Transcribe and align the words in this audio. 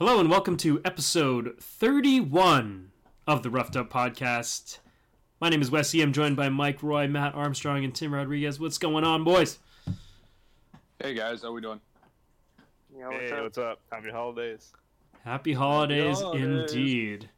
Hello 0.00 0.18
and 0.18 0.30
welcome 0.30 0.56
to 0.56 0.80
episode 0.82 1.56
31 1.60 2.90
of 3.26 3.42
the 3.42 3.50
Roughed 3.50 3.76
Up 3.76 3.92
Podcast. 3.92 4.78
My 5.42 5.50
name 5.50 5.60
is 5.60 5.70
Wes 5.70 5.92
I'm 5.92 6.14
joined 6.14 6.36
by 6.36 6.48
Mike 6.48 6.82
Roy, 6.82 7.06
Matt 7.06 7.34
Armstrong, 7.34 7.84
and 7.84 7.94
Tim 7.94 8.14
Rodriguez. 8.14 8.58
What's 8.58 8.78
going 8.78 9.04
on, 9.04 9.24
boys? 9.24 9.58
Hey 11.02 11.12
guys, 11.12 11.42
how 11.42 11.52
we 11.52 11.60
doing? 11.60 11.82
Yeah, 12.96 13.08
what's 13.08 13.20
Hey, 13.20 13.32
up? 13.32 13.42
what's 13.42 13.58
up? 13.58 13.80
Happy 13.92 14.08
holidays. 14.08 14.72
Happy 15.22 15.52
holidays, 15.52 16.18
holidays. 16.22 16.72
indeed. 16.72 17.28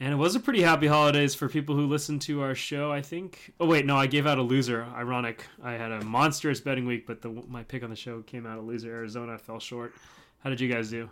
And 0.00 0.12
it 0.12 0.16
was 0.16 0.34
a 0.34 0.40
pretty 0.40 0.62
happy 0.62 0.88
holidays 0.88 1.36
for 1.36 1.48
people 1.48 1.76
who 1.76 1.86
listened 1.86 2.20
to 2.22 2.42
our 2.42 2.56
show, 2.56 2.90
I 2.90 3.00
think. 3.00 3.52
Oh 3.60 3.66
wait, 3.68 3.86
no, 3.86 3.96
I 3.96 4.08
gave 4.08 4.26
out 4.26 4.38
a 4.38 4.42
loser. 4.42 4.88
Ironic. 4.96 5.46
I 5.62 5.74
had 5.74 5.92
a 5.92 6.02
monstrous 6.04 6.60
betting 6.60 6.84
week, 6.84 7.06
but 7.06 7.22
the 7.22 7.28
my 7.46 7.62
pick 7.62 7.84
on 7.84 7.90
the 7.90 7.96
show 7.96 8.22
came 8.22 8.44
out 8.44 8.58
a 8.58 8.60
loser. 8.60 8.90
Arizona 8.92 9.38
fell 9.38 9.60
short. 9.60 9.94
How 10.42 10.50
did 10.50 10.60
you 10.60 10.68
guys 10.68 10.90
do? 10.90 11.08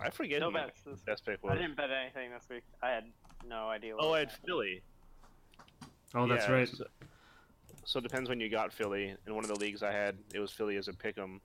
I 0.00 0.10
forget 0.10 0.40
No 0.40 0.50
bets 0.50 0.82
this 0.82 1.00
best 1.00 1.24
pick 1.24 1.38
I 1.48 1.54
didn't 1.54 1.76
bet 1.76 1.90
anything 1.90 2.30
this 2.30 2.46
week. 2.50 2.62
I 2.82 2.90
had 2.90 3.04
no 3.48 3.68
idea. 3.68 3.94
What 3.96 4.04
Oh, 4.04 4.12
I 4.14 4.20
had 4.20 4.28
happening. 4.30 4.46
Philly. 4.46 4.82
Oh, 6.14 6.26
that's 6.26 6.46
Yeah, 6.46 6.52
right. 6.52 6.68
So, 6.68 6.84
so 7.84 7.98
it 7.98 8.02
depends 8.02 8.28
when 8.28 8.40
you 8.40 8.48
got 8.50 8.72
Philly. 8.72 9.14
In 9.26 9.34
one 9.34 9.44
of 9.44 9.48
the 9.48 9.56
leagues 9.56 9.82
I 9.82 9.92
had, 9.92 10.16
it 10.34 10.38
was 10.40 10.50
Philly 10.52 10.76
as 10.76 10.88
a 10.88 10.92
pick 10.92 11.18
'em, 11.18 11.40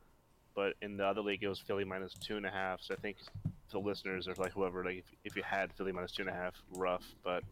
but 0.56 0.74
in 0.82 0.98
the 0.98 1.06
other 1.06 1.22
league, 1.22 1.44
it 1.44 1.48
was 1.48 1.60
Philly 1.60 1.84
minus 1.86 2.14
two 2.14 2.38
and 2.38 2.46
a 2.46 2.52
half. 2.52 2.82
So 2.82 2.94
I 2.94 2.98
think 2.98 3.18
for 3.44 3.52
the 3.72 3.80
listeners 3.80 4.28
or 4.28 4.34
like 4.36 4.52
whoever, 4.52 4.84
like 4.84 4.98
if, 4.98 5.06
if 5.24 5.36
you 5.36 5.44
had 5.44 5.72
Philly 5.74 5.92
minus 5.92 6.12
two 6.12 6.24
and 6.24 6.30
a 6.30 6.34
half, 6.34 6.54
rough. 6.72 7.06
But 7.24 7.44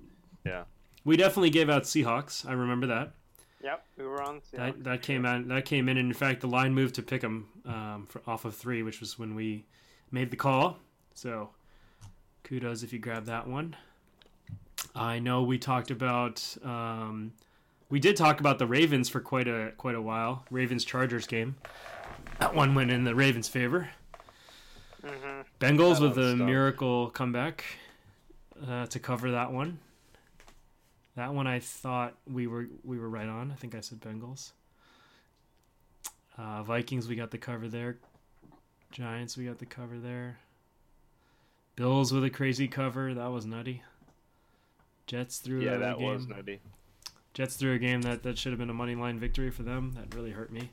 yeah, 0.45 0.63
We 1.05 1.15
definitely 1.17 1.49
gave 1.49 1.69
out 1.69 1.83
Seahawks. 1.83 2.47
I 2.47 2.53
remember 2.53 2.87
that. 2.87 3.13
Yep, 3.63 3.85
we 3.97 4.05
were 4.05 4.21
on. 4.21 4.41
That 4.53 4.83
that 4.85 5.01
came 5.01 5.25
out. 5.25 5.47
That 5.49 5.65
came 5.65 5.89
in, 5.89 5.97
and 5.97 6.07
in 6.07 6.13
fact, 6.13 6.39
the 6.41 6.47
line 6.47 6.73
moved 6.73 6.95
to 6.95 7.01
pick 7.03 7.23
'em 7.23 7.49
um, 7.65 8.05
for, 8.09 8.21
off 8.25 8.45
of 8.45 8.55
three, 8.55 8.83
which 8.83 8.99
was 9.01 9.19
when 9.19 9.35
we 9.35 9.65
made 10.11 10.31
the 10.31 10.37
call. 10.37 10.79
So, 11.19 11.49
kudos 12.45 12.81
if 12.81 12.93
you 12.93 12.99
grab 12.99 13.25
that 13.25 13.45
one. 13.45 13.75
I 14.95 15.19
know 15.19 15.43
we 15.43 15.57
talked 15.57 15.91
about. 15.91 16.55
Um, 16.63 17.33
we 17.89 17.99
did 17.99 18.15
talk 18.15 18.39
about 18.39 18.57
the 18.57 18.65
Ravens 18.65 19.09
for 19.09 19.19
quite 19.19 19.45
a 19.49 19.73
quite 19.75 19.95
a 19.95 20.01
while. 20.01 20.45
Ravens 20.49 20.85
Chargers 20.85 21.27
game. 21.27 21.57
That 22.39 22.55
one 22.55 22.73
went 22.73 22.89
in 22.89 23.03
the 23.03 23.13
Ravens' 23.15 23.49
favor. 23.49 23.89
Mhm. 25.03 25.43
Bengals 25.59 25.95
That 25.99 26.01
with 26.03 26.17
a 26.19 26.35
stunk. 26.35 26.41
miracle 26.49 27.09
comeback 27.09 27.65
uh, 28.65 28.85
to 28.85 28.97
cover 28.99 29.31
that 29.31 29.51
one. 29.51 29.79
That 31.17 31.33
one 31.33 31.47
I 31.47 31.59
thought 31.59 32.15
we 32.25 32.47
were 32.47 32.67
we 32.85 32.97
were 32.97 33.09
right 33.09 33.27
on. 33.27 33.51
I 33.51 33.55
think 33.55 33.75
I 33.75 33.81
said 33.81 33.99
Bengals. 33.99 34.53
Uh, 36.37 36.63
Vikings 36.63 37.09
we 37.09 37.17
got 37.17 37.31
the 37.31 37.37
cover 37.37 37.67
there. 37.67 37.97
Giants 38.91 39.35
we 39.35 39.43
got 39.43 39.57
the 39.59 39.65
cover 39.65 39.99
there. 39.99 40.37
Bills 41.79 42.11
with 42.11 42.25
a 42.25 42.29
crazy 42.29 42.67
cover 42.67 43.13
that 43.13 43.31
was 43.31 43.45
nutty. 43.45 43.83
Jets 45.07 45.37
threw 45.37 45.61
yeah, 45.61 45.75
a 45.75 45.79
that 45.79 45.97
game. 45.97 46.13
was 46.13 46.27
nutty. 46.27 46.59
Jets 47.33 47.55
threw 47.55 47.73
a 47.73 47.79
game 47.79 48.01
that, 48.01 48.21
that 48.23 48.37
should 48.37 48.51
have 48.51 48.59
been 48.59 48.69
a 48.69 48.73
money 48.73 48.95
line 48.95 49.17
victory 49.17 49.49
for 49.49 49.63
them. 49.63 49.93
That 49.93 50.13
really 50.13 50.31
hurt 50.31 50.51
me. 50.51 50.71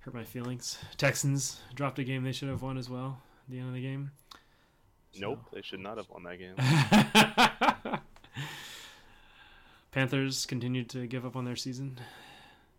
Hurt 0.00 0.12
my 0.12 0.24
feelings. 0.24 0.78
Texans 0.96 1.60
dropped 1.76 2.00
a 2.00 2.02
game 2.02 2.24
they 2.24 2.32
should 2.32 2.48
have 2.48 2.60
won 2.60 2.76
as 2.76 2.90
well 2.90 3.22
at 3.46 3.52
the 3.52 3.60
end 3.60 3.68
of 3.68 3.74
the 3.74 3.82
game. 3.82 4.10
Nope, 5.16 5.44
they 5.52 5.62
should 5.62 5.78
not 5.78 5.96
have 5.96 6.08
won 6.10 6.24
that 6.24 6.40
game. 6.40 8.00
Panthers 9.92 10.44
continued 10.44 10.90
to 10.90 11.06
give 11.06 11.24
up 11.24 11.36
on 11.36 11.44
their 11.44 11.54
season. 11.54 12.00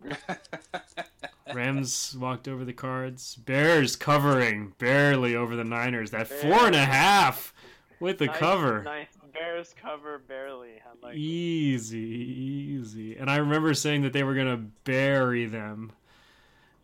Rams 1.53 2.16
walked 2.19 2.47
over 2.47 2.63
the 2.63 2.73
cards. 2.73 3.35
Bears 3.35 3.95
covering 3.95 4.73
barely 4.77 5.35
over 5.35 5.55
the 5.55 5.63
Niners. 5.63 6.11
That 6.11 6.27
four 6.27 6.66
and 6.66 6.75
a 6.75 6.85
half 6.85 7.53
with 7.99 8.17
the 8.19 8.27
Nice- 8.27 8.38
cover. 8.38 8.83
Nice 8.83 9.07
Bears 9.33 9.73
cover 9.81 10.19
barely. 10.19 10.72
I 10.85 11.05
like. 11.05 11.16
it. 11.16 11.19
Easy, 11.19 11.97
easy. 12.00 13.16
And 13.17 13.29
I 13.29 13.38
remember 13.38 13.73
saying 13.73 14.01
that 14.03 14.13
they 14.13 14.23
were 14.23 14.35
gonna 14.35 14.57
bury 14.84 15.45
them, 15.45 15.91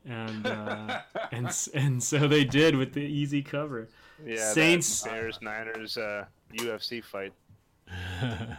and 0.06 0.45
uh, 0.47 1.01
and 1.31 1.69
and 1.73 2.01
so 2.03 2.27
they 2.27 2.44
did 2.45 2.75
with 2.75 2.94
the 2.94 3.01
easy 3.01 3.41
cover. 3.41 3.88
Yeah, 4.25 4.51
Saints- 4.53 5.03
Bears, 5.03 5.39
Niners, 5.41 5.97
uh, 5.97 6.25
UFC 6.53 7.03
fight. 7.03 7.33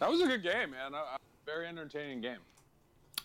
That 0.00 0.10
was 0.10 0.20
a 0.20 0.26
good 0.26 0.42
game, 0.42 0.72
man. 0.72 0.92
A, 0.92 0.96
a 0.96 1.18
very 1.46 1.66
entertaining 1.66 2.20
game. 2.20 2.38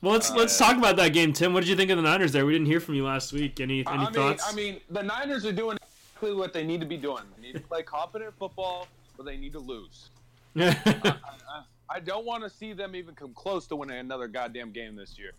Well, 0.02 0.14
let's 0.14 0.32
Uh, 0.32 0.36
let's 0.36 0.58
talk 0.58 0.78
about 0.78 0.96
that 0.98 1.10
game, 1.10 1.34
Tim. 1.34 1.54
What 1.54 1.62
did 1.62 1.70
you 1.70 1.76
think 1.76 1.92
of 1.92 1.98
the 1.98 2.04
Niners? 2.04 2.32
There, 2.32 2.46
we 2.46 2.54
didn't 2.54 2.68
hear 2.68 2.80
from 2.80 2.96
you 2.96 3.04
last 3.06 3.34
week. 3.34 3.60
Any 3.60 3.86
I 3.86 3.94
any 3.94 4.04
mean, 4.06 4.14
thoughts? 4.14 4.44
I 4.48 4.56
mean, 4.56 4.80
the 4.90 5.04
Niners 5.04 5.46
are 5.46 5.52
doing 5.52 5.78
exactly 5.82 6.34
what 6.36 6.54
they 6.54 6.64
need 6.66 6.80
to 6.80 6.86
be 6.86 6.98
doing. 6.98 7.24
They 7.36 7.48
need 7.48 7.54
to 7.56 7.60
play 7.62 7.84
confident 7.84 8.34
football, 8.38 8.88
but 9.18 9.26
they 9.26 9.36
need 9.36 9.52
to 9.54 9.60
lose. 9.60 10.10
I, 10.56 10.76
I, 11.06 11.64
I 11.90 12.00
don't 12.00 12.26
want 12.26 12.44
to 12.44 12.50
see 12.50 12.72
them 12.74 12.96
even 12.96 13.14
come 13.14 13.34
close 13.34 13.68
to 13.68 13.76
winning 13.76 13.98
another 13.98 14.28
goddamn 14.28 14.72
game 14.72 14.96
this 14.96 15.20
year. 15.20 15.32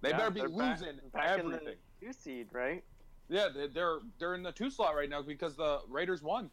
They 0.00 0.10
Yeah, 0.10 0.18
better 0.18 0.30
be 0.30 0.40
they're 0.40 0.48
back- 0.48 0.80
losing 0.80 0.96
back 1.12 1.38
in 1.38 1.48
the 1.50 1.54
everything. 1.56 1.74
two 2.00 2.12
seed, 2.12 2.48
right? 2.52 2.82
Yeah, 3.28 3.48
they're 3.72 4.00
they're 4.18 4.34
in 4.34 4.42
the 4.42 4.52
two 4.52 4.68
slot 4.68 4.96
right 4.96 5.08
now 5.08 5.22
because 5.22 5.54
the 5.56 5.78
Raiders 5.88 6.22
won. 6.22 6.50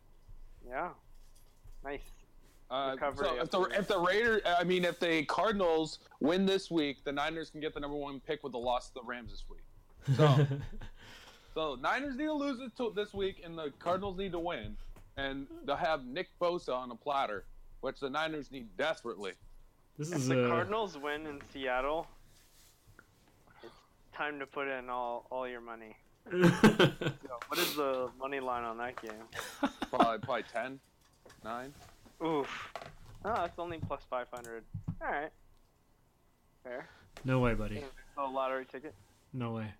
Yeah. 0.68 0.90
Nice. 1.84 2.02
Uh, 2.72 2.96
so 3.16 3.36
if 3.40 3.50
the 3.50 3.60
the- 3.60 3.80
if 3.80 3.88
the 3.88 4.00
Raiders, 4.00 4.42
I 4.46 4.64
mean, 4.64 4.86
if 4.86 5.00
the 5.00 5.24
Cardinals 5.26 6.00
win 6.20 6.46
this 6.46 6.70
week, 6.70 7.04
the 7.04 7.12
Niners 7.12 7.50
can 7.50 7.62
get 7.62 7.74
the 7.74 7.80
number 7.80 7.98
one 7.98 8.20
pick 8.20 8.44
with 8.44 8.52
the 8.52 8.60
loss 8.60 8.90
to 8.90 8.94
the 8.96 9.04
Rams 9.04 9.32
this 9.32 9.44
week. 9.50 10.16
So, 10.16 10.48
so 11.56 11.76
Niners 11.76 12.16
need 12.16 12.26
to 12.26 12.34
lose 12.34 12.60
it 12.60 12.76
to 12.78 12.92
this 12.96 13.12
week, 13.14 13.42
and 13.44 13.58
the 13.58 13.72
Cardinals 13.80 14.18
need 14.18 14.32
to 14.34 14.40
win, 14.40 14.78
and 15.18 15.48
they'll 15.66 15.76
have 15.76 16.06
Nick 16.06 16.30
Bosa 16.40 16.76
on 16.76 16.92
a 16.92 16.96
platter, 16.96 17.46
which 17.82 18.00
the 18.00 18.10
Niners 18.10 18.52
need 18.52 18.68
desperately. 18.78 19.34
this 19.98 20.12
If 20.12 20.20
is 20.20 20.28
the 20.28 20.46
uh, 20.46 20.48
Cardinals 20.48 20.96
win 20.96 21.26
in 21.26 21.42
Seattle, 21.52 22.06
it's 23.64 23.74
time 24.16 24.38
to 24.40 24.46
put 24.46 24.68
in 24.68 24.90
all 24.92 25.26
all 25.32 25.48
your 25.48 25.62
money. 25.62 25.98
Yo, 26.32 26.40
what 27.48 27.58
is 27.58 27.76
the 27.76 28.12
money 28.20 28.40
line 28.40 28.64
on 28.64 28.78
that 28.78 29.02
game? 29.02 29.12
Probably 29.90 30.20
probably 30.20 30.44
10, 30.54 30.80
9. 31.44 31.74
Oof. 32.26 32.74
Oh, 33.26 33.44
it's 33.44 33.58
only 33.60 33.78
plus 33.80 34.02
500. 34.10 34.64
All 35.02 35.08
right. 35.12 35.30
Fair. 36.64 36.88
no 37.24 37.40
way, 37.40 37.54
buddy. 37.54 37.84
A 38.18 38.24
lottery 38.28 38.66
ticket. 38.66 38.94
No 39.34 39.52
way. 39.54 39.74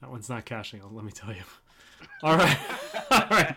That 0.00 0.10
one's 0.10 0.28
not 0.28 0.44
cashing. 0.44 0.80
Let 0.92 1.04
me 1.04 1.12
tell 1.12 1.30
you. 1.32 1.42
All 2.22 2.36
right, 2.36 2.58
all 3.10 3.26
right. 3.30 3.56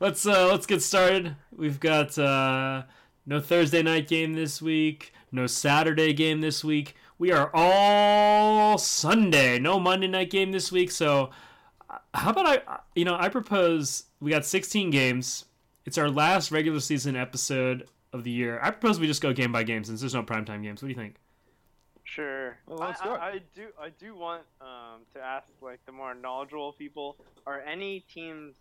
Let's 0.00 0.26
uh, 0.26 0.48
let's 0.48 0.66
get 0.66 0.82
started. 0.82 1.36
We've 1.54 1.78
got 1.80 2.18
uh, 2.18 2.82
no 3.26 3.40
Thursday 3.40 3.82
night 3.82 4.08
game 4.08 4.32
this 4.34 4.60
week. 4.62 5.12
No 5.32 5.46
Saturday 5.46 6.12
game 6.12 6.40
this 6.40 6.62
week. 6.64 6.94
We 7.18 7.32
are 7.32 7.50
all 7.54 8.76
Sunday. 8.78 9.58
No 9.58 9.78
Monday 9.78 10.08
night 10.08 10.30
game 10.30 10.52
this 10.52 10.70
week. 10.72 10.90
So, 10.90 11.30
uh, 11.90 11.98
how 12.14 12.30
about 12.30 12.46
I? 12.46 12.56
uh, 12.66 12.76
You 12.94 13.04
know, 13.04 13.16
I 13.18 13.28
propose 13.28 14.04
we 14.20 14.30
got 14.30 14.44
16 14.46 14.90
games. 14.90 15.45
It's 15.86 15.98
our 15.98 16.10
last 16.10 16.50
regular 16.50 16.80
season 16.80 17.14
episode 17.16 17.88
of 18.12 18.24
the 18.24 18.30
year. 18.30 18.58
I 18.60 18.70
propose 18.70 18.98
we 18.98 19.06
just 19.06 19.22
go 19.22 19.32
game 19.32 19.52
by 19.52 19.62
game 19.62 19.84
since 19.84 20.00
there's 20.00 20.14
no 20.14 20.22
primetime 20.22 20.62
games. 20.62 20.82
What 20.82 20.88
do 20.88 20.94
you 20.94 20.98
think? 21.00 21.14
Sure. 22.02 22.56
Well, 22.66 22.78
let's 22.78 23.00
I, 23.00 23.04
do. 23.04 23.10
I, 23.10 23.14
I 23.28 23.40
do. 23.54 23.66
I 23.80 23.88
do 23.90 24.14
want 24.16 24.42
um, 24.60 25.02
to 25.14 25.20
ask 25.20 25.46
like 25.60 25.78
the 25.86 25.92
more 25.92 26.14
knowledgeable 26.14 26.72
people. 26.72 27.16
Are 27.46 27.60
any 27.60 28.00
teams 28.12 28.56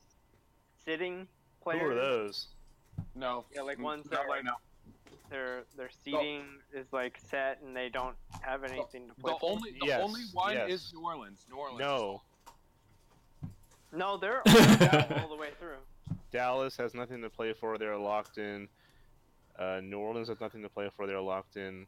sitting 0.84 1.28
players? 1.62 1.82
Who 1.82 1.88
players? 1.88 1.98
are 1.98 2.02
those? 2.02 2.48
No. 3.16 3.46
Yeah, 3.56 3.62
like 3.62 3.80
ones 3.80 4.06
not 4.06 4.12
that 4.22 4.28
right 4.28 4.44
like 4.44 4.46
now. 4.46 4.58
their 5.30 5.64
their 5.78 5.90
seating 6.04 6.44
is 6.74 6.86
like 6.92 7.18
set 7.30 7.60
and 7.66 7.76
they 7.76 7.90
don't 7.90 8.16
have 8.42 8.64
anything 8.64 9.08
to 9.08 9.14
play. 9.16 9.34
The 9.34 9.40
for? 9.40 9.52
only 9.52 9.72
the 9.80 9.88
Yes, 9.88 10.02
only 10.04 10.22
one 10.34 10.54
yes. 10.54 10.70
is 10.70 10.94
New 10.96 11.04
Orleans. 11.06 11.46
New 11.50 11.58
Orleans. 11.58 11.80
No, 11.80 12.22
No, 13.92 14.18
they're 14.18 14.42
all, 14.48 15.22
all 15.22 15.30
the 15.30 15.36
way 15.40 15.50
through. 15.60 15.78
Dallas 16.36 16.76
has 16.76 16.94
nothing 16.94 17.22
to 17.22 17.30
play 17.30 17.54
for. 17.54 17.78
They're 17.78 17.98
locked 17.98 18.38
in. 18.38 18.68
Uh, 19.58 19.80
New 19.82 20.00
Orleans 20.00 20.28
has 20.28 20.42
nothing 20.42 20.62
to 20.64 20.70
play 20.70 20.90
for. 20.94 21.08
They're 21.08 21.22
locked 21.22 21.56
in. 21.56 21.88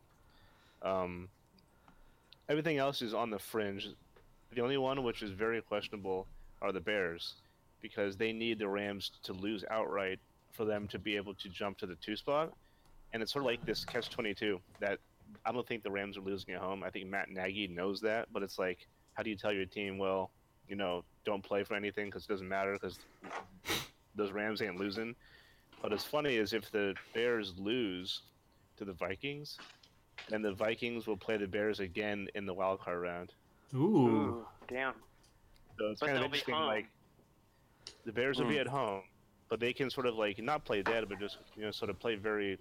Um, 0.82 1.28
everything 2.48 2.78
else 2.78 3.02
is 3.02 3.14
on 3.14 3.30
the 3.30 3.40
fringe. 3.40 3.90
The 4.56 4.62
only 4.62 4.78
one 4.78 5.04
which 5.04 5.22
is 5.22 5.32
very 5.32 5.62
questionable 5.62 6.28
are 6.62 6.72
the 6.72 6.80
Bears, 6.80 7.34
because 7.82 8.16
they 8.16 8.32
need 8.32 8.58
the 8.58 8.70
Rams 8.70 9.12
to 9.24 9.34
lose 9.34 9.66
outright 9.70 10.20
for 10.54 10.64
them 10.64 10.88
to 10.88 10.98
be 10.98 11.18
able 11.18 11.34
to 11.34 11.50
jump 11.50 11.78
to 11.80 11.86
the 11.86 11.96
two 11.96 12.16
spot. 12.16 12.54
And 13.12 13.22
it's 13.22 13.34
sort 13.34 13.44
of 13.44 13.48
like 13.48 13.66
this 13.66 13.84
catch 13.84 14.10
twenty 14.10 14.34
two 14.34 14.62
that 14.80 15.00
I 15.46 15.52
don't 15.52 15.68
think 15.68 15.84
the 15.84 15.92
Rams 15.92 16.18
are 16.18 16.22
losing 16.22 16.54
at 16.54 16.62
home. 16.62 16.84
I 16.86 16.90
think 16.90 17.08
Matt 17.08 17.30
Nagy 17.30 17.68
knows 17.68 18.00
that, 18.02 18.30
but 18.32 18.44
it's 18.44 18.58
like, 18.58 18.88
how 19.14 19.24
do 19.24 19.30
you 19.30 19.36
tell 19.36 19.52
your 19.52 19.66
team, 19.66 19.98
well, 19.98 20.32
you 20.70 20.78
know, 20.78 21.04
don't 21.26 21.44
play 21.44 21.66
for 21.66 21.76
anything 21.76 22.06
because 22.06 22.24
it 22.24 22.30
doesn't 22.30 22.48
matter 22.48 22.72
because 22.74 22.98
those 24.18 24.32
Rams 24.32 24.62
ain't 24.62 24.78
losing. 24.78 25.16
But 25.82 25.94
it's 25.94 26.04
funny 26.04 26.36
is 26.36 26.54
if 26.54 26.70
the 26.72 26.96
Bears 27.14 27.54
lose 27.58 28.22
to 28.78 28.86
the 28.86 28.94
Vikings, 28.94 29.58
then 30.30 30.42
the 30.42 30.52
Vikings 30.54 31.08
will 31.08 31.18
play 31.18 31.38
the 31.38 31.48
Bears 31.48 31.80
again 31.80 32.28
in 32.36 32.46
the 32.46 32.54
wild 32.54 32.82
card 32.82 33.00
round. 33.02 33.32
Ooh. 33.74 33.78
Ooh, 34.08 34.48
damn. 34.68 34.94
So 35.80 35.88
it's 35.92 36.00
But 36.00 36.08
kind 36.08 36.18
of 36.18 36.24
interesting. 36.26 36.56
Like 36.56 36.88
the 38.06 38.12
Bears 38.12 38.40
will 38.40 38.48
be 38.48 38.56
Hmm. 38.56 38.62
at 38.62 38.68
home, 38.68 39.04
but 39.50 39.60
they 39.60 39.72
can 39.74 39.90
sort 39.90 40.08
of 40.08 40.16
like 40.16 40.40
not 40.40 40.66
play 40.66 40.82
dead, 40.82 41.08
but 41.08 41.20
just 41.20 41.38
you 41.56 41.62
know 41.64 41.72
sort 41.72 41.90
of 41.92 42.00
play 42.00 42.16
very 42.16 42.58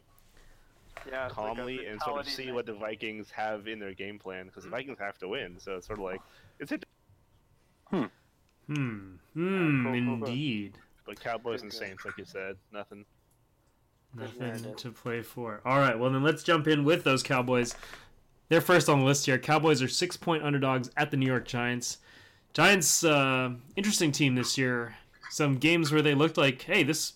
Yeah, 1.10 1.26
it's 1.28 1.36
like 1.36 1.56
calmly 1.56 1.86
and 1.86 2.00
sort 2.02 2.20
of 2.20 2.28
see 2.28 2.46
thing. 2.46 2.54
what 2.54 2.66
the 2.66 2.74
Vikings 2.74 3.30
have 3.30 3.66
in 3.66 3.78
their 3.78 3.94
game 3.94 4.18
plan 4.18 4.46
because 4.46 4.64
the 4.64 4.70
Vikings 4.70 4.98
have 4.98 5.16
to 5.18 5.28
win. 5.28 5.58
So 5.58 5.76
it's 5.76 5.86
sort 5.86 5.98
of 5.98 6.04
like 6.04 6.20
it's 6.60 6.70
hit, 6.70 6.84
Hmm. 7.88 8.04
Hmm. 8.66 9.16
cool, 9.34 9.92
cool. 10.18 10.28
Indeed. 10.28 10.78
But 11.06 11.20
Cowboys 11.20 11.62
and 11.62 11.72
Saints, 11.72 12.04
like 12.04 12.18
you 12.18 12.24
said, 12.24 12.56
nothing. 12.72 13.04
Nothing 14.14 14.74
to 14.76 14.90
play 14.90 15.22
for. 15.22 15.60
All 15.64 15.78
right. 15.78 15.98
Well, 15.98 16.10
then 16.10 16.22
let's 16.22 16.42
jump 16.42 16.66
in 16.66 16.84
with 16.84 17.04
those 17.04 17.22
Cowboys. 17.22 17.74
They're 18.48 18.60
first 18.60 18.88
on 18.88 19.00
the 19.00 19.04
list 19.04 19.26
here. 19.26 19.38
Cowboys 19.38 19.82
are 19.82 19.88
six 19.88 20.16
point 20.16 20.42
underdogs 20.42 20.90
at 20.96 21.10
the 21.10 21.16
New 21.16 21.26
York 21.26 21.46
Giants. 21.46 21.98
Giants, 22.52 23.04
uh, 23.04 23.50
interesting 23.76 24.12
team 24.12 24.34
this 24.34 24.56
year. 24.56 24.96
Some 25.30 25.56
games 25.56 25.92
where 25.92 26.02
they 26.02 26.14
looked 26.14 26.38
like, 26.38 26.62
hey, 26.62 26.82
this, 26.82 27.12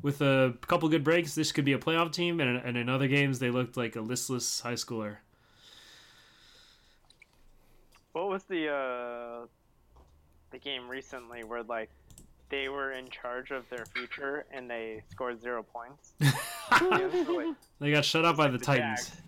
with 0.00 0.22
a 0.22 0.54
couple 0.66 0.88
good 0.88 1.04
breaks, 1.04 1.34
this 1.34 1.52
could 1.52 1.64
be 1.64 1.74
a 1.74 1.78
playoff 1.78 2.12
team. 2.12 2.40
And, 2.40 2.56
and 2.56 2.76
in 2.76 2.88
other 2.88 3.08
games, 3.08 3.38
they 3.38 3.50
looked 3.50 3.76
like 3.76 3.96
a 3.96 4.00
listless 4.00 4.60
high 4.60 4.74
schooler. 4.74 5.16
What 8.12 8.28
was 8.28 8.44
the 8.44 8.68
uh 8.68 9.46
the 10.50 10.58
game 10.58 10.88
recently 10.88 11.44
where 11.44 11.62
like 11.62 11.90
they 12.50 12.68
were 12.68 12.92
in 12.92 13.08
charge 13.08 13.50
of 13.52 13.64
their 13.70 13.84
future 13.86 14.44
and 14.52 14.68
they 14.70 15.02
scored 15.08 15.40
zero 15.40 15.62
points? 15.62 16.12
Yeah, 16.20 16.98
it 16.98 17.28
like 17.28 17.56
they 17.80 17.90
got 17.90 18.04
shut 18.04 18.24
out 18.24 18.36
by 18.36 18.48
the 18.48 18.58
the 18.58 18.64
Titans. 18.64 19.08
Jags. 19.08 19.20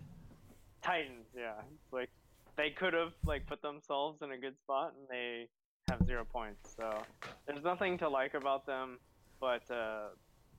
Titans, 0.82 1.26
yeah. 1.36 1.52
It's 1.84 1.92
like 1.92 2.10
they 2.56 2.70
could 2.70 2.92
have 2.94 3.12
like 3.24 3.46
put 3.46 3.62
themselves 3.62 4.20
in 4.22 4.32
a 4.32 4.36
good 4.38 4.58
spot 4.58 4.94
and 4.98 5.08
they 5.08 5.48
have 5.88 6.04
zero 6.06 6.24
points. 6.24 6.74
So 6.76 7.02
there's 7.46 7.64
nothing 7.64 7.98
to 7.98 8.08
like 8.08 8.34
about 8.34 8.66
them, 8.66 8.98
but 9.40 9.68
uh, 9.70 10.08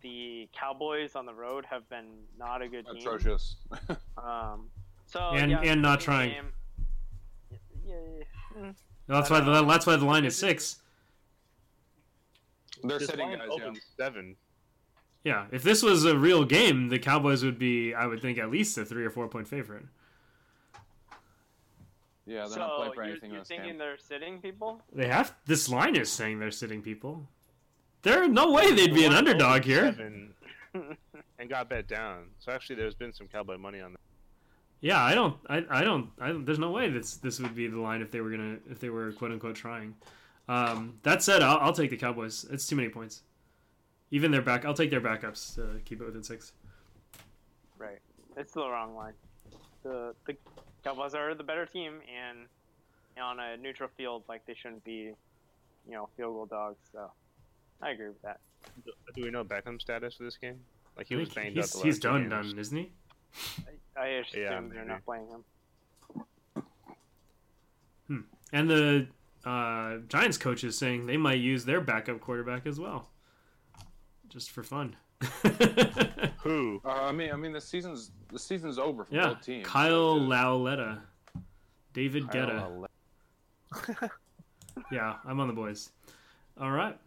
the 0.02 0.50
Cowboys 0.58 1.16
on 1.16 1.26
the 1.26 1.34
road 1.34 1.66
have 1.70 1.88
been 1.90 2.08
not 2.38 2.62
a 2.62 2.68
good 2.68 2.86
team. 2.88 2.98
Atrocious. 2.98 3.56
Um, 4.18 4.70
so 5.06 5.20
And- 5.32 5.52
yeah, 5.52 5.60
and 5.62 5.82
not 5.82 6.00
trying. 6.00 6.30
game- 6.32 6.54
Yeah, 7.86 7.96
yeah, 8.56 8.62
mm. 8.62 8.76
That's 9.08 9.30
I 9.30 9.34
why 9.34 9.40
don't 9.46 9.54
the, 9.54 9.72
that's 9.72 9.86
why 9.86 9.96
the 9.98 10.06
line 10.06 10.24
is 10.24 10.38
six. 10.38 10.78
They're 12.84 13.00
This 13.00 13.08
sitting 13.10 13.30
line 13.30 13.40
guys, 13.40 13.50
yeah. 13.58 13.72
seven. 13.98 14.36
Yeah, 15.24 15.46
if 15.52 15.64
this 15.64 15.82
was 15.82 16.04
a 16.04 16.18
real 16.18 16.44
game, 16.44 16.90
the 16.90 17.00
Cowboys 17.00 17.44
would 17.46 17.58
be, 17.58 17.94
I 17.94 18.06
would 18.08 18.22
think, 18.22 18.38
at 18.38 18.52
least 18.52 18.78
a 18.78 18.84
three 18.86 19.06
or 19.06 19.10
four 19.10 19.28
point 19.30 19.48
favorite. 19.48 19.86
Yeah, 22.26 22.42
they're 22.42 22.48
so 22.50 22.60
not 22.60 22.76
playing 22.78 22.94
for 22.94 23.04
you're, 23.04 23.12
anything 23.12 23.30
in 23.32 23.36
you're 23.36 23.44
thinking 23.46 23.70
game. 23.70 23.78
they're 23.78 23.98
sitting 23.98 24.40
people? 24.40 24.82
They 24.94 25.08
have 25.08 25.34
this 25.46 25.68
line 25.70 25.96
is 25.96 26.12
saying 26.12 26.40
they're 26.40 26.52
sitting 26.52 26.82
people. 26.82 27.28
There, 28.02 28.28
no 28.28 28.52
way 28.52 28.74
they'd 28.74 28.94
be 28.94 29.06
an 29.06 29.14
underdog 29.14 29.64
here. 29.64 29.94
seven 29.94 30.34
and 31.40 31.50
got 31.50 31.70
bet 31.70 31.88
down. 31.88 32.26
So 32.40 32.52
actually, 32.52 32.78
there's 32.78 32.96
been 32.96 33.14
some 33.14 33.28
Cowboy 33.28 33.58
money 33.58 33.80
on 33.82 33.94
that. 33.94 34.00
Yeah, 34.82 35.02
I 35.02 35.16
don't, 35.16 35.38
I, 35.48 35.64
I 35.70 35.84
don't, 35.84 36.10
I, 36.20 36.28
don't- 36.30 36.46
there's 36.46 36.60
no 36.60 36.72
way 36.72 36.90
this 36.90 37.16
this 37.16 37.40
would 37.40 37.56
be 37.56 37.68
the 37.68 37.80
line 37.80 38.02
if 38.02 38.12
they 38.12 38.20
were 38.22 38.30
gonna, 38.32 38.58
if 38.70 38.80
they 38.80 38.90
were 38.90 39.12
quote 39.14 39.32
unquote 39.32 39.56
trying. 39.56 39.94
Um, 40.48 41.00
that 41.04 41.24
said, 41.24 41.42
I'll, 41.42 41.58
I'll 41.60 41.74
take 41.74 41.90
the 41.90 41.98
Cowboys. 41.98 42.46
It's 42.52 42.68
too 42.68 42.76
many 42.76 42.90
points. 42.90 43.22
Even 44.12 44.32
their 44.32 44.42
back, 44.42 44.66
I'll 44.66 44.74
take 44.74 44.92
their 44.92 45.02
backups 45.02 45.56
to 45.56 45.80
keep 45.86 46.02
it 46.02 46.06
within 46.06 46.24
six. 46.24 46.52
Right. 47.78 48.00
It's 48.38 48.54
the 48.54 48.68
wrong 48.68 48.96
line. 48.96 49.14
The 49.84 50.14
the 50.26 50.36
Cowboys 50.84 51.14
are 51.16 51.34
the 51.34 51.44
better 51.44 51.66
team, 51.66 52.00
and 52.14 52.40
on 53.22 53.40
a 53.40 53.58
neutral 53.58 53.90
field, 53.98 54.24
like 54.28 54.46
they 54.46 54.54
shouldn't 54.54 54.84
be, 54.84 54.92
you 55.88 55.92
know, 55.92 56.10
field 56.18 56.34
goal 56.34 56.46
dogs. 56.46 56.78
So 56.92 57.12
I 57.82 57.92
agree 57.92 58.08
with 58.10 58.22
that. 58.22 58.40
Do, 58.86 58.92
do 59.16 59.24
we 59.24 59.30
know 59.32 59.44
Beckham's 59.44 59.82
status 59.84 60.16
for 60.16 60.24
this 60.24 60.38
game? 60.38 60.60
Like 60.98 61.08
he 61.08 61.16
was 61.16 61.30
think 61.30 61.56
banged 61.56 61.58
up. 61.60 61.64
he's, 61.66 61.72
The 61.74 61.84
he's 61.84 61.96
last 61.96 62.02
done, 62.04 62.30
games. 62.30 62.50
done, 62.50 62.60
isn't 62.60 62.78
he? 62.78 62.92
I, 63.98 64.02
I 64.02 64.08
assume 64.08 64.42
Yeah, 64.42 64.62
they're 64.74 64.86
not 64.86 65.06
playing 65.06 65.28
him. 65.28 66.64
Hmm. 68.08 68.20
And 68.52 68.70
the 68.70 69.08
uh, 69.46 69.98
Giants 70.08 70.38
coach 70.38 70.64
is 70.64 70.78
saying 70.78 71.06
they 71.06 71.18
might 71.18 71.40
use 71.40 71.66
their 71.66 71.82
backup 71.82 72.20
quarterback 72.22 72.66
as 72.66 72.80
well, 72.80 73.10
just 74.30 74.52
for 74.52 74.64
fun. 74.64 74.96
Who? 76.44 76.82
Uh, 76.84 76.90
I 76.90 77.12
mean, 77.12 77.32
I 77.32 77.36
mean, 77.36 77.54
the 77.54 77.62
season's 77.62 78.12
the 78.32 78.40
season's 78.40 78.78
over 78.78 79.06
for 79.06 79.16
yeah, 79.16 79.28
both 79.30 79.42
teams. 79.42 79.68
Kyle 79.68 80.20
Like, 80.20 80.30
Lauletta, 80.30 81.02
David 81.94 82.30
Kyle 82.30 82.48
Guetta. 82.48 82.88
Lauletta. 83.82 84.12
Yeah, 84.92 85.16
I'm 85.26 85.40
on 85.40 85.48
the 85.48 85.54
boys. 85.54 85.92
All 86.60 86.72
right. 86.72 86.98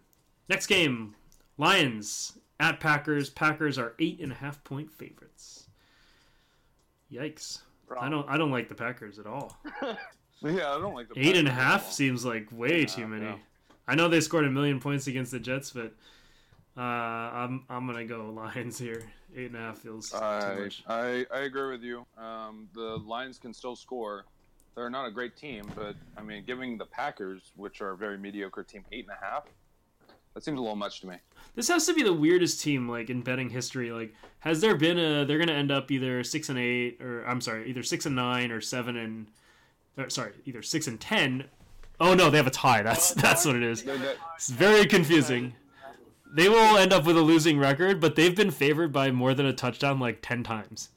Next 0.48 0.66
game 0.66 1.14
Lions 1.58 2.38
at 2.60 2.80
Packers. 2.80 3.28
Packers 3.30 3.78
are 3.78 3.94
eight 3.98 4.20
and 4.20 4.32
a 4.32 4.36
half 4.36 4.62
point 4.64 4.90
favorites. 4.92 5.66
Yikes. 7.12 7.60
I 8.00 8.08
don't 8.08 8.28
I 8.28 8.36
don't 8.36 8.50
like 8.50 8.68
the 8.68 8.74
Packers 8.74 9.18
at 9.18 9.26
all. 9.26 9.56
Yeah, 10.42 10.72
I 10.74 10.78
don't 10.78 10.94
like 10.94 11.08
the 11.08 11.18
Eight 11.18 11.36
and 11.36 11.48
a 11.48 11.52
half 11.52 11.90
seems 11.90 12.24
like 12.24 12.48
way 12.52 12.80
Yeah, 12.80 12.86
too 12.86 13.06
many. 13.08 13.24
yeah. 13.26 13.36
I 13.88 13.94
know 13.94 14.08
they 14.08 14.20
scored 14.20 14.44
a 14.44 14.50
million 14.50 14.80
points 14.80 15.06
against 15.06 15.30
the 15.32 15.38
Jets, 15.38 15.70
but 15.70 15.92
uh, 16.76 16.80
I'm 16.80 17.64
I'm 17.68 17.86
gonna 17.86 18.04
go 18.04 18.30
Lions 18.34 18.78
here. 18.78 19.10
Eight 19.34 19.46
and 19.46 19.56
a 19.56 19.60
half 19.60 19.78
feels 19.78 20.10
too 20.10 20.16
I, 20.18 20.54
much. 20.60 20.84
I 20.88 21.26
I 21.32 21.40
agree 21.40 21.70
with 21.70 21.82
you. 21.82 22.06
Um, 22.18 22.68
the 22.74 22.98
Lions 22.98 23.38
can 23.38 23.52
still 23.54 23.76
score. 23.76 24.24
They're 24.74 24.90
not 24.90 25.06
a 25.06 25.10
great 25.10 25.36
team, 25.36 25.70
but 25.74 25.96
I 26.18 26.22
mean, 26.22 26.44
giving 26.46 26.76
the 26.76 26.84
Packers, 26.84 27.52
which 27.56 27.80
are 27.80 27.92
a 27.92 27.96
very 27.96 28.18
mediocre 28.18 28.62
team, 28.62 28.84
eight 28.92 29.06
and 29.08 29.16
a 29.20 29.24
half, 29.24 29.44
that 30.34 30.44
seems 30.44 30.58
a 30.58 30.60
little 30.62 30.76
much 30.76 31.00
to 31.00 31.06
me. 31.06 31.16
This 31.54 31.68
has 31.68 31.86
to 31.86 31.94
be 31.94 32.02
the 32.02 32.12
weirdest 32.12 32.60
team 32.60 32.86
like 32.88 33.08
in 33.08 33.22
betting 33.22 33.48
history. 33.48 33.90
Like, 33.90 34.14
has 34.40 34.60
there 34.60 34.74
been 34.76 34.98
a? 34.98 35.24
They're 35.24 35.38
gonna 35.38 35.52
end 35.52 35.70
up 35.70 35.90
either 35.90 36.22
six 36.24 36.50
and 36.50 36.58
eight, 36.58 37.00
or 37.00 37.24
I'm 37.24 37.40
sorry, 37.40 37.70
either 37.70 37.82
six 37.82 38.04
and 38.04 38.14
nine 38.16 38.50
or 38.50 38.60
seven 38.60 38.96
and, 38.98 39.28
or, 39.96 40.10
sorry, 40.10 40.32
either 40.44 40.62
six 40.62 40.86
and 40.86 41.00
ten. 41.00 41.44
Oh 41.98 42.14
no, 42.14 42.30
they 42.30 42.36
have 42.36 42.46
a 42.46 42.50
tie. 42.50 42.82
That's 42.82 43.14
that's 43.14 43.44
what 43.44 43.56
it 43.56 43.62
is. 43.62 43.84
It's 44.36 44.48
very 44.48 44.86
confusing. 44.86 45.54
They 46.34 46.48
will 46.48 46.76
end 46.76 46.92
up 46.92 47.04
with 47.04 47.16
a 47.16 47.22
losing 47.22 47.58
record, 47.58 48.00
but 48.00 48.16
they've 48.16 48.34
been 48.34 48.50
favored 48.50 48.92
by 48.92 49.10
more 49.10 49.32
than 49.32 49.46
a 49.46 49.52
touchdown 49.52 49.98
like 50.00 50.20
ten 50.22 50.42
times. 50.42 50.90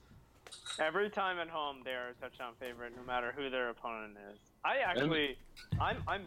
Every 0.79 1.09
time 1.09 1.39
at 1.39 1.49
home, 1.49 1.77
they 1.83 1.91
are 1.91 2.09
a 2.09 2.13
touchdown 2.21 2.53
favorite, 2.59 2.93
no 2.95 3.03
matter 3.03 3.33
who 3.35 3.49
their 3.49 3.69
opponent 3.69 4.17
is. 4.31 4.39
I 4.63 4.77
actually, 4.77 5.37
I'm, 5.79 5.97
I'm, 6.07 6.25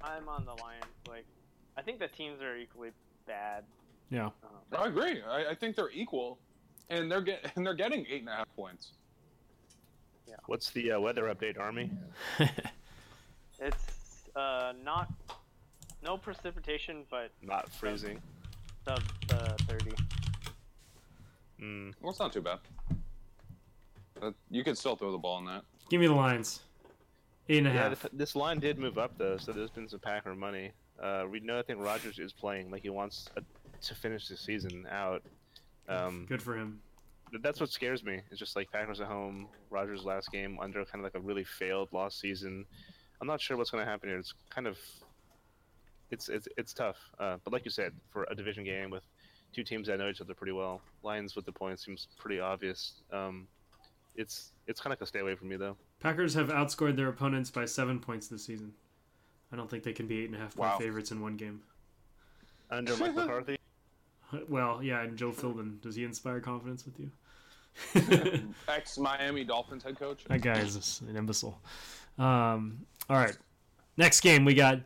I'm 0.00 0.28
on 0.30 0.46
the 0.46 0.52
Lions. 0.52 0.84
Like, 1.06 1.26
I 1.76 1.82
think 1.82 1.98
the 1.98 2.08
teams 2.08 2.40
are 2.40 2.56
equally 2.56 2.90
bad. 3.26 3.64
Yeah. 4.10 4.26
Um, 4.26 4.32
I 4.76 4.86
agree. 4.86 5.22
I, 5.22 5.50
I 5.50 5.54
think 5.54 5.76
they're 5.76 5.90
equal, 5.90 6.38
and 6.88 7.10
they're 7.10 7.20
get 7.20 7.52
and 7.56 7.66
they're 7.66 7.74
getting 7.74 8.06
eight 8.10 8.20
and 8.20 8.28
a 8.28 8.32
half 8.36 8.56
points. 8.56 8.92
What's 10.46 10.70
the 10.70 10.92
uh, 10.92 11.00
weather 11.00 11.24
update, 11.34 11.58
Army? 11.58 11.90
it's 13.58 14.28
uh, 14.36 14.72
not, 14.84 15.12
no 16.02 16.16
precipitation, 16.16 17.04
but 17.10 17.30
Not 17.42 17.68
freezing. 17.70 18.20
sub 18.86 19.02
uh, 19.32 19.54
30. 19.68 19.90
Mm. 21.62 21.94
Well, 22.00 22.10
it's 22.10 22.20
not 22.20 22.32
too 22.32 22.40
bad. 22.40 22.58
But 24.20 24.34
you 24.50 24.64
could 24.64 24.76
still 24.78 24.96
throw 24.96 25.12
the 25.12 25.18
ball 25.18 25.38
in 25.38 25.44
that. 25.46 25.62
Give 25.88 26.00
me 26.00 26.06
the 26.06 26.14
lines. 26.14 26.60
Eight 27.48 27.58
and 27.58 27.68
a 27.68 27.70
Yeah, 27.70 27.88
half. 27.90 28.02
th- 28.02 28.12
this 28.14 28.36
line 28.36 28.58
did 28.60 28.78
move 28.78 28.98
up 28.98 29.12
though, 29.18 29.36
so 29.36 29.52
there's 29.52 29.70
been 29.70 29.88
some 29.88 30.00
Packer 30.00 30.34
money. 30.34 30.72
Uh, 31.02 31.24
we 31.30 31.40
know 31.40 31.58
I 31.58 31.62
think 31.62 31.80
Rodgers 31.80 32.18
is 32.18 32.32
playing 32.32 32.70
like 32.70 32.82
he 32.82 32.90
wants 32.90 33.28
uh 33.36 33.40
to 33.82 33.94
finish 33.94 34.28
the 34.28 34.36
season 34.36 34.86
out. 34.90 35.22
Um, 35.88 36.26
Good 36.28 36.42
for 36.42 36.54
him. 36.56 36.80
Th- 37.30 37.42
that's 37.42 37.60
what 37.60 37.70
scares 37.70 38.02
me. 38.04 38.20
It's 38.30 38.38
just 38.38 38.56
like 38.56 38.70
Packers 38.70 39.00
at 39.00 39.06
home. 39.06 39.48
Rodgers 39.70 40.04
last 40.04 40.30
game 40.30 40.58
under 40.60 40.84
kind 40.84 41.04
of 41.04 41.12
like 41.12 41.14
a 41.20 41.24
really 41.24 41.44
failed 41.44 41.88
lost 41.92 42.20
season. 42.20 42.64
I'm 43.20 43.26
not 43.26 43.40
sure 43.40 43.56
what's 43.56 43.70
going 43.70 43.84
to 43.84 43.90
happen 43.90 44.08
here. 44.08 44.18
It's 44.18 44.34
kind 44.50 44.66
of 44.66 44.78
it's 46.10 46.28
it's 46.28 46.48
it's 46.56 46.72
tough. 46.72 46.96
Uh, 47.18 47.36
but 47.44 47.52
like 47.52 47.64
you 47.64 47.70
said, 47.70 47.92
for 48.12 48.26
a 48.30 48.34
division 48.34 48.64
game 48.64 48.90
with 48.90 49.04
two 49.52 49.62
teams 49.62 49.86
that 49.88 49.98
know 49.98 50.08
each 50.08 50.20
other 50.20 50.34
pretty 50.34 50.52
well, 50.52 50.80
Lions 51.02 51.36
with 51.36 51.44
the 51.44 51.52
points 51.52 51.84
seems 51.84 52.08
pretty 52.18 52.40
obvious. 52.40 52.94
Um, 53.12 53.46
it's 54.16 54.52
it's 54.66 54.80
kind 54.80 54.92
of 54.92 54.98
like 55.00 55.04
a 55.04 55.06
stay 55.06 55.20
away 55.20 55.34
from 55.36 55.48
me 55.48 55.56
though. 55.56 55.76
Packers 56.00 56.34
have 56.34 56.48
outscored 56.48 56.96
their 56.96 57.08
opponents 57.08 57.50
by 57.50 57.64
seven 57.64 58.00
points 58.00 58.26
this 58.28 58.44
season. 58.44 58.72
I 59.52 59.56
don't 59.56 59.68
think 59.70 59.82
they 59.82 59.92
can 59.92 60.06
be 60.06 60.20
eight 60.22 60.26
and 60.26 60.34
a 60.36 60.38
half 60.38 60.54
point 60.56 60.70
Wow. 60.70 60.78
favorites 60.78 61.10
in 61.10 61.20
one 61.20 61.36
game. 61.36 61.60
Under 62.70 62.96
Mike 62.96 63.14
McCarthy, 63.16 63.56
Well, 64.48 64.82
yeah, 64.82 65.02
and 65.02 65.16
Joe 65.16 65.32
Philbin. 65.32 65.80
Does 65.80 65.96
he 65.96 66.04
inspire 66.04 66.40
confidence 66.40 66.84
with 66.84 66.98
you? 66.98 67.10
Ex 68.68 68.98
Miami 68.98 69.44
Dolphins 69.44 69.82
head 69.82 69.98
coach. 69.98 70.24
that 70.24 70.40
guy 70.42 70.58
is 70.58 71.00
an 71.08 71.16
imbecile. 71.16 71.60
Um, 72.18 72.86
all 73.08 73.16
right. 73.16 73.36
Next 73.96 74.20
game, 74.20 74.44
we 74.44 74.54
got 74.54 74.80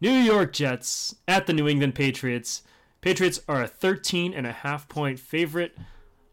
New 0.00 0.10
York 0.10 0.52
Jets 0.52 1.14
at 1.28 1.46
the 1.46 1.52
New 1.52 1.68
England 1.68 1.94
Patriots. 1.94 2.62
Patriots 3.00 3.40
are 3.48 3.62
a 3.62 3.68
13 3.68 4.32
and 4.34 4.46
a 4.46 4.52
half 4.52 4.88
point 4.88 5.18
favorite. 5.18 5.76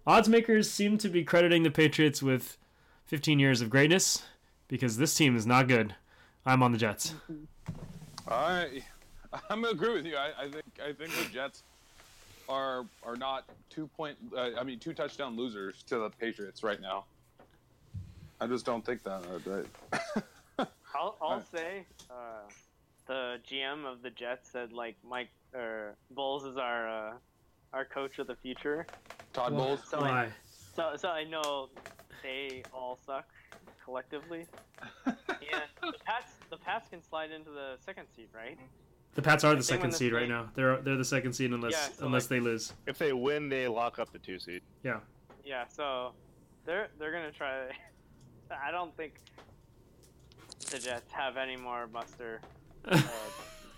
Odds 0.06 0.30
makers 0.30 0.70
seem 0.70 0.98
to 1.00 1.10
be 1.10 1.24
crediting 1.24 1.64
the 1.64 1.72
Patriots 1.72 2.24
with 2.24 2.58
15 3.06 3.40
years 3.40 3.62
of 3.62 3.70
greatness 3.70 4.24
because 4.68 4.98
this 4.98 5.16
team 5.16 5.36
is 5.36 5.46
not 5.46 5.68
good. 5.68 5.96
I'm 6.46 6.64
on 6.64 6.72
the 6.72 6.78
Jets. 6.78 7.14
All 8.28 8.50
right. 8.50 8.84
I'm 9.50 9.62
gonna 9.62 9.74
agree 9.74 9.94
with 9.94 10.06
you. 10.06 10.16
I, 10.16 10.46
I 10.46 10.50
think 10.50 10.66
I 10.84 10.94
think 10.94 11.12
the 11.12 11.32
Jets 11.32 11.64
are 12.50 12.86
are 13.04 13.16
not 13.16 13.46
two 13.70 13.88
point. 13.88 14.18
Uh, 14.36 14.50
I 14.60 14.64
mean, 14.64 14.80
two 14.80 14.94
touchdown 14.94 15.38
losers 15.38 15.84
to 15.84 16.00
the 16.00 16.10
Patriots 16.10 16.64
right 16.64 16.82
now. 16.82 17.06
I 18.42 18.48
just 18.48 18.66
don't 18.66 18.86
think 18.86 19.04
that. 19.04 19.22
Right. 19.46 19.66
I'll, 20.96 21.16
I'll 21.22 21.30
Alright. 21.30 21.46
say 21.54 21.86
uh, 22.10 22.50
the 23.08 23.38
GM 23.50 23.86
of 23.86 24.02
the 24.02 24.10
Jets 24.10 24.50
said 24.52 24.74
like 24.74 24.96
Mike 25.08 25.30
or 25.54 25.96
Bowles 26.12 26.44
is 26.46 26.58
our 26.58 26.90
uh, 26.90 27.14
our 27.74 27.86
coach 27.86 28.20
of 28.20 28.28
the 28.28 28.36
future. 28.36 28.88
Todd 29.34 29.54
Why? 29.54 29.58
Bowles. 29.60 29.82
So 29.90 30.00
I, 30.00 30.10
Why? 30.10 30.30
so 30.76 30.94
so 30.96 31.10
I 31.10 31.24
know 31.24 31.70
they 32.24 32.64
all 32.74 32.98
suck 33.06 33.28
collectively. 33.84 34.46
And 35.52 35.94
the 35.94 35.98
Pats 36.06 36.34
the 36.52 36.58
Pats 36.58 36.90
can 36.90 37.02
slide 37.02 37.32
into 37.32 37.50
the 37.50 37.78
second 37.84 38.06
seed, 38.16 38.28
right? 38.34 38.58
The 39.16 39.22
Pats 39.22 39.44
are 39.44 39.54
the 39.54 39.60
If 39.60 39.68
they 39.68 39.74
second 39.76 39.90
this 39.92 39.98
seed 40.00 40.14
right 40.14 40.22
game- 40.22 40.30
now. 40.30 40.50
They're 40.56 40.78
they're 40.78 40.96
the 40.98 41.04
second 41.06 41.34
seed 41.34 41.52
unless 41.52 41.74
Yeah, 41.74 41.90
so, 41.98 42.06
unless 42.06 42.24
like- 42.24 42.30
they 42.30 42.40
lose. 42.40 42.74
If 42.88 42.98
they 42.98 43.12
win, 43.14 43.50
they 43.50 43.68
lock 43.68 44.00
up 44.00 44.12
the 44.12 44.20
two 44.20 44.40
seed. 44.40 44.62
Yeah. 44.84 45.00
Yeah, 45.44 45.66
so 45.68 46.14
they're 46.66 46.90
they're 47.00 47.12
gonna 47.12 47.32
try. 47.32 47.68
I 48.64 48.72
don't 48.72 48.96
think 48.96 49.16
the 50.72 50.80
Jets 50.80 51.12
have 51.12 51.38
any 51.38 51.56
more 51.58 51.88
muster. 51.88 52.42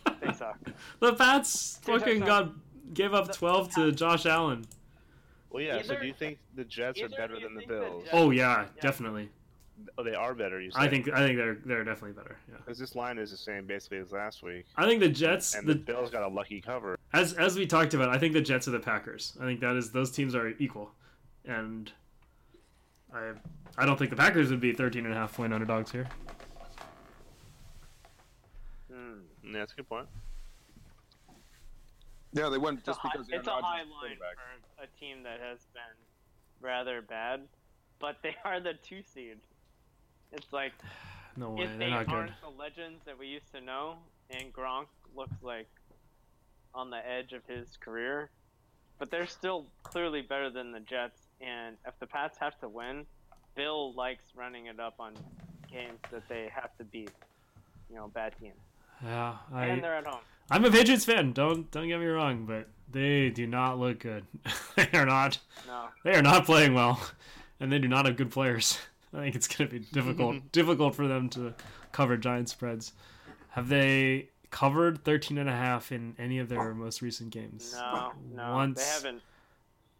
Uh, 0.03 0.13
they 0.19 0.33
suck. 0.33 0.57
the 0.99 1.13
Pats 1.13 1.79
Two 1.85 1.97
fucking 1.99 2.19
got 2.21 2.27
touchdowns. 2.45 2.59
gave 2.93 3.13
up 3.13 3.27
The- 3.27 3.33
12 3.33 3.75
to 3.75 3.91
Josh 3.91 4.25
Allen. 4.25 4.65
Well, 5.51 5.61
yeah. 5.63 5.81
so 5.83 5.99
do 5.99 6.05
you 6.07 6.13
think 6.13 6.37
the 6.55 6.63
Jets 6.63 7.01
are 7.01 7.09
better 7.09 7.39
than 7.39 7.53
the 7.55 7.59
think 7.61 7.69
the 7.71 7.79
Bills? 7.79 8.03
Jets- 8.03 8.13
Oh 8.15 8.29
yeah, 8.31 8.61
Yeah. 8.75 8.81
definitely. 8.81 9.29
Oh, 9.97 10.03
they 10.03 10.13
are 10.15 10.33
better. 10.33 10.59
You 10.59 10.71
say? 10.71 10.79
I 10.79 10.87
think 10.87 11.09
I 11.11 11.25
think 11.25 11.37
they're 11.37 11.57
they're 11.65 11.83
definitely 11.83 12.13
better. 12.13 12.37
Yeah. 12.49 12.57
because 12.57 12.79
this 12.79 12.95
line 12.95 13.17
is 13.17 13.31
the 13.31 13.37
same 13.37 13.65
basically 13.65 13.99
as 13.99 14.11
last 14.11 14.43
week, 14.43 14.65
I 14.75 14.85
think 14.85 14.99
the 14.99 15.09
Jets 15.09 15.55
and 15.55 15.67
the 15.67 15.73
the 15.73 15.79
Bills 15.79 16.09
got 16.09 16.23
a 16.23 16.27
lucky 16.27 16.61
cover. 16.61 16.97
as 17.13 17.33
as 17.33 17.55
we 17.57 17.65
talked 17.65 17.93
about, 17.93 18.09
I 18.09 18.17
think 18.17 18.33
the 18.33 18.41
Jets 18.41 18.67
are 18.67 18.71
the 18.71 18.79
Packers. 18.79 19.37
I 19.39 19.45
think 19.45 19.59
that 19.61 19.75
is 19.75 19.91
those 19.91 20.11
teams 20.11 20.35
are 20.35 20.49
equal. 20.59 20.91
And 21.45 21.91
I 23.13 23.31
I 23.77 23.85
don't 23.85 23.97
think 23.97 24.09
the 24.09 24.17
Packers 24.17 24.49
would 24.51 24.61
be 24.61 24.73
13 24.73 25.05
and 25.05 25.13
a 25.13 25.17
half 25.17 25.35
point 25.35 25.53
underdogs 25.53 25.91
here. 25.91 26.07
Hmm. 28.91 29.19
Yeah, 29.43 29.59
that's 29.59 29.73
a 29.73 29.75
good 29.75 29.89
point. 29.89 30.07
Yeah, 32.33 32.49
they 32.49 32.57
went 32.57 32.79
It's 32.79 32.87
a 32.87 32.91
just 32.91 32.99
high, 33.01 33.09
because 33.11 33.27
it's 33.29 33.47
a 33.47 33.51
high 33.51 33.79
line 33.79 34.17
for 34.17 34.83
a 34.83 34.87
team 34.99 35.23
that 35.23 35.39
has 35.41 35.59
been 35.73 35.81
rather 36.61 37.01
bad, 37.01 37.41
but 37.99 38.17
they 38.23 38.35
are 38.45 38.59
the 38.59 38.73
two 38.73 39.01
seed. 39.03 39.37
It's 40.31 40.51
like 40.53 40.73
No 41.35 41.51
way, 41.51 41.63
if 41.63 41.69
they're 41.69 41.77
they 41.79 41.89
not 41.89 42.05
good. 42.07 42.15
aren't 42.15 42.41
the 42.41 42.49
legends 42.49 43.01
that 43.05 43.17
we 43.17 43.27
used 43.27 43.51
to 43.53 43.61
know, 43.61 43.95
and 44.29 44.53
Gronk 44.53 44.85
looks 45.15 45.35
like 45.41 45.67
on 46.73 46.89
the 46.89 46.97
edge 47.07 47.33
of 47.33 47.45
his 47.47 47.77
career, 47.77 48.29
but 48.97 49.11
they're 49.11 49.27
still 49.27 49.65
clearly 49.83 50.21
better 50.21 50.49
than 50.49 50.71
the 50.71 50.79
Jets. 50.79 51.19
And 51.41 51.75
if 51.85 51.97
the 51.99 52.07
Pats 52.07 52.37
have 52.39 52.57
to 52.61 52.69
win, 52.69 53.05
Bill 53.55 53.93
likes 53.93 54.23
running 54.35 54.67
it 54.67 54.79
up 54.79 54.95
on 54.99 55.13
games 55.71 55.99
that 56.11 56.27
they 56.29 56.49
have 56.53 56.75
to 56.77 56.83
beat. 56.85 57.11
You 57.89 57.97
know, 57.97 58.07
bad 58.07 58.33
teams, 58.39 58.55
Yeah, 59.03 59.35
I, 59.53 59.65
and 59.65 59.83
they're 59.83 59.97
at 59.97 60.07
home. 60.07 60.21
I'm 60.49 60.63
a 60.63 60.71
Patriots 60.71 61.03
fan. 61.03 61.33
Don't 61.33 61.69
don't 61.71 61.89
get 61.89 61.99
me 61.99 62.05
wrong, 62.05 62.45
but 62.45 62.69
they 62.89 63.29
do 63.29 63.45
not 63.47 63.79
look 63.79 63.99
good. 63.99 64.23
they 64.77 64.87
are 64.93 65.05
not 65.05 65.39
No, 65.67 65.87
they 66.05 66.15
are 66.15 66.21
not 66.21 66.45
playing 66.45 66.73
well, 66.73 67.01
and 67.59 67.69
they 67.69 67.79
do 67.79 67.89
not 67.89 68.05
have 68.05 68.15
good 68.15 68.31
players. 68.31 68.79
I 69.13 69.17
think 69.17 69.35
it's 69.35 69.47
going 69.47 69.69
to 69.69 69.79
be 69.79 69.85
difficult 69.91 70.51
difficult 70.51 70.95
for 70.95 71.07
them 71.07 71.29
to 71.29 71.53
cover 71.91 72.17
giant 72.17 72.49
spreads. 72.49 72.93
Have 73.49 73.67
they 73.69 74.29
covered 74.49 75.03
13 75.03 75.37
and 75.37 75.49
a 75.49 75.53
half 75.53 75.91
in 75.91 76.15
any 76.17 76.39
of 76.39 76.49
their 76.49 76.73
most 76.73 77.01
recent 77.01 77.31
games? 77.31 77.73
no, 77.77 78.11
no. 78.35 78.53
Once. 78.53 78.79
They 78.79 79.07
haven't 79.07 79.21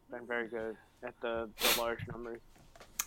been 0.10 0.26
very 0.28 0.48
good 0.48 0.76
at 1.04 1.20
the, 1.22 1.50
the 1.60 1.82
large 1.82 2.06
numbers. 2.12 2.40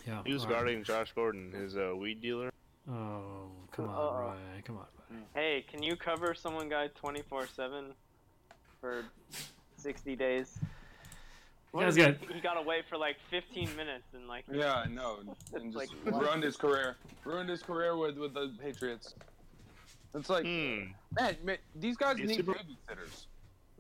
Yeah. 0.07 0.23
He 0.27 0.33
was 0.33 0.43
all 0.43 0.49
right. 0.51 0.57
guarding 0.57 0.85
Josh 0.85 1.13
Gordon, 1.15 1.53
his 1.53 1.77
uh, 1.77 1.95
weed 1.97 2.21
dealer. 2.21 2.51
Oh, 2.91 3.49
come 3.73 3.89
on, 3.89 3.95
Uh-oh. 3.95 4.19
Ryan. 4.21 4.63
Come 4.65 4.77
on. 4.77 4.87
Ryan. 5.11 5.25
Hey, 5.35 5.65
can 5.71 5.83
you 5.83 5.97
cover 5.97 6.35
someone 6.35 6.69
guy 6.69 6.89
24 6.95 7.47
7 7.47 7.85
for 8.81 9.05
60 9.77 10.17
days? 10.17 10.59
You 11.75 11.81
guys 11.81 11.97
got 11.97 12.17
He 12.33 12.41
got 12.41 12.57
away 12.57 12.83
for 12.89 12.97
like 12.97 13.17
15 13.31 13.75
minutes 13.77 14.05
and 14.15 14.29
like. 14.29 14.45
Yeah, 14.53 14.75
I 14.75 14.87
know, 14.87 15.19
and 15.55 15.73
just 15.73 15.77
Like, 16.05 16.21
ruined 16.21 16.43
his 16.45 16.57
career. 16.57 16.97
Ruined 17.25 17.49
his 17.51 17.63
career 17.63 17.97
with 17.97 18.17
with 18.17 18.35
the 18.35 18.53
Patriots. 18.61 19.15
It's 20.15 20.31
like, 20.31 20.45
Hmm. 20.45 20.93
man, 21.19 21.37
man, 21.43 21.59
these 21.75 21.97
guys 21.97 22.17
He's 22.19 22.29
need 22.29 22.37
super- 22.37 22.55
babysitters. 22.55 23.27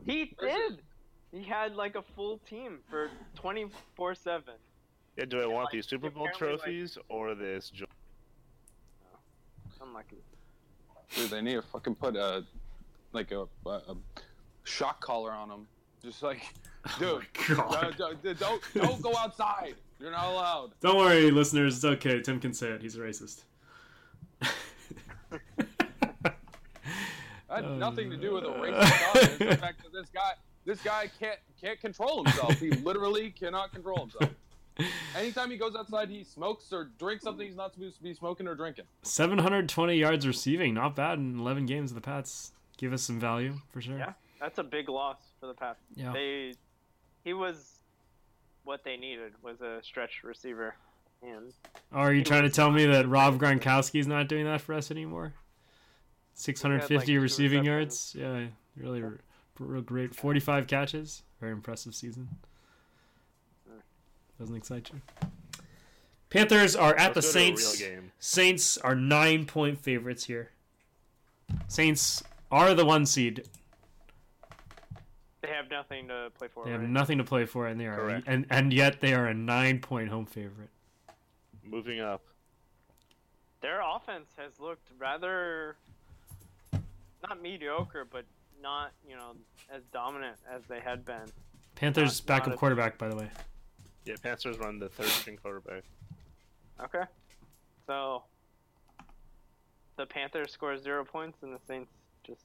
He 0.04 0.34
did! 0.40 0.82
He 1.30 1.44
had 1.44 1.76
like 1.76 1.94
a 1.94 2.02
full 2.02 2.38
team 2.38 2.80
for 2.90 3.08
24 3.36 4.14
7. 4.16 4.54
Yeah, 5.16 5.26
do 5.26 5.40
I 5.40 5.46
want 5.46 5.66
like, 5.66 5.72
these 5.72 5.86
Super 5.86 6.10
Bowl 6.10 6.26
apparently, 6.26 6.50
like- 6.56 6.60
trophies 6.64 6.98
or 7.08 7.34
this? 7.36 7.70
jo- 7.70 7.86
Unlucky. 9.80 10.16
Dude, 11.14 11.30
they 11.30 11.40
need 11.42 11.54
to 11.54 11.62
fucking 11.62 11.94
put 11.96 12.16
a 12.16 12.44
like 13.12 13.30
a, 13.30 13.46
a, 13.66 13.70
a 13.70 13.96
shock 14.64 15.00
collar 15.00 15.30
on 15.30 15.48
them. 15.48 15.68
Just 16.02 16.22
like, 16.22 16.42
dude, 16.98 17.24
Oh 17.50 17.54
my 17.70 17.90
God. 17.96 17.96
don't, 17.98 18.22
don't 18.22 18.38
don't 18.38 18.62
don't 18.74 19.02
go 19.02 19.16
outside. 19.16 19.74
You're 20.00 20.10
not 20.10 20.26
allowed. 20.26 20.72
Don't 20.80 20.96
worry, 20.96 21.30
listeners. 21.30 21.76
It's 21.76 21.84
okay. 21.84 22.20
Tim 22.20 22.40
can 22.40 22.52
say 22.52 22.68
it. 22.68 22.82
He's 22.82 22.96
a 22.96 23.00
racist. 23.00 23.42
That 27.48 27.64
had 27.64 27.78
nothing 27.78 28.10
to 28.10 28.16
do 28.16 28.34
with 28.34 28.44
a 28.44 28.48
uh, 28.48 28.58
racist 28.58 29.12
comment. 29.12 29.38
The 29.38 29.56
fact 29.56 29.82
that 29.82 29.92
this 29.92 30.08
guy 30.12 30.32
this 30.64 30.80
guy 30.82 31.10
can't 31.20 31.38
can't 31.60 31.80
control 31.80 32.24
himself. 32.24 32.58
He 32.58 32.70
literally 32.70 33.30
cannot 33.30 33.72
control 33.72 34.00
himself. 34.00 34.30
Anytime 35.16 35.50
he 35.50 35.56
goes 35.56 35.76
outside, 35.76 36.08
he 36.10 36.24
smokes 36.24 36.72
or 36.72 36.90
drinks 36.98 37.22
something 37.22 37.46
he's 37.46 37.56
not 37.56 37.74
supposed 37.74 37.96
to 37.96 38.02
be 38.02 38.12
smoking 38.12 38.48
or 38.48 38.56
drinking. 38.56 38.86
720 39.02 39.94
yards 39.94 40.26
receiving. 40.26 40.74
Not 40.74 40.96
bad 40.96 41.18
in 41.18 41.38
11 41.38 41.66
games. 41.66 41.94
The 41.94 42.00
Pats 42.00 42.50
give 42.76 42.92
us 42.92 43.02
some 43.02 43.20
value 43.20 43.54
for 43.72 43.80
sure. 43.80 43.98
Yeah. 43.98 44.14
That's 44.40 44.58
a 44.58 44.64
big 44.64 44.88
loss 44.88 45.18
for 45.38 45.46
the 45.46 45.54
Pats. 45.54 45.78
Yeah. 45.94 46.12
They, 46.12 46.54
he 47.24 47.32
was 47.32 47.78
what 48.64 48.84
they 48.84 48.96
needed 48.96 49.32
was 49.42 49.60
a 49.60 49.80
stretch 49.82 50.22
receiver, 50.22 50.74
and 51.22 51.52
Oh, 51.92 51.98
are 51.98 52.12
you 52.12 52.18
He 52.18 52.24
trying 52.24 52.42
to 52.44 52.50
tell 52.50 52.70
me 52.70 52.86
that 52.86 53.08
Rob 53.08 53.38
Gronkowski's 53.38 54.06
not 54.06 54.28
doing 54.28 54.44
that 54.44 54.60
for 54.60 54.74
us 54.74 54.90
anymore? 54.90 55.32
650 56.34 57.06
two 57.06 57.20
receiving 57.20 57.64
yards. 57.64 58.14
Yeah, 58.18 58.46
really 58.76 59.02
r- 59.02 59.20
real 59.58 59.82
great. 59.82 60.14
45 60.14 60.66
catches. 60.66 61.22
Very 61.40 61.52
impressive 61.52 61.94
season. 61.94 62.28
Hmm. 63.68 63.78
Doesn't 64.38 64.56
excite 64.56 64.90
you. 64.92 65.00
Panthers 66.30 66.74
are 66.74 66.96
at 66.96 67.14
the 67.14 67.20
Let's 67.20 67.32
go 67.32 67.38
to 67.40 67.46
a 67.46 67.50
real 67.50 67.58
Saints. 67.58 68.02
Saints 68.18 68.78
are 68.78 68.94
nine 68.96 69.46
point 69.46 69.78
favorites 69.78 70.24
here. 70.24 70.50
Saints 71.68 72.22
are 72.50 72.74
the 72.74 72.84
one 72.84 73.06
seed. 73.06 73.46
They 75.46 75.52
have 75.52 75.70
nothing 75.70 76.08
to 76.08 76.30
play 76.38 76.48
for. 76.48 76.64
They 76.64 76.70
have 76.72 76.80
right? 76.80 76.88
nothing 76.90 77.18
to 77.18 77.24
play 77.24 77.44
for, 77.44 77.66
and 77.66 77.78
they 77.80 77.86
are 77.86 77.96
Correct. 77.96 78.24
and 78.26 78.46
and 78.50 78.72
yet 78.72 79.00
they 79.00 79.12
are 79.14 79.26
a 79.26 79.34
nine 79.34 79.78
point 79.80 80.08
home 80.08 80.26
favorite. 80.26 80.70
Moving 81.62 82.00
up. 82.00 82.22
Their 83.60 83.80
offense 83.80 84.26
has 84.36 84.58
looked 84.60 84.88
rather 84.98 85.76
not 87.26 87.40
mediocre, 87.42 88.06
but 88.10 88.24
not 88.62 88.92
you 89.08 89.16
know 89.16 89.32
as 89.70 89.82
dominant 89.92 90.36
as 90.50 90.62
they 90.68 90.80
had 90.80 91.04
been. 91.04 91.26
Panthers 91.74 92.20
Not- 92.20 92.26
backup 92.26 92.48
not 92.48 92.54
a- 92.54 92.58
quarterback, 92.58 92.98
by 92.98 93.08
the 93.08 93.16
way. 93.16 93.28
Yeah, 94.04 94.14
Panthers 94.22 94.58
run 94.58 94.78
the 94.78 94.88
third 94.88 95.08
string 95.08 95.36
quarterback. 95.36 95.82
Okay, 96.82 97.04
so 97.86 98.22
the 99.96 100.06
Panthers 100.06 100.52
score 100.52 100.76
zero 100.76 101.04
points 101.04 101.38
and 101.42 101.54
the 101.54 101.60
Saints 101.66 101.90
just 102.26 102.44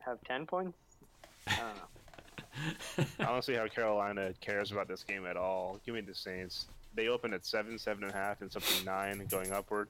have 0.00 0.18
ten 0.24 0.46
points. 0.46 0.76
I 1.46 1.72
don't. 3.18 3.44
See 3.44 3.54
how 3.54 3.66
Carolina 3.68 4.34
cares 4.40 4.72
about 4.72 4.88
this 4.88 5.02
game 5.02 5.26
at 5.26 5.36
all. 5.36 5.80
Give 5.84 5.94
me 5.94 6.00
the 6.02 6.14
Saints. 6.14 6.66
They 6.94 7.08
opened 7.08 7.34
at 7.34 7.46
seven, 7.46 7.78
seven 7.78 8.04
and 8.04 8.12
a 8.12 8.16
half, 8.16 8.42
and 8.42 8.50
something 8.50 8.84
nine 8.84 9.26
going 9.30 9.52
upward. 9.52 9.88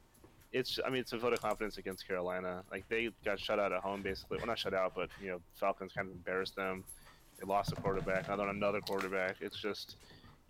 It's, 0.53 0.79
I 0.85 0.91
mean, 0.91 1.01
it's 1.01 1.13
a 1.13 1.19
vote 1.19 1.33
of 1.33 1.41
confidence 1.41 1.79
against 1.79 2.07
Carolina. 2.07 2.63
Like 2.71 2.89
they 2.89 3.11
got 3.25 3.39
shut 3.39 3.59
out 3.59 3.73
at 3.73 3.81
home, 3.81 4.03
basically. 4.03 4.39
Well, 4.39 4.47
not 4.47 4.59
shut 4.59 4.75
out, 4.75 4.95
but 4.95 5.09
you 5.21 5.29
know, 5.29 5.41
Falcons 5.55 5.93
kind 5.93 6.09
of 6.09 6.15
embarrassed 6.15 6.57
them. 6.57 6.85
They 7.39 7.47
lost 7.47 7.73
a 7.73 7.77
quarterback, 7.77 8.27
another 8.27 8.49
another 8.49 8.81
quarterback. 8.81 9.37
It's 9.41 9.61
just, 9.61 9.97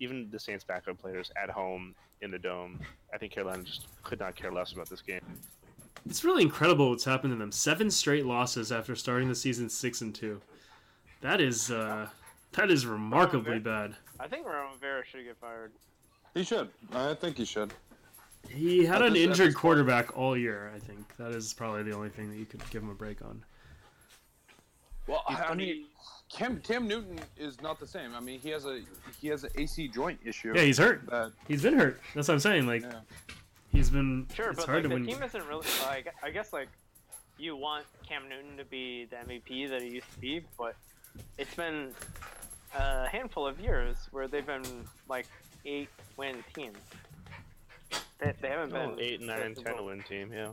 even 0.00 0.28
the 0.30 0.40
Saints' 0.40 0.64
backup 0.64 0.98
players 0.98 1.30
at 1.40 1.50
home 1.50 1.94
in 2.22 2.30
the 2.30 2.38
dome. 2.38 2.80
I 3.14 3.18
think 3.18 3.32
Carolina 3.32 3.62
just 3.62 3.86
could 4.02 4.18
not 4.18 4.34
care 4.36 4.50
less 4.50 4.72
about 4.72 4.88
this 4.88 5.00
game. 5.00 5.20
It's 6.06 6.24
really 6.24 6.42
incredible 6.42 6.90
what's 6.90 7.04
happened 7.04 7.32
to 7.32 7.36
them. 7.36 7.52
Seven 7.52 7.90
straight 7.90 8.26
losses 8.26 8.72
after 8.72 8.96
starting 8.96 9.28
the 9.28 9.34
season 9.34 9.68
six 9.68 10.00
and 10.00 10.14
two. 10.14 10.40
That 11.20 11.40
is 11.40 11.70
uh, 11.70 12.08
that 12.52 12.70
is 12.70 12.86
remarkably 12.86 13.52
Okay. 13.52 13.58
bad. 13.60 13.96
I 14.18 14.26
think 14.28 14.46
Ron 14.46 14.72
Rivera 14.72 15.04
should 15.04 15.24
get 15.24 15.36
fired. 15.38 15.72
He 16.34 16.44
should. 16.44 16.68
I 16.92 17.14
think 17.14 17.36
he 17.36 17.44
should. 17.44 17.72
He 18.48 18.84
had 18.84 19.02
At 19.02 19.08
an 19.08 19.12
this- 19.14 19.22
at 19.22 19.28
injured 19.30 19.46
this 19.48 19.54
point- 19.54 19.56
quarterback 19.56 20.16
all 20.16 20.36
year. 20.36 20.72
I 20.74 20.78
think 20.78 21.16
that 21.18 21.32
is 21.32 21.52
probably 21.52 21.82
the 21.82 21.92
only 21.94 22.08
thing 22.08 22.30
that 22.30 22.36
you 22.38 22.46
could 22.46 22.62
give 22.70 22.82
him 22.82 22.88
a 22.90 22.94
break 22.94 23.20
on. 23.22 23.44
Well, 25.06 25.22
He's 25.28 25.38
I 25.38 25.54
mean, 25.54 25.86
Cam 26.32 26.60
Cam 26.60 26.86
Newton 26.86 27.18
is 27.36 27.60
not 27.60 27.80
the 27.80 27.86
same. 27.86 28.14
I 28.14 28.20
mean, 28.20 28.38
he 28.40 28.48
has 28.50 28.64
a 28.64 28.80
he 29.20 29.28
has 29.28 29.44
an 29.44 29.50
AC 29.56 29.88
joint 29.88 30.20
issue. 30.24 30.52
Yeah, 30.54 30.62
he's 30.62 30.78
hurt. 30.78 31.04
that 31.10 31.32
He's 31.48 31.62
been 31.62 31.74
hurt. 31.76 32.00
That's 32.14 32.28
what 32.28 32.34
I'm 32.34 32.40
saying. 32.40 32.66
Like 32.66 32.82
yeah. 32.82 33.00
he's 33.72 33.90
been. 33.90 34.26
Sure, 34.34 34.50
it's 34.50 34.60
but 34.60 34.66
hard 34.66 34.76
like 34.76 34.82
to 34.84 34.88
the 34.88 34.94
win. 34.94 35.06
team 35.06 35.22
isn't 35.22 35.46
really 35.48 35.66
like 35.86 36.14
I 36.22 36.30
guess 36.30 36.52
like 36.52 36.68
you 37.38 37.56
want 37.56 37.86
Cam 38.08 38.28
Newton 38.28 38.56
to 38.58 38.64
be 38.64 39.06
the 39.06 39.16
MVP 39.16 39.68
that 39.70 39.82
he 39.82 39.88
used 39.88 40.12
to 40.12 40.18
be, 40.20 40.44
but 40.56 40.76
it's 41.38 41.54
been 41.54 41.92
a 42.76 43.08
handful 43.08 43.46
of 43.46 43.58
years 43.60 43.96
where 44.12 44.28
they've 44.28 44.46
been 44.46 44.62
like 45.08 45.26
eight 45.64 45.88
win 46.16 46.42
teams. 46.54 46.76
They, 48.18 48.32
they 48.40 48.48
haven't 48.48 48.70
been 48.72 48.90
Oh, 48.90 48.96
eight, 48.98 49.20
nine, 49.20 49.54
Super 49.56 49.68
ten 49.70 49.76
Bowl. 49.78 49.86
win 49.86 50.02
team. 50.02 50.32
Yeah. 50.32 50.50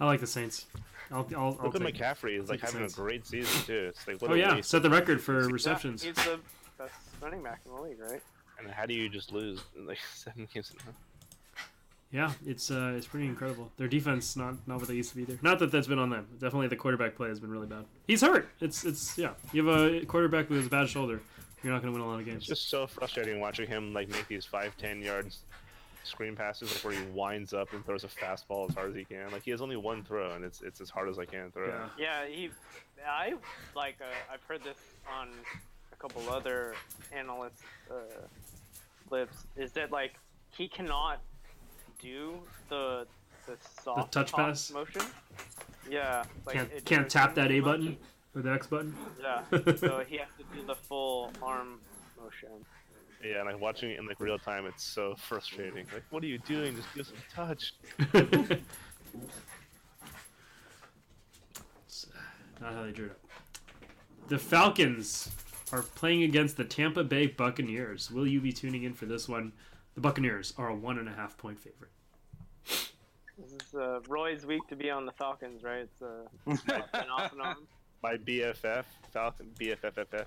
I 0.00 0.06
like 0.06 0.20
the 0.20 0.26
Saints. 0.26 0.66
I'll. 1.10 1.26
I'll, 1.36 1.58
I'll 1.60 1.66
Look 1.66 1.74
at 1.74 1.82
take. 1.82 1.96
McCaffrey. 1.96 2.38
He's 2.38 2.48
like 2.48 2.60
take 2.60 2.70
the 2.70 2.78
having 2.78 2.90
a 2.92 2.94
great 2.94 3.26
season 3.26 3.62
too. 3.64 3.86
It's 3.90 4.06
like 4.06 4.22
what 4.22 4.30
Oh 4.30 4.34
yeah, 4.34 4.54
waste. 4.56 4.70
set 4.70 4.82
the 4.82 4.90
record 4.90 5.20
for 5.20 5.42
Yeah, 5.42 5.48
receptions. 5.52 6.02
he's 6.02 6.14
the 6.14 6.38
best 6.78 6.94
running 7.20 7.42
back 7.42 7.60
in 7.66 7.72
the 7.74 7.80
league, 7.80 8.00
right? 8.00 8.22
And 8.58 8.70
how 8.70 8.86
do 8.86 8.94
you 8.94 9.08
just 9.08 9.32
lose 9.32 9.60
like 9.76 9.98
seven 10.14 10.48
games 10.52 10.70
in 10.72 10.76
a 10.80 10.84
row? 10.90 10.94
Yeah, 12.12 12.30
it's 12.46 12.70
uh, 12.70 12.92
it's 12.94 13.06
pretty 13.06 13.26
incredible. 13.26 13.72
Their 13.78 13.88
defense 13.88 14.36
not 14.36 14.56
not 14.68 14.78
what 14.78 14.88
they 14.88 14.94
used 14.94 15.10
to 15.10 15.16
be 15.16 15.22
either. 15.22 15.38
Not 15.40 15.58
that 15.60 15.72
that's 15.72 15.86
been 15.86 15.98
on 15.98 16.10
them. 16.10 16.26
Definitely 16.38 16.68
the 16.68 16.76
quarterback 16.76 17.16
play 17.16 17.28
has 17.28 17.40
been 17.40 17.50
really 17.50 17.66
bad. 17.66 17.86
He's 18.06 18.20
hurt. 18.20 18.48
It's 18.60 18.84
it's 18.84 19.16
yeah. 19.16 19.30
You 19.52 19.66
have 19.66 19.80
a 19.80 20.04
quarterback 20.04 20.50
with 20.50 20.66
a 20.66 20.68
bad 20.68 20.88
shoulder. 20.90 21.20
You're 21.62 21.72
not 21.72 21.80
going 21.80 21.94
to 21.94 21.98
win 21.98 22.06
a 22.06 22.10
lot 22.10 22.20
of 22.20 22.26
games. 22.26 22.38
It's 22.38 22.48
games. 22.48 22.58
just 22.58 22.70
so 22.70 22.86
frustrating 22.86 23.40
watching 23.40 23.66
him 23.66 23.94
like 23.94 24.10
make 24.10 24.28
these 24.28 24.44
five, 24.44 24.76
ten 24.76 25.00
yards 25.00 25.40
screen 26.04 26.34
passes 26.34 26.72
like 26.72 26.84
where 26.84 26.94
he 26.94 27.10
winds 27.12 27.54
up 27.54 27.72
and 27.72 27.86
throws 27.86 28.04
a 28.04 28.08
fastball 28.08 28.68
as 28.68 28.74
hard 28.74 28.90
as 28.90 28.96
he 28.96 29.04
can. 29.04 29.30
Like 29.30 29.44
he 29.44 29.50
has 29.52 29.62
only 29.62 29.76
one 29.76 30.02
throw 30.02 30.32
and 30.32 30.44
it's 30.44 30.60
it's 30.60 30.82
as 30.82 30.90
hard 30.90 31.08
as 31.08 31.18
I 31.18 31.24
can 31.24 31.50
throw. 31.50 31.68
Yeah. 31.68 31.88
Yeah, 31.98 32.26
he. 32.26 32.50
I 33.06 33.34
like. 33.74 33.96
Uh, 34.02 34.04
I've 34.30 34.42
heard 34.42 34.62
this 34.62 34.76
on 35.18 35.28
a 35.92 35.96
couple 35.96 36.28
other 36.28 36.74
analysts' 37.10 37.62
uh, 37.90 37.94
clips. 39.08 39.46
Is 39.56 39.72
that 39.72 39.90
like 39.90 40.14
he 40.50 40.68
cannot 40.68 41.20
do 42.02 42.34
the 42.68 43.06
the 43.46 43.56
soft 43.82 44.12
touch 44.12 44.32
pass? 44.32 44.70
motion? 44.70 45.02
Yeah. 45.90 46.24
Like 46.46 46.56
Can't 46.56 46.72
it- 46.72 46.84
can't 46.84 47.08
tap 47.10 47.34
that 47.36 47.50
A 47.50 47.60
much- 47.60 47.64
button 47.64 47.96
or 48.34 48.42
the 48.42 48.52
X 48.52 48.66
button. 48.66 48.94
Yeah. 49.20 49.42
so 49.76 50.04
he 50.06 50.16
has 50.18 50.28
to 50.38 50.44
do 50.56 50.64
the 50.66 50.74
full 50.74 51.30
arm 51.42 51.80
motion. 52.20 52.48
Yeah, 53.24 53.38
and 53.40 53.46
like 53.46 53.60
watching 53.60 53.90
it 53.90 53.98
in 54.00 54.06
like 54.06 54.18
real 54.20 54.38
time, 54.38 54.66
it's 54.66 54.82
so 54.84 55.14
frustrating. 55.16 55.86
Like, 55.94 56.02
what 56.10 56.22
are 56.24 56.26
you 56.26 56.38
doing? 56.38 56.74
Just 56.76 56.94
give 56.94 57.06
some 57.06 57.16
touch. 57.34 57.74
Not 62.60 62.74
how 62.74 62.82
they 62.84 62.92
drew 62.92 63.06
it 63.06 63.10
up. 63.12 63.18
The 64.28 64.38
Falcons 64.38 65.30
are 65.72 65.82
playing 65.82 66.22
against 66.22 66.56
the 66.56 66.64
Tampa 66.64 67.02
Bay 67.04 67.26
Buccaneers. 67.26 68.10
Will 68.10 68.26
you 68.26 68.40
be 68.40 68.52
tuning 68.52 68.84
in 68.84 68.94
for 68.94 69.06
this 69.06 69.28
one? 69.28 69.52
The 69.94 70.00
Buccaneers 70.00 70.54
are 70.56 70.68
a 70.68 70.74
one 70.74 70.98
and 70.98 71.08
a 71.08 71.12
half 71.12 71.36
point 71.36 71.58
favorite. 71.60 71.90
This 73.38 73.52
is 73.68 73.74
uh, 73.74 74.00
Roy's 74.08 74.46
week 74.46 74.66
to 74.68 74.76
be 74.76 74.90
on 74.90 75.04
the 75.06 75.12
Falcons, 75.12 75.62
right? 75.62 75.80
It's 75.88 76.02
uh, 76.02 76.74
up 76.74 76.88
and 76.94 77.10
off 77.10 77.32
and 77.32 77.40
on. 77.42 77.56
My 78.02 78.16
BFF 78.16 78.84
Falcon 79.12 79.50
BFFFF. 79.60 80.26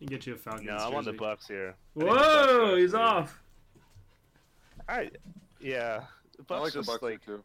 You 0.00 0.06
get 0.08 0.26
you 0.26 0.34
a 0.34 0.36
Falcons. 0.36 0.66
No, 0.66 0.76
I'm 0.76 0.94
on 0.94 1.04
the 1.04 1.12
jersey. 1.12 1.18
Bucks 1.18 1.46
here. 1.48 1.74
I 1.96 2.04
Bucks 2.04 2.26
Whoa, 2.26 2.72
are 2.72 2.76
he's 2.78 2.94
actually- 2.94 3.00
off. 3.08 3.40
I 4.88 5.10
yeah. 5.60 6.02
The 6.36 6.42
I 6.42 6.44
Bucks 6.48 6.62
like 6.62 6.72
the 6.72 6.78
just 6.80 6.88
Bucks 6.88 7.02
like 7.02 7.24
too. 7.24 7.42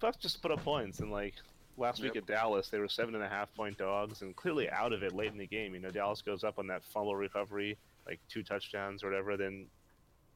Bucks 0.00 0.16
just 0.16 0.40
put 0.42 0.50
up 0.50 0.64
points 0.64 1.00
and 1.00 1.10
like 1.12 1.34
last 1.76 2.02
week 2.02 2.16
at 2.16 2.26
Dallas 2.26 2.68
they 2.68 2.78
were 2.78 2.88
seven 2.88 3.14
and 3.14 3.22
a 3.24 3.28
half 3.28 3.54
point 3.54 3.76
dogs 3.78 4.22
and 4.22 4.34
clearly 4.34 4.68
out 4.70 4.92
of 4.92 5.02
it 5.02 5.14
late 5.14 5.30
in 5.32 5.38
the 5.38 5.46
game. 5.46 5.74
You 5.74 5.80
know, 5.80 5.90
Dallas 5.90 6.22
goes 6.22 6.42
up 6.42 6.58
on 6.58 6.66
that 6.68 6.82
fumble 6.84 7.16
recovery, 7.16 7.76
like 8.06 8.20
two 8.28 8.42
touchdowns 8.42 9.02
or 9.02 9.08
whatever, 9.10 9.36
then 9.36 9.66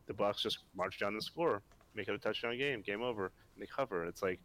the 0.07 0.15
Bucks 0.15 0.43
just 0.43 0.59
march 0.75 0.99
down 0.99 1.15
the 1.15 1.23
score, 1.23 1.63
make 1.95 2.09
it 2.09 2.15
a 2.15 2.19
touchdown 2.19 2.57
game, 2.59 2.83
game 2.83 3.03
over, 3.03 3.25
and 3.55 3.63
they 3.63 3.67
cover. 3.67 4.05
It's 4.05 4.23
like 4.23 4.41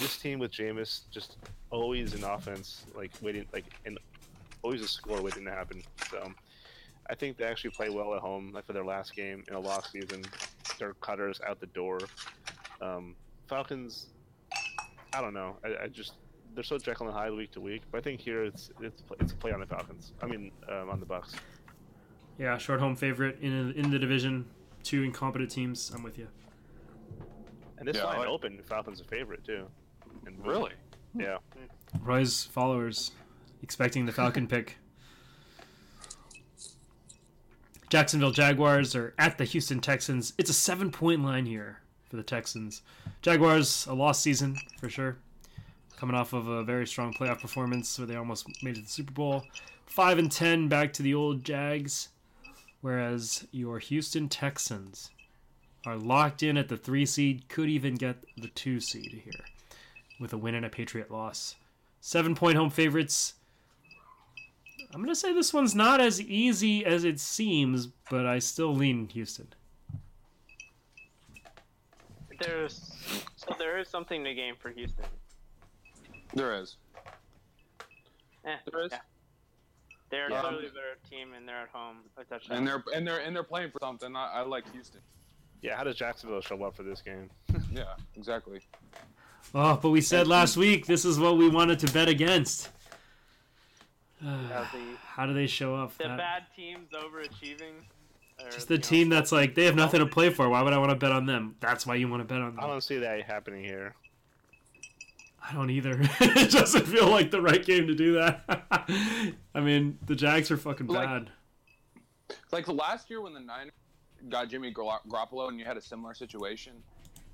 this 0.00 0.18
team 0.18 0.38
with 0.38 0.52
Jameis 0.52 1.02
just 1.10 1.36
always 1.70 2.14
in 2.14 2.24
offense, 2.24 2.84
like 2.94 3.10
waiting 3.22 3.46
like 3.52 3.64
and 3.86 3.98
always 4.62 4.82
a 4.82 4.88
score 4.88 5.20
waiting 5.20 5.44
to 5.44 5.50
happen. 5.50 5.82
So 6.10 6.32
I 7.08 7.14
think 7.14 7.36
they 7.36 7.44
actually 7.44 7.70
play 7.70 7.90
well 7.90 8.14
at 8.14 8.20
home, 8.20 8.52
like 8.54 8.66
for 8.66 8.72
their 8.72 8.84
last 8.84 9.14
game 9.14 9.44
in 9.48 9.54
a 9.54 9.60
lost 9.60 9.92
season. 9.92 10.22
Dirk 10.78 10.98
Koetter's 11.00 11.40
out 11.46 11.60
the 11.60 11.66
door. 11.66 11.98
Um, 12.80 13.14
Falcons, 13.48 14.06
I 15.12 15.20
don't 15.20 15.34
know. 15.34 15.56
I, 15.64 15.84
I 15.84 15.88
just 15.88 16.14
they're 16.54 16.64
so 16.64 16.78
Jekyll 16.78 17.06
and 17.06 17.14
Hyde 17.14 17.32
week 17.32 17.50
to 17.52 17.60
week, 17.60 17.82
but 17.90 17.98
I 17.98 18.00
think 18.02 18.20
here 18.20 18.44
it's 18.44 18.70
it's 18.80 19.02
it's 19.20 19.32
a 19.32 19.36
play 19.36 19.52
on 19.52 19.60
the 19.60 19.66
Falcons. 19.66 20.12
I 20.22 20.26
mean, 20.26 20.52
um, 20.68 20.90
on 20.90 21.00
the 21.00 21.06
Bucks. 21.06 21.34
Yeah, 22.38 22.58
short 22.58 22.80
home 22.80 22.96
favorite 22.96 23.38
in 23.40 23.72
in 23.72 23.90
the 23.90 23.98
division. 23.98 24.46
Two 24.82 25.02
incompetent 25.02 25.50
teams. 25.50 25.92
I'm 25.94 26.02
with 26.02 26.18
you. 26.18 26.26
And 27.78 27.86
this 27.86 27.96
Yeah, 27.96 28.04
I 28.04 28.06
line 28.10 28.18
like- 28.20 28.28
open, 28.28 28.60
Falcons 28.64 29.00
a 29.00 29.04
favorite 29.04 29.44
too. 29.44 29.66
And 30.26 30.44
Really? 30.44 30.72
Yeah. 31.14 31.38
Roy's 32.00 32.44
followers 32.44 33.12
expecting 33.62 34.06
the 34.06 34.12
Falcon 34.12 34.46
pick. 34.48 34.76
Jacksonville 37.90 38.30
Jaguars 38.30 38.94
are 38.96 39.14
at 39.18 39.36
the 39.38 39.44
Houston 39.44 39.80
Texans. 39.80 40.32
It's 40.38 40.48
a 40.50 40.54
seven 40.54 40.90
point 40.90 41.22
line 41.22 41.44
here 41.46 41.80
for 42.08 42.16
the 42.16 42.22
Texans. 42.22 42.82
Jaguars, 43.20 43.86
a 43.86 43.94
lost 43.94 44.22
season 44.22 44.56
for 44.80 44.88
sure. 44.88 45.18
Coming 45.96 46.16
off 46.16 46.32
of 46.32 46.48
a 46.48 46.64
very 46.64 46.86
strong 46.86 47.12
playoff 47.12 47.40
performance 47.40 47.98
where 47.98 48.06
they 48.06 48.16
almost 48.16 48.46
made 48.62 48.72
it 48.72 48.80
to 48.80 48.82
the 48.82 48.88
Super 48.88 49.12
Bowl. 49.12 49.44
Five 49.86 50.18
and 50.18 50.32
ten 50.32 50.68
back 50.68 50.92
to 50.94 51.02
the 51.02 51.14
old 51.14 51.44
Jags. 51.44 52.08
Whereas 52.82 53.46
your 53.52 53.78
Houston 53.78 54.28
Texans 54.28 55.10
are 55.86 55.96
locked 55.96 56.42
in 56.42 56.56
at 56.56 56.68
the 56.68 56.76
three 56.76 57.06
seed, 57.06 57.48
could 57.48 57.68
even 57.68 57.94
get 57.94 58.16
the 58.36 58.48
two 58.48 58.80
seed 58.80 59.22
here 59.24 59.44
with 60.20 60.32
a 60.32 60.36
win 60.38 60.54
and 60.54 60.66
a 60.66 60.68
Patriot 60.68 61.10
loss. 61.10 61.54
Seven 62.00 62.34
point 62.34 62.56
home 62.56 62.70
favorites. 62.70 63.34
I'm 64.92 65.00
going 65.00 65.08
to 65.08 65.14
say 65.16 65.32
this 65.32 65.54
one's 65.54 65.74
not 65.74 66.00
as 66.00 66.20
easy 66.20 66.84
as 66.84 67.04
it 67.04 67.18
seems, 67.18 67.86
but 68.10 68.26
I 68.26 68.40
still 68.40 68.74
lean 68.74 69.08
Houston. 69.08 69.48
There's 72.40 72.92
so 73.36 73.54
there 73.58 73.78
is 73.78 73.88
something 73.88 74.24
to 74.24 74.34
gain 74.34 74.54
for 74.60 74.70
Houston. 74.70 75.04
There 76.34 76.60
is. 76.60 76.76
Eh, 78.44 78.56
There 78.70 78.82
is. 78.84 78.92
yeah. 78.92 78.98
They're 80.12 80.30
Yeah. 80.30 80.42
clearly 80.42 80.66
a 80.66 80.68
better 80.68 80.98
team, 81.10 81.32
and 81.34 81.48
they're 81.48 81.62
at 81.62 81.68
home. 81.70 81.96
A. 82.18 82.54
And 82.54 82.66
they're 82.66 82.84
and 82.94 83.04
they're 83.06 83.18
and 83.20 83.34
they're 83.34 83.42
playing 83.42 83.70
for 83.70 83.78
something. 83.80 84.14
I, 84.14 84.30
I 84.34 84.40
like 84.42 84.70
Houston. 84.72 85.00
Yeah. 85.62 85.74
How 85.76 85.84
does 85.84 85.96
Jacksonville 85.96 86.42
show 86.42 86.62
up 86.62 86.76
for 86.76 86.82
this 86.84 87.00
game? 87.02 87.30
Yeah, 87.72 87.84
exactly. 88.16 88.60
Oh, 89.54 89.78
but 89.80 89.88
we 89.90 90.02
said 90.02 90.26
last 90.28 90.58
week 90.58 90.84
this 90.86 91.06
is 91.06 91.18
what 91.18 91.38
we 91.38 91.48
wanted 91.48 91.78
to 91.80 91.92
bet 91.92 92.08
against. 92.08 92.68
Yeah, 94.22 94.66
the- 94.72 94.96
How 95.04 95.26
do 95.26 95.32
they 95.34 95.46
show 95.48 95.74
up? 95.74 95.96
the 95.98 96.04
That- 96.08 96.18
bad 96.18 96.42
teams 96.54 96.90
overachieving. 96.92 97.72
just 98.52 98.68
the 98.68 98.74
you 98.74 98.78
know, 98.78 98.82
team 98.82 99.08
that's 99.08 99.32
like 99.32 99.54
they 99.54 99.64
have 99.64 99.74
nothing 99.74 100.00
to 100.00 100.06
play 100.06 100.30
for. 100.30 100.48
Why 100.48 100.62
would 100.62 100.72
I 100.72 100.78
want 100.78 100.90
to 100.90 100.96
bet 100.96 101.10
on 101.12 101.26
them? 101.26 101.56
That's 101.60 101.86
why 101.86 101.94
you 101.96 102.08
want 102.08 102.20
to 102.20 102.24
bet 102.24 102.40
on 102.42 102.50
them. 102.50 102.58
I 102.58 102.62
them. 102.62 102.70
don't 102.70 102.80
see 102.82 102.98
that 102.98 103.22
happening 103.22 103.64
here. 103.64 103.94
I 105.48 105.52
don't 105.54 105.70
either. 105.70 105.98
it 106.20 106.50
doesn't 106.50 106.86
feel 106.86 107.08
like 107.08 107.30
the 107.30 107.40
right 107.40 107.64
game 107.64 107.86
to 107.88 107.94
do 107.94 108.14
that. 108.14 108.44
I 109.54 109.60
mean, 109.60 109.98
the 110.06 110.14
Jags 110.14 110.50
are 110.50 110.56
fucking 110.56 110.86
Like- 110.86 111.08
bad. 111.08 111.30
Like 112.50 112.64
the 112.66 112.72
last 112.74 113.10
year 113.10 113.20
when 113.20 113.34
the 113.34 113.40
Niners 113.40 113.72
got 114.28 114.48
Jimmy 114.48 114.70
Gar- 114.70 115.00
Garoppolo, 115.08 115.48
and 115.48 115.58
you 115.58 115.64
had 115.66 115.76
a 115.76 115.80
similar 115.82 116.14
situation. 116.14 116.72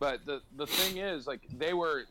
But 0.00 0.24
the 0.26 0.40
the 0.56 0.66
thing 0.66 0.96
is, 0.98 1.26
like 1.26 1.40
they 1.56 1.72
were 1.72 2.04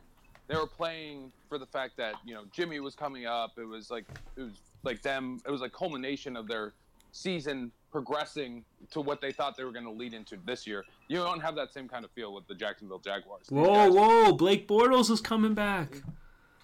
they 0.48 0.56
were 0.56 0.68
playing 0.68 1.32
for 1.50 1.58
the 1.58 1.66
fact 1.66 1.98
that 1.98 2.16
you 2.26 2.34
know 2.34 2.44
Jimmy 2.54 2.80
was 2.80 2.96
coming 2.96 3.26
up. 3.26 3.54
It 3.58 3.66
was 3.68 3.90
like 3.92 4.06
it 4.38 4.42
was 4.42 4.54
like 4.84 5.02
them. 5.02 5.42
It 5.46 5.52
was 5.52 5.60
like 5.62 5.74
culmination 5.74 6.38
of 6.38 6.48
their 6.48 6.74
season 7.12 7.72
progressing 8.02 8.64
to 8.92 9.02
what 9.02 9.22
they 9.22 9.32
thought 9.32 9.58
they 9.58 9.64
were 9.64 9.72
going 9.72 9.84
to 9.86 9.92
lead 9.92 10.14
into 10.14 10.38
this 10.46 10.68
year. 10.68 10.86
You 11.08 11.18
don't 11.18 11.40
have 11.40 11.56
that 11.56 11.74
same 11.74 11.88
kind 11.88 12.06
of 12.06 12.12
feel 12.12 12.32
with 12.32 12.48
the 12.48 12.54
Jacksonville 12.54 13.00
Jaguars. 13.00 13.48
Whoa, 13.50 13.66
guys- 13.74 13.92
whoa! 13.92 14.34
Blake 14.34 14.68
Bortles 14.68 15.10
is 15.10 15.20
coming 15.20 15.56
back. 15.56 16.04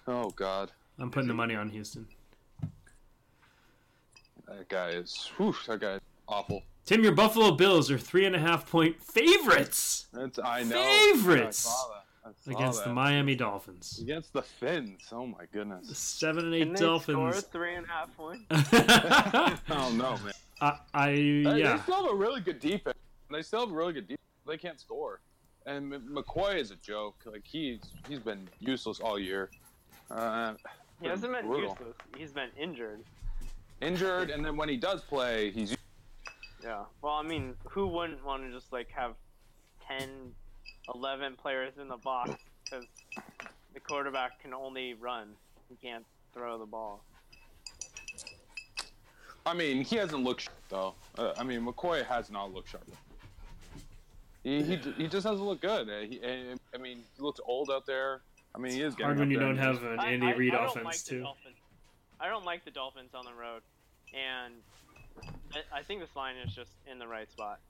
Oh 0.06 0.30
God, 0.30 0.70
I'm 1.00 1.10
putting 1.10 1.26
the 1.26 1.34
money 1.34 1.56
on 1.56 1.70
Houston. 1.70 2.06
that 4.46 4.68
guy 4.68 4.90
is. 4.90 5.28
Whew, 5.38 5.56
that 5.66 5.80
guy 5.80 5.94
is 5.94 6.00
awful. 6.28 6.62
Tim, 6.86 7.02
your 7.02 7.12
Buffalo 7.14 7.50
Bills 7.52 7.90
are 7.90 7.98
three 7.98 8.26
and 8.26 8.36
a 8.36 8.38
half 8.38 8.70
point 8.70 9.00
favorites 9.02 10.06
That's 10.12 10.38
I 10.38 10.62
know. 10.62 10.76
Favorites 11.14 11.66
I 11.66 12.02
saw 12.28 12.32
that. 12.32 12.50
I 12.50 12.52
saw 12.52 12.58
against 12.58 12.78
that. 12.80 12.88
the 12.88 12.94
Miami 12.94 13.34
Dolphins. 13.34 13.98
Against 14.02 14.32
the 14.32 14.42
Finns. 14.42 15.08
Oh 15.12 15.26
my 15.26 15.44
goodness. 15.52 15.96
Seven 15.98 16.52
and 16.52 16.54
Can 16.54 16.62
eight 16.62 16.70
they 16.72 16.76
score 16.76 16.86
Dolphins. 17.30 17.42
three 17.52 17.74
and 17.74 17.86
a 17.86 17.88
half 17.88 18.16
points? 18.16 18.44
Oh 19.70 19.90
no, 19.92 20.16
man. 20.24 20.32
I 20.60 21.10
They- 21.12 21.20
yeah. 21.60 21.76
They 21.76 21.82
still 21.82 22.02
have 22.04 22.12
a 22.12 22.14
really 22.14 22.40
good 22.40 22.60
defense. 22.60 22.96
They 23.30 23.42
still 23.42 23.60
have 23.60 23.70
a 23.70 23.74
really 23.74 23.92
good 23.92 24.08
defense. 24.08 24.20
They 24.46 24.56
can't 24.58 24.78
score, 24.80 25.20
and 25.66 25.90
McCoy 25.92 26.56
is 26.60 26.70
a 26.70 26.76
joke. 26.76 27.16
Like 27.24 27.42
he's 27.44 27.80
he's 28.08 28.18
been 28.20 28.48
useless 28.60 29.00
all 29.00 29.18
year. 29.18 29.50
Uh, 30.10 30.54
He 31.00 31.08
hasn't 31.08 31.32
been 31.32 31.46
brutal. 31.46 31.70
useless. 31.70 31.96
He's 32.16 32.32
been 32.32 32.50
injured. 32.60 33.00
Injured, 33.80 34.30
and 34.30 34.44
then 34.44 34.56
when 34.56 34.68
he 34.68 34.76
does 34.76 35.00
play, 35.02 35.50
he's 35.50 35.76
Yeah. 36.62 36.84
Well, 37.02 37.14
I 37.14 37.22
mean, 37.22 37.54
who 37.64 37.86
wouldn't 37.88 38.24
want 38.24 38.42
to 38.44 38.52
just 38.52 38.70
like 38.72 38.88
have 38.90 39.14
10, 39.88 40.08
11 40.94 41.36
players 41.36 41.72
in 41.80 41.88
the 41.88 41.96
box 41.96 42.32
because 42.64 42.84
the 43.72 43.80
quarterback 43.80 44.40
can 44.42 44.52
only 44.52 44.94
run. 44.94 45.30
He 45.68 45.76
can't 45.76 46.04
throw 46.32 46.58
the 46.58 46.66
ball. 46.66 47.04
I 49.46 49.52
mean, 49.54 49.84
he 49.84 49.96
hasn't 49.96 50.24
looked 50.24 50.42
sharp 50.42 50.56
though. 50.68 50.94
Uh, 51.18 51.32
I 51.36 51.42
mean, 51.44 51.64
McCoy 51.64 52.04
has 52.04 52.30
not 52.30 52.52
looked 52.52 52.70
sharp. 52.70 52.84
He, 54.42 54.62
he, 54.62 54.76
he 54.76 55.06
just 55.08 55.24
doesn't 55.24 55.44
look 55.44 55.60
good. 55.60 55.88
Uh, 55.88 56.00
he, 56.00 56.20
uh, 56.22 56.56
I 56.74 56.78
mean, 56.78 56.98
he 57.16 57.22
looks 57.22 57.40
old 57.46 57.70
out 57.70 57.86
there. 57.86 58.22
I 58.54 58.58
mean, 58.58 58.72
he 58.72 58.82
is 58.82 58.94
getting 58.94 59.06
Hard 59.06 59.18
when 59.18 59.30
you 59.30 59.38
there 59.38 59.48
don't 59.48 59.56
have 59.58 59.82
an 59.82 59.98
I- 59.98 60.12
Andy 60.12 60.26
I- 60.26 60.34
Reid 60.34 60.54
I 60.54 60.58
don't 60.58 60.68
offense 60.68 60.84
like 60.84 60.98
the 61.04 61.10
too. 61.10 61.20
Dolphins. 61.22 61.56
I 62.20 62.28
don't 62.28 62.44
like 62.44 62.64
the 62.64 62.70
Dolphins 62.70 63.10
on 63.14 63.24
the 63.24 63.34
road, 63.34 63.62
and 64.14 64.54
I- 65.54 65.78
I 65.78 65.82
think 65.82 66.00
this 66.00 66.14
line 66.14 66.36
is 66.36 66.54
just 66.54 66.70
in 66.90 66.98
the 66.98 67.06
right 67.06 67.30
spot. 67.30 67.60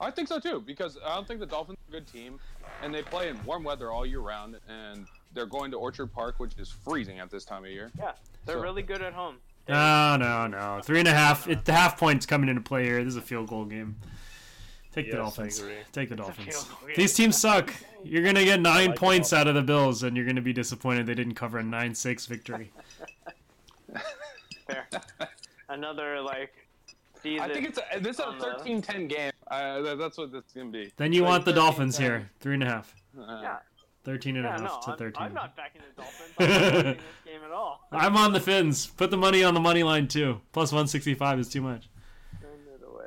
I 0.00 0.10
think 0.10 0.28
so 0.28 0.38
too 0.40 0.60
because 0.60 0.98
I 1.04 1.14
don't 1.14 1.26
think 1.26 1.40
the 1.40 1.46
Dolphins 1.46 1.78
are 1.78 1.96
a 1.96 2.00
good 2.00 2.06
team, 2.12 2.38
and 2.82 2.92
they 2.94 3.02
play 3.02 3.28
in 3.28 3.42
warm 3.44 3.64
weather 3.64 3.90
all 3.90 4.04
year 4.04 4.20
round, 4.20 4.56
and 4.68 5.06
they're 5.32 5.46
going 5.46 5.70
to 5.70 5.78
Orchard 5.78 6.12
Park, 6.12 6.36
which 6.38 6.52
is 6.58 6.68
freezing 6.68 7.18
at 7.20 7.30
this 7.30 7.44
time 7.44 7.64
of 7.64 7.70
year. 7.70 7.90
Yeah, 7.98 8.12
they're 8.46 8.56
So- 8.56 8.62
really 8.62 8.82
good 8.82 9.02
at 9.02 9.12
home. 9.12 9.36
They- 9.66 9.72
No, 9.72 10.16
no, 10.16 10.46
no. 10.46 10.80
Three 10.84 10.98
and 10.98 11.08
a 11.08 11.12
half. 11.14 11.48
It, 11.48 11.64
the 11.64 11.72
half 11.72 11.98
point's 11.98 12.26
coming 12.26 12.48
into 12.50 12.60
play 12.60 12.84
here. 12.84 13.02
This 13.02 13.12
is 13.12 13.16
a 13.16 13.22
field 13.22 13.48
goal 13.48 13.64
game. 13.64 13.96
Take 14.92 15.06
the 15.06 15.12
Yes, 15.12 15.14
I 15.14 15.18
Dolphins. 15.22 15.58
Take 15.92 16.08
the 16.10 16.14
It's 16.14 16.22
Dolphins. 16.22 16.48
field 16.54 16.68
goal 16.68 16.86
game. 16.88 16.96
These 16.96 17.14
teams 17.14 17.36
suck. 17.40 17.72
You're 18.04 18.22
gonna 18.22 18.44
get 18.44 18.60
nine 18.60 18.90
like 18.90 18.98
points 18.98 19.32
out 19.32 19.48
of 19.48 19.54
the 19.54 19.62
Bills, 19.62 20.02
and 20.02 20.16
you're 20.16 20.26
gonna 20.26 20.42
be 20.42 20.52
disappointed 20.52 21.06
they 21.06 21.14
didn't 21.14 21.34
cover 21.34 21.58
a 21.58 21.62
nine-six 21.62 22.26
victory. 22.26 22.70
Fair. 24.66 24.86
Another 25.68 26.20
like 26.20 26.63
season. 27.24 27.40
I 27.50 27.52
think 27.52 27.66
it's 27.68 27.78
a, 27.78 28.00
this 28.00 28.16
is 28.16 28.20
a 28.20 28.26
on 28.28 28.38
13-10 28.40 29.08
game. 29.08 29.32
Uh, 29.50 29.94
that's 29.96 30.16
what 30.16 30.30
it's 30.32 30.52
gonna 30.52 30.70
be. 30.70 30.92
Then 30.96 31.12
you 31.12 31.22
Like 31.22 31.30
want 31.30 31.44
the 31.44 31.52
13-10. 31.52 31.54
Dolphins 31.56 31.98
here. 31.98 32.30
Three 32.40 32.54
and 32.54 32.62
a 32.62 32.66
half. 32.66 32.94
Uh, 33.18 33.40
yeah, 33.42 33.56
13 34.04 34.36
and 34.36 34.46
a 34.46 34.50
half 34.50 34.60
no, 34.60 34.66
to 34.84 34.90
I'm, 34.92 34.98
13. 34.98 35.22
I'm 35.22 35.34
not 35.34 35.56
backing 35.56 35.82
the 35.96 36.02
Dolphins. 36.02 36.30
I'm 36.38 36.48
not 36.48 36.60
backing 36.60 36.84
this 37.24 37.32
game 37.32 37.40
at 37.44 37.50
all. 37.52 37.86
I'm 37.92 38.16
on 38.16 38.32
the 38.32 38.40
fins. 38.40 38.86
Put 38.86 39.10
the 39.10 39.16
money 39.16 39.42
on 39.44 39.54
the 39.54 39.60
money 39.60 39.82
line 39.82 40.08
too. 40.08 40.40
Plus 40.52 40.70
165 40.72 41.38
is 41.40 41.48
too 41.48 41.62
much. 41.62 41.88
Send 42.40 42.52
it 42.74 42.86
away. 42.86 43.04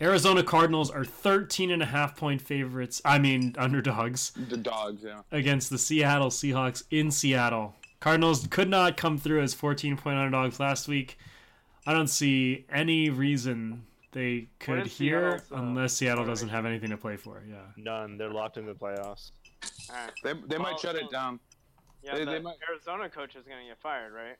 Arizona 0.00 0.42
Cardinals 0.42 0.90
are 0.90 1.04
13 1.04 1.70
and 1.70 1.82
a 1.82 1.86
half 1.86 2.16
point 2.16 2.40
favorites. 2.42 3.00
I 3.04 3.18
mean, 3.18 3.54
underdogs 3.58 4.32
The 4.48 4.56
dogs, 4.56 5.02
yeah. 5.04 5.22
against 5.30 5.70
the 5.70 5.78
Seattle 5.78 6.30
Seahawks 6.30 6.84
in 6.90 7.10
Seattle. 7.10 7.74
Cardinals 8.00 8.46
could 8.48 8.68
not 8.68 8.96
come 8.96 9.16
through 9.16 9.42
as 9.42 9.54
14 9.54 9.96
point 9.96 10.18
underdogs 10.18 10.58
last 10.58 10.88
week. 10.88 11.16
I 11.86 11.92
don't 11.92 12.08
see 12.08 12.64
any 12.70 13.10
reason 13.10 13.84
they 14.12 14.48
could 14.58 14.86
if 14.86 14.92
here 14.98 15.38
Seattle's, 15.38 15.52
uh, 15.52 15.56
unless 15.64 15.92
Seattle 15.94 16.18
motivation? 16.24 16.48
doesn't 16.48 16.48
have 16.56 16.66
anything 16.66 16.90
to 16.90 16.96
play 16.96 17.16
for. 17.16 17.42
Yeah. 17.48 17.56
None. 17.76 18.18
They're 18.18 18.30
locked 18.30 18.56
in 18.56 18.66
the 18.66 18.74
playoffs. 18.74 19.32
All 19.90 19.96
right. 19.96 20.12
They, 20.22 20.32
they 20.34 20.58
Well, 20.58 20.72
might 20.72 20.80
shut 20.80 20.96
it 20.96 21.10
down. 21.10 21.40
Yeah, 22.02 22.14
They- 22.16 22.24
the 22.24 22.30
they 22.32 22.38
might- 22.40 22.56
Arizona 22.68 23.08
coach 23.08 23.36
is 23.36 23.44
gonna 23.46 23.66
get 23.66 23.80
fired, 23.80 24.12
right? 24.12 24.36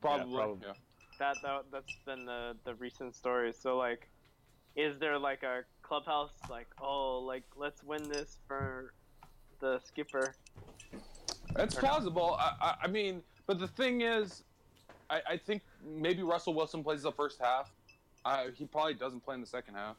Probably. 0.00 0.34
probably. 0.34 0.66
yeah. 0.68 0.74
That, 1.18 1.36
that 1.42 1.64
that's 1.70 1.94
been 2.06 2.24
the 2.24 2.56
the 2.64 2.74
recent 2.74 3.14
story. 3.14 3.52
So 3.52 3.76
like, 3.76 4.08
is 4.76 4.98
there 4.98 5.18
like 5.18 5.42
a 5.42 5.62
clubhouse 5.82 6.32
like 6.50 6.66
oh 6.80 7.18
like 7.20 7.44
let's 7.56 7.82
win 7.84 8.08
this 8.08 8.38
for 8.48 8.92
the 9.60 9.78
skipper? 9.84 10.34
That's 11.54 11.74
plausible. 11.74 12.34
I, 12.40 12.54
I, 12.60 12.74
I 12.84 12.86
mean, 12.88 13.22
but 13.46 13.58
the 13.58 13.68
thing 13.68 14.00
is, 14.00 14.42
I, 15.12 15.20
I 15.32 15.36
think 15.36 15.62
maybe 15.84 16.22
Russell 16.22 16.54
Wilson 16.54 16.82
plays 16.82 17.02
the 17.02 17.12
first 17.12 17.38
half. 17.38 17.70
Uh, 18.24 18.44
he 18.56 18.64
probably 18.64 18.94
doesn't 18.94 19.20
play 19.22 19.34
in 19.34 19.40
the 19.42 19.46
second 19.46 19.74
half, 19.74 19.96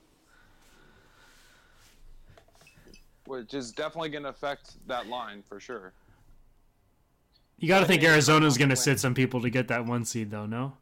which 3.26 3.54
is 3.54 3.72
definitely 3.72 4.10
going 4.10 4.24
to 4.24 4.30
affect 4.30 4.76
that 4.88 5.08
line 5.08 5.44
for 5.48 5.60
sure. 5.60 5.94
You 7.60 7.68
got 7.68 7.82
to 7.82 7.86
think 7.86 8.02
think 8.02 8.12
Arizona's 8.12 8.58
going 8.58 8.70
to 8.72 8.76
sit 8.76 9.00
some 9.00 9.14
people 9.14 9.42
to 9.42 9.50
get 9.50 9.68
that 9.68 9.86
one 9.86 10.04
seed, 10.04 10.32
though, 10.32 10.46
no? 10.48 10.74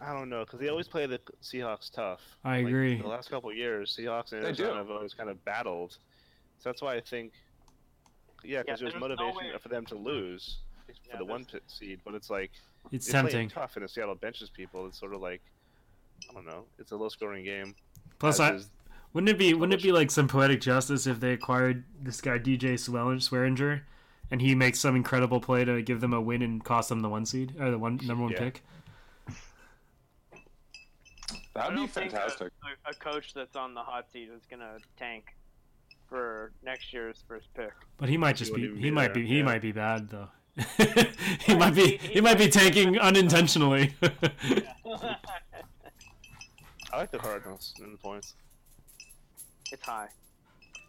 I 0.00 0.12
don't 0.12 0.28
know 0.30 0.44
because 0.44 0.58
they 0.58 0.68
always 0.68 0.88
play 0.88 1.06
the 1.06 1.20
Seahawks 1.42 1.92
tough. 1.92 2.20
I 2.44 2.58
Like, 2.58 2.66
agree. 2.68 3.00
The 3.00 3.06
last 3.06 3.30
couple 3.30 3.50
of 3.50 3.56
years, 3.56 3.94
Seahawks 3.96 4.32
and 4.32 4.42
They 4.42 4.52
do. 4.52 4.64
Arizona 4.64 4.78
have 4.78 4.90
always 4.90 5.14
kind 5.14 5.28
of 5.28 5.44
battled. 5.44 5.98
So 6.58 6.68
that's 6.70 6.82
why 6.82 6.94
I 6.94 7.00
think, 7.00 7.32
yeah, 8.42 8.62
because 8.62 8.80
Yeah, 8.80 8.84
there's 8.86 8.92
there's 8.94 9.00
motivation 9.00 9.52
way- 9.52 9.58
for 9.60 9.68
them 9.68 9.84
to 9.86 9.94
lose 9.94 10.58
for 11.12 11.16
Yeah, 11.16 11.18
the 11.18 11.24
one 11.32 11.46
there's- 11.50 11.62
seed. 11.72 12.00
But 12.04 12.14
it's 12.14 12.30
like 12.30 12.50
It's 12.90 13.06
you're 13.06 13.22
tempting. 13.22 13.48
tough, 13.50 13.76
and 13.76 13.84
if 13.84 13.90
Seattle 13.90 14.14
benches 14.14 14.50
people, 14.50 14.86
it's 14.86 14.98
sort 14.98 15.14
of 15.14 15.20
like 15.20 15.40
I 16.30 16.34
don't 16.34 16.46
know. 16.46 16.64
It's 16.78 16.92
a 16.92 16.96
low-scoring 16.96 17.44
game. 17.44 17.74
Plus, 18.18 18.38
I, 18.40 18.54
is- 18.54 18.70
Wouldn't 19.12 19.28
it 19.28 19.38
be 19.38 19.54
wouldn't 19.54 19.74
it 19.78 19.82
be 19.82 19.92
like 19.92 20.10
some 20.10 20.28
poetic 20.28 20.60
justice 20.60 21.06
if 21.06 21.20
they 21.20 21.32
acquired 21.32 21.84
this 22.00 22.20
guy 22.20 22.38
DJ 22.38 22.78
Swell- 22.78 23.06
Swearinger, 23.16 23.82
and 24.30 24.40
he 24.40 24.54
makes 24.54 24.78
some 24.80 24.96
incredible 24.96 25.40
play 25.40 25.64
to 25.64 25.82
give 25.82 26.00
them 26.00 26.12
a 26.14 26.20
win 26.20 26.40
and 26.42 26.64
cost 26.64 26.88
them 26.88 27.00
the 27.00 27.08
one 27.08 27.26
seed 27.26 27.54
or 27.60 27.70
the 27.70 27.78
one 27.78 27.98
number 28.04 28.22
one 28.24 28.32
Yeah. 28.32 28.38
pick? 28.38 28.62
That'd 31.54 31.72
be 31.74 31.76
don't 31.80 31.90
think 31.90 32.12
a- 32.12 32.16
fantastic. 32.16 32.52
A, 32.86 32.90
a 32.90 32.94
coach 32.94 33.34
that's 33.34 33.56
on 33.56 33.74
the 33.74 33.82
hot 33.82 34.06
seat 34.12 34.28
is 34.34 34.42
gonna 34.50 34.78
tank 34.98 35.34
for 36.08 36.52
next 36.62 36.92
year's 36.92 37.22
first 37.28 37.46
pick. 37.54 37.72
But 37.98 38.08
he 38.08 38.16
might 38.16 38.36
just 38.36 38.50
be 38.54 38.62
wouldn't 38.62 38.70
even 38.70 38.82
he 38.82 38.90
be 38.90 38.94
might 38.94 39.12
be 39.14 39.26
he 39.26 39.38
yeah. 39.38 39.44
might 39.44 39.60
be 39.62 39.72
bad 39.72 40.08
though. 40.08 40.28
he 41.46 41.54
might 41.54 41.74
be 41.74 41.96
he 41.96 42.20
might 42.20 42.36
be 42.36 42.48
tanking 42.48 42.98
unintentionally. 42.98 43.94
I 46.92 46.98
like 46.98 47.10
the 47.10 47.18
Cardinals 47.18 47.74
in 47.82 47.92
the 47.92 47.98
points. 47.98 48.34
it's 49.72 49.82
high. 49.82 50.08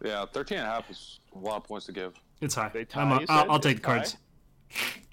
Yeah, 0.04 0.26
13 0.26 0.58
and 0.58 0.68
a 0.68 0.70
half 0.70 0.90
is 0.90 1.20
a 1.34 1.40
lot 1.40 1.58
of 1.58 1.64
points 1.64 1.86
to 1.86 1.94
give. 1.94 2.14
it's 2.42 2.56
high. 2.56 2.70
They 2.74 2.84
tie, 2.84 3.02
I'm 3.02 3.12
a, 3.12 3.22
you 3.22 3.26
I'll. 3.30 3.52
I'll 3.52 3.60
take 3.60 3.78
the 3.78 3.84
cards. 3.84 4.18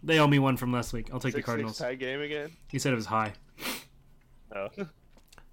They 0.03 0.19
owe 0.19 0.27
me 0.27 0.39
one 0.39 0.57
from 0.57 0.73
last 0.73 0.93
week. 0.93 1.11
I'll 1.13 1.21
take 1.21 1.35
the 1.35 1.43
Cardinals. 1.43 1.77
Six 1.77 1.87
tie 1.87 1.95
game 1.95 2.21
again. 2.23 2.51
He 2.69 2.79
said 2.79 2.93
it 2.93 2.97
was 2.97 3.07
high. 3.07 3.35
Oh. 4.55 4.69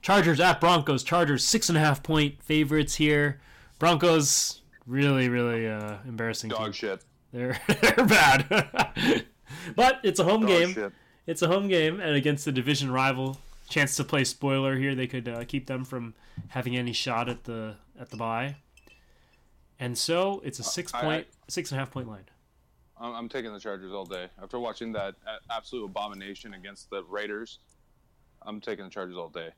Chargers 0.02 0.40
at 0.40 0.60
Broncos. 0.60 1.04
Chargers 1.04 1.44
six 1.44 1.70
and 1.70 1.78
a 1.78 1.82
half 1.82 2.02
point 2.02 2.42
favorites 2.42 2.96
here. 2.96 3.42
Broncos 3.78 4.62
really 4.88 5.30
really 5.30 5.68
uh, 5.68 5.98
embarrassing. 6.08 6.50
Dog 6.50 6.64
team. 6.66 6.72
shit. 6.72 7.04
They're 7.34 7.60
they're 7.68 8.06
bad. 8.06 9.26
but 9.76 10.00
it's 10.04 10.20
a 10.20 10.24
home 10.24 10.42
Dog 10.42 10.50
game. 10.50 10.74
shit. 10.74 10.94
It's 11.26 11.42
a 11.42 11.48
home 11.48 11.68
game, 11.68 12.00
and 12.00 12.16
against 12.16 12.46
the 12.46 12.52
division 12.54 12.90
rival, 12.92 13.38
chance 13.70 13.96
to 13.98 14.04
play 14.04 14.24
spoiler 14.24 14.78
here. 14.78 14.96
They 14.96 15.08
could 15.08 15.28
uh, 15.28 15.44
keep 15.46 15.68
them 15.68 15.84
from 15.84 16.14
having 16.50 16.78
any 16.78 16.94
shot 16.94 17.28
at 17.30 17.44
the 17.44 17.76
at 18.00 18.10
the 18.10 18.18
bye. 18.18 18.56
And 19.80 19.98
so 19.98 20.42
it's 20.44 20.60
a 20.60 20.64
six 20.64 20.94
I- 20.94 21.02
point, 21.02 21.28
six 21.48 21.72
and 21.72 21.78
a 21.78 21.80
half 21.82 21.92
point 21.92 22.08
line. 22.08 22.24
I'm, 23.00 23.14
I'm 23.14 23.30
taking 23.30 23.54
the 23.54 23.60
Chargers 23.60 23.92
all 23.92 24.06
day. 24.06 24.28
After 24.42 24.58
watching 24.60 24.92
that 24.94 25.16
absolute 25.52 25.86
abomination 25.86 26.54
against 26.56 26.90
the 26.90 27.04
Raiders, 27.04 27.60
I'm 28.42 28.60
taking 28.60 28.86
the 28.86 28.92
Chargers 28.92 29.18
all 29.18 29.30
day. 29.30 29.50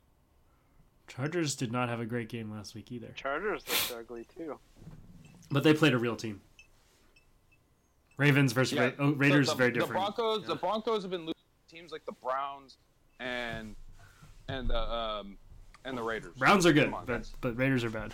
Chargers 1.08 1.56
did 1.56 1.72
not 1.72 1.88
have 1.90 2.00
a 2.02 2.06
great 2.06 2.30
game 2.30 2.52
last 2.52 2.76
week 2.76 2.92
either, 2.92 3.08
Chargers 3.16 3.64
look 3.92 4.00
ugly 4.00 4.28
too. 4.36 4.60
but 5.50 5.64
they 5.64 5.74
played 5.74 5.94
a 5.94 5.98
real 5.98 6.16
team. 6.16 6.42
Ravens 8.20 8.52
versus 8.54 8.78
Ra- 8.78 8.92
oh, 9.00 9.14
Raiders 9.14 9.48
the, 9.48 9.54
is 9.54 9.58
very 9.58 9.70
the 9.72 9.80
different. 9.80 9.94
Broncos, 10.16 10.46
the 10.46 10.56
Broncos 10.56 11.02
have 11.04 11.12
been 11.12 11.22
losing 11.22 11.34
teams 11.72 11.92
like 11.92 12.06
the 12.06 12.12
Browns 12.12 12.78
and 13.20 13.76
and 14.50 14.70
the 14.70 14.78
um 14.94 15.38
and 15.86 15.98
the 15.98 16.04
Raiders. 16.04 16.36
Browns 16.38 16.66
are 16.66 16.74
good, 16.74 16.92
on, 16.94 17.06
but 17.06 17.30
but 17.42 17.58
Raiders 17.58 17.84
are 17.86 17.90
bad. 17.90 18.14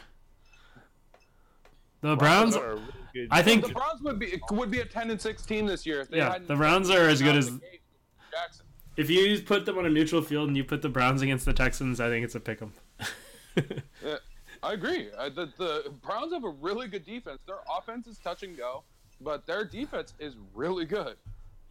The 2.01 2.15
Browns, 2.15 2.55
are 2.55 2.75
really 2.75 2.81
good 3.13 3.27
I 3.31 3.41
think- 3.41 3.65
the 3.65 3.73
Browns 3.73 4.01
would 4.03 4.19
be 4.19 4.39
would 4.51 4.69
be 4.69 4.79
a 4.81 4.85
10 4.85 5.09
and 5.09 5.19
6 5.19 5.43
team 5.45 5.65
this 5.65 5.85
year. 5.85 6.01
If 6.01 6.09
they 6.09 6.17
Yeah, 6.17 6.33
hadn't 6.33 6.47
the 6.47 6.55
Browns 6.55 6.89
are 6.91 7.07
as 7.09 7.21
good 7.21 7.35
as- 7.35 7.47
of 7.47 7.53
the 7.55 7.59
gate 7.61 7.81
with 8.19 8.31
Jackson. 8.31 8.65
if 8.97 9.09
you 9.09 9.41
put 9.41 9.65
them 9.65 9.77
on 9.79 9.85
a 9.87 9.89
neutral 9.89 10.21
field 10.21 10.47
and 10.49 10.55
you 10.55 10.63
put 10.63 10.83
the 10.83 10.89
Browns 10.89 11.23
against 11.23 11.45
the 11.45 11.53
Texans, 11.53 11.99
I 11.99 12.09
think 12.09 12.23
it's 12.23 12.35
a 12.35 12.39
pick 12.39 12.61
'em. 12.61 12.73
Yeah, 14.03 14.17
I 14.61 14.73
agree. 14.73 15.09
Uh, 15.17 15.29
the 15.29 15.45
the 15.57 15.93
Browns 16.03 16.31
have 16.33 16.43
a 16.43 16.49
really 16.49 16.87
good 16.89 17.05
defense. 17.05 17.39
Their 17.47 17.59
offense 17.75 18.05
is 18.05 18.19
touch 18.19 18.43
and 18.43 18.55
go, 18.57 18.83
but 19.21 19.45
their 19.45 19.65
defense 19.65 20.13
is 20.19 20.35
really 20.53 20.85
good. 20.85 21.15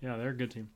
Yeah, 0.01 0.17
they're 0.17 0.31
a 0.31 0.37
good 0.37 0.51
team. 0.51 0.71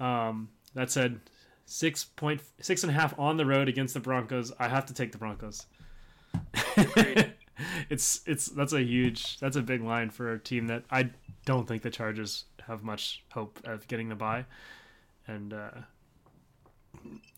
Um, 0.00 0.48
that 0.74 0.90
said, 0.90 1.20
six 1.64 2.04
point 2.04 2.40
six 2.60 2.82
and 2.82 2.90
a 2.90 2.94
half 2.94 3.18
on 3.18 3.36
the 3.36 3.46
road 3.46 3.68
against 3.68 3.94
the 3.94 4.00
Broncos. 4.00 4.52
I 4.58 4.68
have 4.68 4.86
to 4.86 4.94
take 4.94 5.12
the 5.12 5.18
Broncos. 5.18 5.66
it's 7.90 8.20
it's 8.26 8.46
that's 8.46 8.72
a 8.72 8.82
huge 8.82 9.38
that's 9.38 9.56
a 9.56 9.62
big 9.62 9.82
line 9.82 10.10
for 10.10 10.32
a 10.32 10.38
team 10.38 10.66
that 10.68 10.84
I 10.90 11.10
don't 11.44 11.66
think 11.66 11.82
the 11.82 11.90
Chargers 11.90 12.44
have 12.66 12.82
much 12.82 13.24
hope 13.32 13.60
of 13.64 13.86
getting 13.88 14.08
the 14.08 14.14
bye, 14.14 14.44
and 15.26 15.52
uh, 15.52 15.70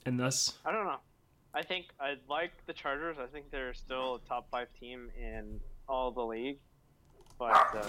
and 0.06 0.18
thus 0.18 0.58
I 0.64 0.72
don't 0.72 0.84
know. 0.84 0.98
I 1.54 1.62
think 1.62 1.86
I 2.00 2.14
like 2.28 2.52
the 2.66 2.72
Chargers. 2.72 3.16
I 3.20 3.26
think 3.26 3.50
they're 3.50 3.74
still 3.74 4.16
a 4.16 4.28
top 4.28 4.48
five 4.50 4.68
team 4.78 5.10
in 5.18 5.60
all 5.88 6.10
the 6.10 6.24
league, 6.24 6.58
but 7.38 7.76
uh, 7.76 7.84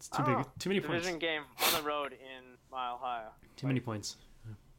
It's 0.00 0.08
too 0.08 0.22
Oh, 0.26 0.36
big. 0.38 0.46
Too 0.58 0.70
many 0.70 0.80
points. 0.80 1.04
division 1.04 1.18
game 1.18 1.42
on 1.62 1.72
the 1.74 1.86
road 1.86 2.14
in 2.14 2.56
Mile 2.70 2.96
High. 2.96 3.26
Too 3.56 3.66
many 3.66 3.80
points. 3.80 4.16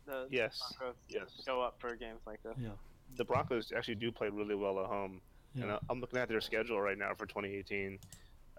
The 0.08 0.28
Yes. 0.32 0.74
Broncos 0.80 0.98
Yes. 1.10 1.42
show 1.46 1.62
up 1.62 1.80
for 1.80 1.96
games 1.96 2.22
like 2.26 2.42
this. 2.42 2.58
Yeah. 2.58 2.72
The 3.18 3.24
Broncos 3.26 3.72
actually 3.72 3.96
do 3.96 4.12
play 4.12 4.30
really 4.30 4.56
well 4.56 4.80
at 4.80 4.88
home. 4.88 5.22
Yeah. 5.54 5.76
I- 5.76 5.80
I'm 5.92 6.02
looking 6.02 6.18
at 6.18 6.28
their 6.28 6.42
schedule 6.42 6.82
right 6.82 6.98
now 6.98 7.14
for 7.14 7.28
2018. 7.28 8.00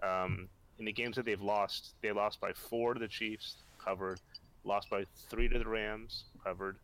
Um, 0.01 0.47
in 0.79 0.85
the 0.85 0.93
games 0.93 1.17
that 1.17 1.25
they've 1.25 1.41
lost, 1.41 1.95
they 2.01 2.13
lost 2.13 2.39
by 2.39 2.53
four 2.53 2.93
to 2.93 2.99
the 2.99 3.09
Chiefs, 3.09 3.57
covered. 3.77 4.21
Lost 4.63 4.89
by 4.89 5.03
three 5.27 5.49
to 5.49 5.59
the 5.59 5.67
Rams, 5.67 6.23
covered. 6.45 6.77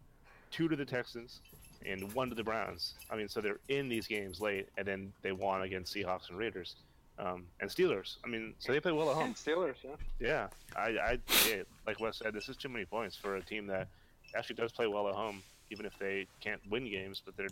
Two 0.52 0.68
to 0.68 0.76
the 0.76 0.86
Texans, 0.86 1.42
and 1.86 2.12
one 2.14 2.28
to 2.28 2.36
the 2.36 2.44
Browns. 2.44 2.96
I 3.10 3.16
mean, 3.16 3.30
so 3.30 3.40
they're 3.40 3.62
in 3.70 3.88
these 3.88 4.08
games 4.08 4.42
late, 4.42 4.68
and 4.78 4.86
then 4.86 5.14
they 5.22 5.32
won 5.32 5.62
against 5.62 5.96
Seahawks 5.96 6.28
and 6.30 6.38
Raiders, 6.38 6.76
um, 7.20 7.46
and 7.60 7.70
Steelers. 7.70 8.18
I 8.24 8.28
mean, 8.28 8.54
so 8.60 8.72
they 8.72 8.80
play 8.80 8.92
well 8.92 9.10
at 9.10 9.16
home. 9.16 9.26
And 9.28 9.36
Steelers, 9.36 9.76
yeah. 9.84 9.96
Yeah, 10.20 10.48
I, 10.76 10.90
I, 10.90 11.20
yeah, 11.48 11.64
like 11.86 12.00
Wes 12.00 12.18
said, 12.18 12.34
this 12.34 12.50
is 12.50 12.58
too 12.58 12.70
many 12.70 12.86
points 12.86 13.16
for 13.16 13.36
a 13.36 13.42
team 13.42 13.68
that 13.68 13.88
actually 14.36 14.56
does 14.56 14.72
play 14.72 14.88
well 14.88 15.08
at 15.08 15.16
home, 15.16 15.42
even 15.70 15.86
if 15.86 15.98
they 16.00 16.28
can't 16.40 16.62
win 16.70 16.90
games, 16.90 17.22
but 17.24 17.36
they're 17.38 17.48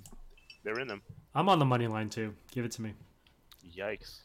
they're 0.63 0.79
in 0.79 0.87
them. 0.87 1.01
I'm 1.35 1.49
on 1.49 1.59
the 1.59 1.65
money 1.65 1.87
line 1.87 2.09
too. 2.09 2.33
Give 2.51 2.65
it 2.65 2.71
to 2.73 2.81
me. 2.81 2.93
Yikes! 3.75 4.19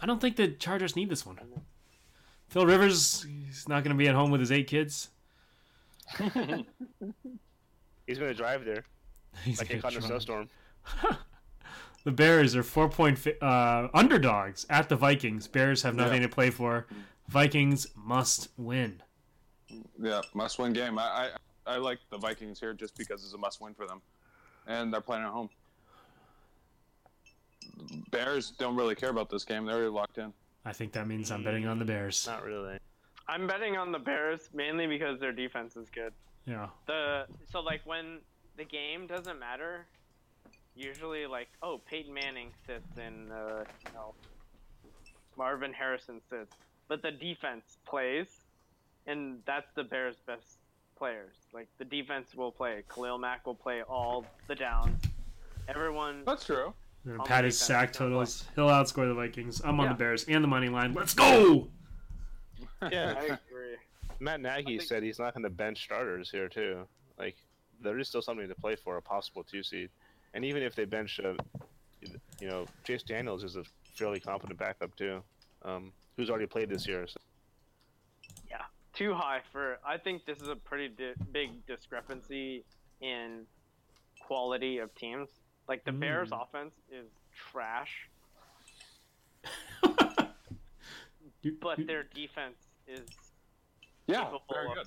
I 0.00 0.06
don't 0.06 0.20
think 0.20 0.36
the 0.36 0.48
Chargers 0.48 0.96
need 0.96 1.08
this 1.08 1.24
one. 1.24 1.38
Phil 2.48 2.66
Rivers, 2.66 3.22
he's 3.22 3.66
not 3.68 3.82
going 3.82 3.96
to 3.96 3.98
be 3.98 4.08
at 4.08 4.14
home 4.14 4.30
with 4.30 4.40
his 4.40 4.52
eight 4.52 4.66
kids. 4.66 5.08
He's 8.06 8.18
gonna 8.18 8.34
drive 8.34 8.64
there 8.64 8.84
He's 9.44 9.58
like 9.58 9.68
gonna 9.68 9.78
a 9.78 9.82
caught 9.82 9.92
in 9.92 9.98
a 9.98 10.02
snowstorm. 10.02 10.50
The 12.04 12.12
Bears 12.12 12.56
are 12.56 12.62
four 12.62 12.88
point 12.88 13.24
uh, 13.40 13.88
underdogs 13.94 14.66
at 14.68 14.88
the 14.88 14.96
Vikings. 14.96 15.46
Bears 15.48 15.82
have 15.82 15.94
nothing 15.94 16.22
Yeah. 16.22 16.28
to 16.28 16.34
play 16.34 16.50
for. 16.50 16.86
Vikings 17.28 17.86
must 17.94 18.48
win. 18.56 19.02
Yeah, 20.00 20.20
must 20.34 20.58
win 20.58 20.72
game. 20.72 20.98
I, 20.98 21.30
I 21.66 21.74
I 21.74 21.76
like 21.76 21.98
the 22.10 22.18
Vikings 22.18 22.58
here 22.58 22.74
just 22.74 22.96
because 22.98 23.24
it's 23.24 23.34
a 23.34 23.38
must 23.38 23.60
win 23.60 23.72
for 23.74 23.86
them, 23.86 24.02
and 24.66 24.92
they're 24.92 25.00
playing 25.00 25.22
at 25.24 25.30
home. 25.30 25.48
Bears 28.10 28.50
don't 28.50 28.76
really 28.76 28.94
care 28.94 29.10
about 29.10 29.30
this 29.30 29.44
game. 29.44 29.64
They're 29.64 29.76
already 29.76 29.90
locked 29.90 30.18
in. 30.18 30.32
I 30.64 30.72
think 30.72 30.92
that 30.92 31.06
means 31.08 31.30
I'm 31.30 31.42
betting 31.42 31.66
on 31.66 31.78
the 31.78 31.84
Bears. 31.84 32.26
Not 32.26 32.44
really. 32.44 32.78
I'm 33.28 33.46
betting 33.46 33.76
on 33.76 33.92
the 33.92 33.98
Bears 33.98 34.50
mainly 34.52 34.86
because 34.86 35.18
their 35.20 35.32
defense 35.32 35.76
is 35.76 35.88
good. 35.88 36.12
Yeah. 36.46 36.68
The 36.86 37.26
so 37.50 37.60
like 37.60 37.80
when 37.84 38.18
the 38.56 38.64
game 38.64 39.06
doesn't 39.06 39.38
matter, 39.38 39.86
usually 40.74 41.26
like 41.26 41.48
oh 41.62 41.80
Peyton 41.88 42.12
Manning 42.14 42.50
sits 42.66 42.96
and 42.98 43.30
uh, 43.32 43.64
you 43.86 43.92
know 43.94 44.14
Marvin 45.36 45.72
Harrison 45.72 46.20
sits, 46.30 46.54
but 46.88 47.02
the 47.02 47.10
defense 47.10 47.78
plays, 47.86 48.26
and 49.06 49.38
that's 49.46 49.66
the 49.74 49.84
Bears' 49.84 50.16
best 50.26 50.58
players. 50.96 51.34
Like 51.52 51.68
the 51.78 51.84
defense 51.84 52.34
will 52.34 52.52
play. 52.52 52.82
Khalil 52.92 53.18
Mack 53.18 53.46
will 53.46 53.54
play 53.54 53.82
all 53.82 54.24
the 54.48 54.54
downs. 54.54 55.02
Everyone. 55.68 56.22
That's 56.26 56.44
true. 56.44 56.72
We're 57.04 57.12
On 57.12 57.16
gonna 57.18 57.24
the 57.24 57.28
pad 57.28 57.44
his 57.44 57.58
sack 57.58 57.92
gonna 57.92 58.10
totals. 58.10 58.44
He'll 58.54 58.68
outscore 58.68 59.08
the 59.08 59.14
Vikings. 59.14 59.60
I'm 59.64 59.80
on 59.80 59.86
Yeah. 59.86 59.92
the 59.92 59.98
Bears 59.98 60.24
and 60.28 60.42
the 60.44 60.48
money 60.48 60.68
line. 60.68 60.92
Let's 60.94 61.14
go! 61.14 61.68
Yeah, 62.90 63.14
I 63.16 63.22
agree. 63.24 63.76
Matt 64.18 64.40
Nagy 64.40 64.64
think- 64.78 64.82
said 64.82 65.02
he's 65.04 65.20
not 65.20 65.34
going 65.34 65.44
to 65.44 65.50
bench 65.50 65.84
starters 65.84 66.28
here 66.30 66.48
too. 66.48 66.84
Like 67.16 67.36
there 67.80 67.96
is 67.98 68.08
still 68.08 68.22
something 68.22 68.48
to 68.48 68.54
play 68.56 68.74
for, 68.74 68.96
a 68.96 69.02
possible 69.02 69.44
two 69.44 69.62
seed, 69.62 69.88
and 70.34 70.44
even 70.44 70.62
if 70.62 70.74
they 70.74 70.84
bench, 70.84 71.20
uh, 71.24 71.34
you 72.40 72.48
know, 72.48 72.66
Chase 72.84 73.02
Daniels 73.02 73.44
is 73.44 73.56
a 73.56 73.64
fairly 73.94 74.20
competent 74.20 74.58
backup 74.58 74.94
too, 74.96 75.22
um, 75.62 75.92
who's 76.16 76.30
already 76.30 76.46
played 76.46 76.68
this 76.68 76.86
year. 76.86 77.06
So. 77.06 77.18
Yeah, 78.50 78.62
too 78.92 79.14
high 79.14 79.40
for. 79.52 79.78
I 79.86 79.98
think 79.98 80.24
this 80.26 80.40
is 80.40 80.48
a 80.48 80.56
pretty 80.56 80.88
di- 80.88 81.14
big 81.32 81.64
discrepancy 81.66 82.64
in 83.00 83.46
quality 84.20 84.78
of 84.78 84.94
teams. 84.94 85.28
Like 85.68 85.84
the 85.84 85.92
Bears' 85.92 86.30
Mm. 86.30 86.42
offense 86.42 86.74
is 86.90 87.06
trash, 87.52 88.08
but 91.60 91.86
their 91.86 92.02
defense 92.14 92.56
is 92.86 93.06
Yeah, 94.08 94.24
Capable 94.24 94.42
very 94.52 94.66
of- 94.68 94.74
good. 94.74 94.86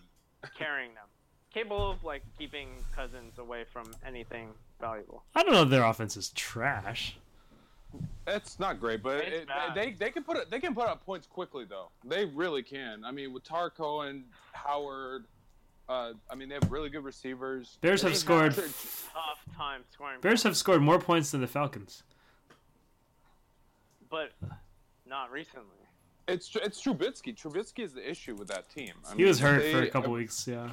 Carrying 1.56 1.70
them, 1.70 1.78
capable 1.78 1.91
of 1.91 2.04
like 2.04 2.24
keeping 2.38 2.70
Cousins 2.96 3.38
away 3.39 3.63
from 3.72 3.91
anything 4.06 4.50
valuable. 4.80 5.24
I 5.36 5.44
don't 5.44 5.54
know 5.54 5.63
if 5.63 5.70
their 5.70 5.84
offense 5.86 6.18
is 6.18 6.30
trash. 6.30 7.18
It's 8.28 8.60
not 8.60 8.80
great, 8.80 9.02
but 9.02 9.22
it, 9.22 9.48
they 9.74 9.91
they 9.98 10.10
can 10.12 10.24
put 10.24 10.38
it, 10.38 10.52
they 10.52 10.60
can 10.60 10.76
put 10.76 10.88
up 10.88 11.06
points 11.06 11.28
quickly 11.28 11.63
though. 11.63 11.89
They 12.04 12.26
really 12.26 12.62
can. 12.63 13.06
I 13.06 13.12
mean, 13.12 13.32
with 13.34 13.44
Tarko 13.46 14.10
and 14.10 14.26
Howard, 14.52 15.26
uh, 15.88 16.12
I 16.30 16.36
mean 16.36 16.50
they 16.50 16.56
have 16.56 16.70
really 16.72 16.89
good 16.89 17.04
receivers. 17.06 17.78
Bears 17.82 18.02
They 18.02 18.10
have 18.10 18.18
scored. 18.18 18.54
Tough 18.56 19.46
time 19.56 19.82
scoring. 19.94 20.20
Bears 20.22 20.32
points, 20.32 20.44
have 20.44 20.58
scored 20.58 20.82
more 20.82 21.00
points 21.00 21.32
than 21.32 21.39
the 21.41 21.48
Falcons. 21.48 22.04
but 24.10 24.32
not 25.08 25.32
recently. 25.32 25.70
It's 26.28 26.54
it's 26.56 26.82
Trubisky. 26.84 27.34
Trubisky 27.39 27.84
is 27.84 27.94
the 27.94 28.10
issue 28.10 28.36
with 28.36 28.48
that 28.50 28.68
team. 28.70 28.91
I 29.06 29.12
He 29.12 29.18
mean, 29.20 29.28
was 29.28 29.39
hurt 29.39 29.62
they- 29.62 29.72
for 29.72 29.82
a 29.84 29.89
couple 29.89 30.12
weeks. 30.12 30.48
Yeah. 30.48 30.72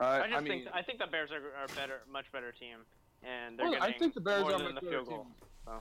Uh, 0.00 0.04
I 0.04 0.26
just 0.26 0.36
I 0.36 0.40
mean, 0.40 0.48
think 0.64 0.68
I 0.74 0.82
think 0.82 0.98
the 0.98 1.06
Bears 1.06 1.30
are, 1.30 1.62
are 1.62 1.68
better, 1.76 2.00
much 2.10 2.30
better 2.32 2.52
team, 2.52 2.78
and 3.22 3.58
they're 3.58 3.66
well, 3.66 3.78
getting 3.78 3.94
I 3.94 3.98
think 3.98 4.14
the 4.14 4.20
Bears 4.20 4.42
more 4.42 4.54
are 4.54 4.58
than 4.58 4.74
the 4.74 4.80
field 4.80 5.08
goal. 5.08 5.26
so. 5.64 5.72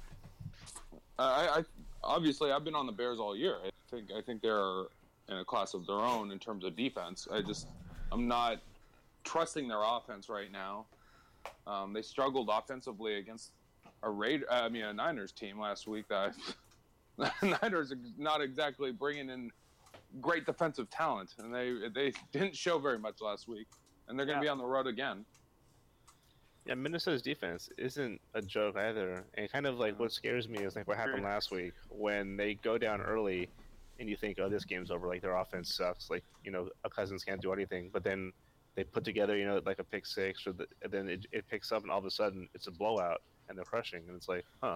I, 1.18 1.60
I 1.60 1.64
obviously 2.04 2.52
I've 2.52 2.64
been 2.64 2.76
on 2.76 2.86
the 2.86 2.92
Bears 2.92 3.20
all 3.20 3.36
year. 3.36 3.58
I 3.66 3.70
think 3.90 4.12
I 4.16 4.22
think 4.22 4.42
they're 4.42 4.84
in 5.30 5.38
a 5.38 5.46
class 5.46 5.74
of 5.74 5.86
their 5.88 6.00
own 6.00 6.32
in 6.32 6.40
terms 6.40 6.66
of 6.66 6.76
defense. 6.76 7.28
I 7.32 7.42
just 7.42 7.68
I'm 8.12 8.28
not 8.28 8.62
trusting 9.24 9.68
their 9.68 9.82
offense 9.84 10.30
right 10.30 10.52
now. 10.52 10.86
Um, 11.66 11.94
they 11.94 12.02
struggled 12.02 12.50
offensively 12.52 13.16
against 13.16 13.52
a 14.04 14.10
Raid, 14.10 14.44
I 14.50 14.70
mean 14.70 14.84
a 14.84 14.94
Niners 14.94 15.32
team 15.32 15.60
last 15.60 15.88
week. 15.88 16.06
That 16.10 16.36
Niners 17.62 17.92
are 17.92 18.00
not 18.18 18.42
exactly 18.42 18.92
bringing 18.92 19.30
in 19.30 19.52
great 20.20 20.46
defensive 20.46 20.90
talent, 20.90 21.36
and 21.40 21.54
they 21.54 21.88
they 21.94 22.14
didn't 22.32 22.56
show 22.56 22.80
very 22.80 23.00
much 23.00 23.22
last 23.22 23.48
week. 23.48 23.68
And 24.12 24.20
they're 24.20 24.26
going 24.26 24.40
to 24.40 24.46
Yeah. 24.46 24.50
be 24.50 24.52
on 24.52 24.58
the 24.58 24.66
road 24.66 24.88
again. 24.88 25.26
Yeah, 26.66 26.76
Minnesota's 26.76 27.22
defense 27.22 27.70
isn't 27.78 28.20
a 28.36 28.42
joke 28.42 28.76
either. 28.76 29.24
And 29.36 29.50
kind 29.52 29.66
of 29.66 29.80
like 29.80 29.98
what 30.00 30.12
scares 30.12 30.48
me 30.50 30.60
is 30.60 30.76
like 30.76 30.88
what 30.88 30.98
happened 30.98 31.24
last 31.24 31.50
week 31.50 31.74
when 31.90 32.36
they 32.38 32.56
go 32.56 32.78
down 32.78 33.02
early 33.02 33.50
and 34.00 34.10
you 34.10 34.18
think, 34.18 34.38
oh, 34.40 34.50
this 34.50 34.66
game's 34.66 34.92
over. 34.92 35.08
Like 35.08 35.22
their 35.22 35.36
offense 35.38 35.74
sucks. 35.74 36.10
Like, 36.10 36.24
you 36.44 36.52
know, 36.52 36.70
a 36.84 36.90
Cousins 36.90 37.24
can't 37.24 37.42
do 37.42 37.54
anything. 37.54 37.90
But 37.92 38.04
then 38.04 38.32
they 38.76 38.84
put 38.84 39.04
together, 39.06 39.38
you 39.38 39.46
know, 39.46 39.62
like 39.66 39.80
a 39.80 39.84
pick 39.84 40.06
six 40.06 40.46
or 40.46 40.52
the, 40.52 40.68
and 40.84 40.92
then 40.92 41.08
it, 41.10 41.26
it 41.32 41.48
picks 41.48 41.72
up 41.72 41.84
and 41.84 41.92
all 41.92 42.00
of 42.00 42.06
a 42.06 42.12
sudden 42.12 42.48
it's 42.54 42.68
a 42.68 42.72
blowout 42.72 43.22
and 43.48 43.58
they're 43.58 43.66
crushing. 43.66 44.04
And 44.08 44.16
it's 44.18 44.28
like, 44.28 44.46
huh. 44.62 44.76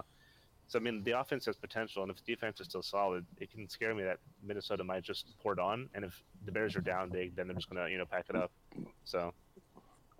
So, 0.68 0.78
I 0.78 0.82
mean, 0.82 1.02
the 1.04 1.12
offense 1.12 1.46
has 1.46 1.56
potential. 1.56 2.02
And 2.02 2.10
if 2.10 2.16
the 2.24 2.32
defense 2.34 2.60
is 2.60 2.66
still 2.66 2.82
solid, 2.82 3.24
it 3.38 3.50
can 3.50 3.68
scare 3.68 3.94
me 3.94 4.02
that 4.02 4.18
Minnesota 4.42 4.82
might 4.82 5.02
just 5.04 5.26
pour 5.40 5.52
it 5.52 5.58
on. 5.60 5.88
And 5.94 6.04
if 6.04 6.22
the 6.44 6.50
Bears 6.52 6.74
are 6.76 6.80
down 6.80 7.08
big, 7.10 7.36
then 7.36 7.46
they're 7.46 7.54
just 7.56 7.70
going 7.70 7.84
to, 7.84 7.90
you 7.90 7.98
know, 7.98 8.04
pack 8.04 8.24
it 8.28 8.36
up. 8.36 8.50
So, 9.04 9.32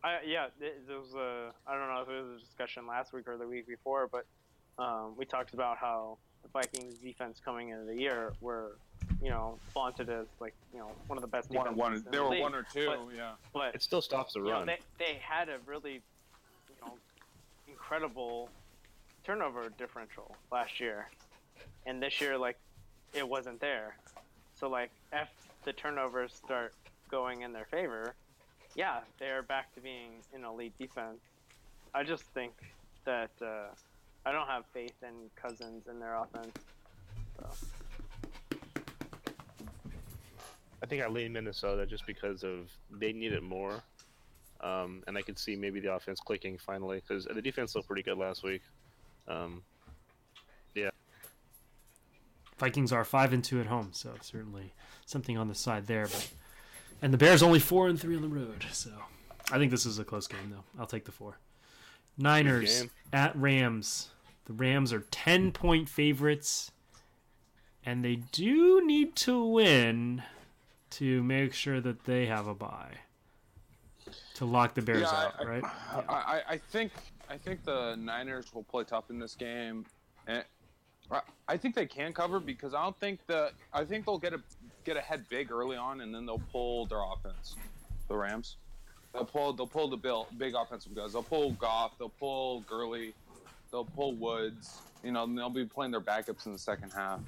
I, 0.04 0.18
yeah, 0.24 0.46
th- 0.60 0.74
there 0.86 0.98
was 0.98 1.14
a 1.14 1.50
I 1.66 1.76
don't 1.76 1.88
know 1.92 2.02
if 2.02 2.08
it 2.08 2.22
was 2.22 2.40
a 2.40 2.44
discussion 2.44 2.86
last 2.86 3.12
week 3.12 3.26
or 3.26 3.36
the 3.36 3.46
week 3.48 3.66
before, 3.66 4.08
but 4.10 4.24
um, 4.78 5.14
we 5.16 5.24
talked 5.24 5.52
about 5.52 5.78
how 5.78 6.18
the 6.44 6.48
Vikings 6.50 6.94
defense 6.94 7.40
coming 7.44 7.70
into 7.70 7.84
the 7.86 7.98
year 8.00 8.32
were, 8.40 8.76
you 9.20 9.30
know, 9.30 9.58
flaunted 9.72 10.08
as 10.10 10.26
like 10.38 10.54
you 10.72 10.78
know 10.78 10.92
one 11.08 11.18
of 11.18 11.22
the 11.22 11.28
best 11.28 11.50
One, 11.50 11.74
defenses 11.74 11.78
one, 11.80 11.94
in 11.94 12.04
they 12.04 12.18
the 12.18 12.22
were 12.22 12.30
league. 12.30 12.40
one 12.42 12.54
or 12.54 12.64
two. 12.72 12.86
but- 12.86 13.16
yeah. 13.16 13.32
But 13.52 13.74
it 13.74 13.82
still 13.82 14.00
stops 14.02 14.34
the 14.34 14.40
you 14.40 14.46
know, 14.46 14.52
run. 14.52 14.66
they 14.66 14.78
they 14.98 15.14
had 15.14 15.48
a 15.48 15.56
really, 15.66 15.94
you 15.94 16.76
know, 16.86 16.92
incredible 17.66 18.48
turnover 19.26 19.68
differential 19.76 20.36
last 20.52 20.78
year, 20.78 21.10
and 21.84 22.00
this 22.00 22.20
year 22.20 22.38
like 22.38 22.56
it 23.12 23.28
wasn't 23.28 23.60
there. 23.60 23.96
So 24.54 24.68
like 24.68 24.90
if 25.12 25.28
the 25.64 25.72
turnovers 25.72 26.32
start 26.32 26.72
going 27.10 27.42
in 27.42 27.52
their 27.52 27.64
favor, 27.64 28.14
yeah, 28.76 29.00
they're 29.18 29.42
back 29.42 29.74
to 29.74 29.80
being 29.80 30.22
an 30.32 30.44
elite 30.44 30.74
defense. 30.78 31.18
I 31.92 32.04
just 32.04 32.22
think 32.22 32.52
that 33.04 33.30
uh, 33.42 33.68
I 34.24 34.32
don't 34.32 34.46
have 34.46 34.64
faith 34.72 34.94
in 35.02 35.14
Cousins 35.34 35.88
in 35.88 35.98
their 35.98 36.14
offense. 36.14 36.56
So. 37.36 37.66
I 40.82 40.86
think 40.86 41.02
I 41.02 41.08
lean 41.08 41.32
Minnesota 41.32 41.84
just 41.84 42.06
because 42.06 42.44
of 42.44 42.70
they 42.92 43.12
need 43.12 43.32
it 43.32 43.42
more, 43.42 43.82
um, 44.60 45.02
and 45.08 45.18
I 45.18 45.22
could 45.22 45.38
see 45.38 45.56
maybe 45.56 45.80
the 45.80 45.92
offense 45.92 46.20
clicking 46.20 46.58
finally 46.58 47.02
because 47.06 47.24
the 47.24 47.42
defense 47.42 47.74
looked 47.74 47.88
pretty 47.88 48.02
good 48.02 48.18
last 48.18 48.44
week. 48.44 48.62
Um, 49.28 49.62
yeah. 50.74 50.90
Vikings 52.58 52.92
are 52.92 53.04
five 53.04 53.32
and 53.32 53.44
two 53.44 53.60
at 53.60 53.66
home, 53.66 53.90
so 53.92 54.14
certainly 54.20 54.72
something 55.04 55.36
on 55.36 55.48
the 55.48 55.54
side 55.54 55.86
there. 55.86 56.06
But 56.06 56.30
And 57.02 57.12
the 57.12 57.18
Bears 57.18 57.42
only 57.42 57.58
four 57.60 57.88
and 57.88 58.00
three 58.00 58.16
on 58.16 58.22
the 58.22 58.28
road, 58.28 58.64
so 58.72 58.90
I 59.50 59.58
think 59.58 59.70
this 59.70 59.86
is 59.86 59.98
a 59.98 60.04
close 60.04 60.26
game 60.26 60.50
though. 60.50 60.64
I'll 60.80 60.86
take 60.86 61.04
the 61.04 61.12
four. 61.12 61.38
Niners 62.18 62.84
at 63.12 63.36
Rams. 63.36 64.08
The 64.46 64.54
Rams 64.54 64.92
are 64.92 65.04
ten 65.10 65.52
point 65.52 65.88
favorites, 65.88 66.70
and 67.84 68.04
they 68.04 68.16
do 68.16 68.86
need 68.86 69.16
to 69.16 69.44
win 69.44 70.22
to 70.90 71.22
make 71.22 71.52
sure 71.52 71.80
that 71.80 72.04
they 72.04 72.26
have 72.26 72.46
a 72.46 72.54
bye 72.54 72.94
to 74.34 74.44
lock 74.44 74.74
the 74.74 74.82
Bears 74.82 75.02
Yeah, 75.02 75.08
out, 75.08 75.34
I, 75.40 75.44
right? 75.44 75.64
I, 75.64 75.98
I, 76.08 76.42
I 76.50 76.58
think 76.58 76.92
I 77.28 77.36
think 77.36 77.64
the 77.64 77.96
Niners 77.96 78.54
will 78.54 78.62
play 78.62 78.84
tough 78.84 79.10
in 79.10 79.18
this 79.18 79.34
game, 79.34 79.84
and 80.26 80.44
I, 81.48 81.56
think 81.56 81.74
they 81.74 81.86
can 81.86 82.12
cover 82.12 82.40
because 82.40 82.74
I 82.74 82.82
don't 82.82 82.98
think 82.98 83.20
the 83.26 83.50
I 83.72 83.84
think 83.84 84.06
they'll 84.06 84.18
get 84.18 84.32
a 84.32 84.40
get 84.84 84.96
ahead 84.96 85.24
big 85.28 85.50
early 85.50 85.76
on, 85.76 86.00
and 86.00 86.14
then 86.14 86.26
they'll 86.26 86.42
pull 86.52 86.86
their 86.86 87.02
offense. 87.02 87.56
The 88.08 88.16
Rams, 88.16 88.56
they'll 89.12 89.24
pull 89.24 89.52
they'll 89.52 89.66
pull 89.66 89.88
the 89.88 89.96
bill 89.96 90.28
big 90.38 90.54
offensive 90.54 90.94
guys. 90.94 91.12
They'll 91.12 91.22
pull 91.22 91.52
Goff. 91.52 91.98
They'll 91.98 92.08
pull 92.08 92.60
Gurley. 92.62 93.14
They'll 93.70 93.84
pull 93.84 94.14
Woods. 94.14 94.80
You 95.04 95.12
know, 95.12 95.26
they'll 95.26 95.50
be 95.50 95.64
playing 95.64 95.92
their 95.92 96.00
backups 96.00 96.46
in 96.46 96.52
the 96.52 96.58
second 96.58 96.92
half. 96.92 97.20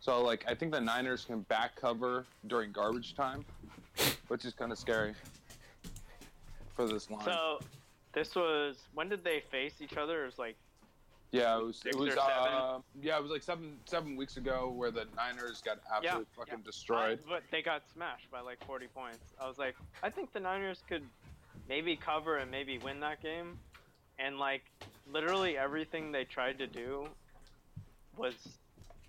So 0.00 0.22
like 0.22 0.44
I 0.48 0.54
think 0.54 0.72
the 0.72 0.80
Niners 0.80 1.24
can 1.24 1.40
back 1.42 1.76
cover 1.76 2.24
during 2.46 2.72
garbage 2.72 3.14
time, 3.14 3.44
which 4.28 4.44
is 4.44 4.52
kind 4.54 4.72
of 4.72 4.78
scary 4.78 5.14
for 6.74 6.86
this 6.86 7.10
line. 7.10 7.24
So, 7.24 7.60
this 8.18 8.34
was 8.34 8.76
when 8.94 9.08
did 9.08 9.22
they 9.22 9.42
face 9.50 9.74
each 9.80 9.96
other? 9.96 10.24
It 10.24 10.26
was 10.26 10.38
like 10.38 10.56
Yeah, 11.30 11.56
it 11.58 11.64
was. 11.64 11.82
It 11.86 11.94
was. 11.96 12.16
Uh, 12.16 12.80
yeah, 13.00 13.16
it 13.16 13.22
was 13.22 13.30
like 13.30 13.42
seven 13.44 13.76
seven 13.84 14.16
weeks 14.16 14.36
ago 14.36 14.72
where 14.74 14.90
the 14.90 15.06
Niners 15.16 15.62
got 15.64 15.78
absolutely 15.94 16.26
Yeah, 16.32 16.36
fucking 16.36 16.58
yeah. 16.58 16.64
destroyed. 16.64 17.18
I- 17.24 17.28
but 17.28 17.42
they 17.52 17.62
got 17.62 17.82
smashed 17.92 18.28
by 18.30 18.40
like 18.40 18.58
40 18.66 18.88
points. 18.88 19.24
I 19.40 19.46
was 19.46 19.56
like, 19.58 19.76
I 20.02 20.10
think 20.10 20.32
the 20.32 20.40
Niners 20.40 20.82
could 20.88 21.04
maybe 21.68 21.94
cover 21.96 22.38
and 22.38 22.50
maybe 22.50 22.78
win 22.78 22.98
that 23.00 23.22
game. 23.22 23.56
And 24.18 24.38
like, 24.38 24.62
literally 25.12 25.56
everything 25.56 26.10
they 26.10 26.24
tried 26.24 26.58
to 26.58 26.66
do 26.66 27.06
was 28.16 28.34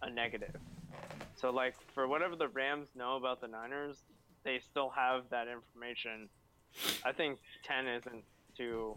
a 0.04 0.10
negative. 0.10 0.56
So 1.36 1.50
like, 1.50 1.74
for 1.96 2.08
whatever 2.08 2.36
the 2.36 2.50
Rams 2.50 2.90
know 2.96 3.16
about 3.16 3.42
the 3.42 3.48
Niners, 3.48 3.98
they 4.44 4.60
still 4.60 4.90
have 4.90 5.24
that 5.32 5.48
information. 5.48 6.30
I 7.04 7.12
think 7.12 7.40
10 7.64 7.88
isn't 7.88 8.24
too 8.60 8.96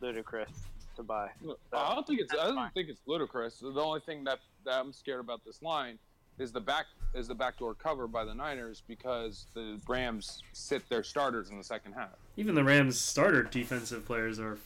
ludicrous 0.00 0.50
to 0.96 1.02
buy. 1.02 1.30
I 1.72 1.94
don't 1.94 2.06
think 2.06 2.20
it's. 2.20 2.32
I 2.32 2.46
don't 2.46 2.56
fine. 2.56 2.70
think 2.72 2.88
it's 2.88 3.00
ludicrous. 3.06 3.58
The 3.60 3.68
only 3.80 4.00
thing 4.00 4.24
that, 4.24 4.40
that 4.64 4.80
I'm 4.80 4.92
scared 4.92 5.20
about 5.20 5.44
this 5.44 5.62
line 5.62 5.98
is 6.38 6.52
the 6.52 6.60
back 6.60 6.86
is 7.14 7.28
the 7.28 7.34
backdoor 7.34 7.74
cover 7.74 8.06
by 8.06 8.24
the 8.24 8.34
Niners 8.34 8.82
because 8.86 9.46
the 9.54 9.80
Rams 9.86 10.42
sit 10.52 10.88
their 10.88 11.02
starters 11.02 11.50
in 11.50 11.58
the 11.58 11.64
second 11.64 11.92
half. 11.92 12.10
Even 12.36 12.54
the 12.54 12.64
Rams' 12.64 12.98
starter 12.98 13.42
defensive 13.44 14.04
players 14.04 14.38
are 14.38 14.58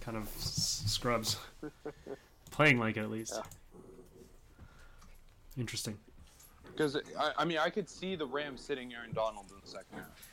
kind 0.00 0.16
of 0.16 0.28
scrubs, 0.38 1.36
playing 2.50 2.78
like 2.78 2.96
it 2.96 3.00
at 3.00 3.10
least. 3.10 3.34
Yeah. 3.36 3.42
Interesting. 5.56 5.96
Because 6.64 6.96
I, 7.18 7.32
I 7.38 7.44
mean, 7.44 7.58
I 7.58 7.70
could 7.70 7.88
see 7.88 8.16
the 8.16 8.26
Rams 8.26 8.60
sitting 8.60 8.92
Aaron 8.92 9.12
Donald 9.12 9.46
in 9.50 9.56
the 9.62 9.68
second 9.68 9.98
half, 9.98 10.28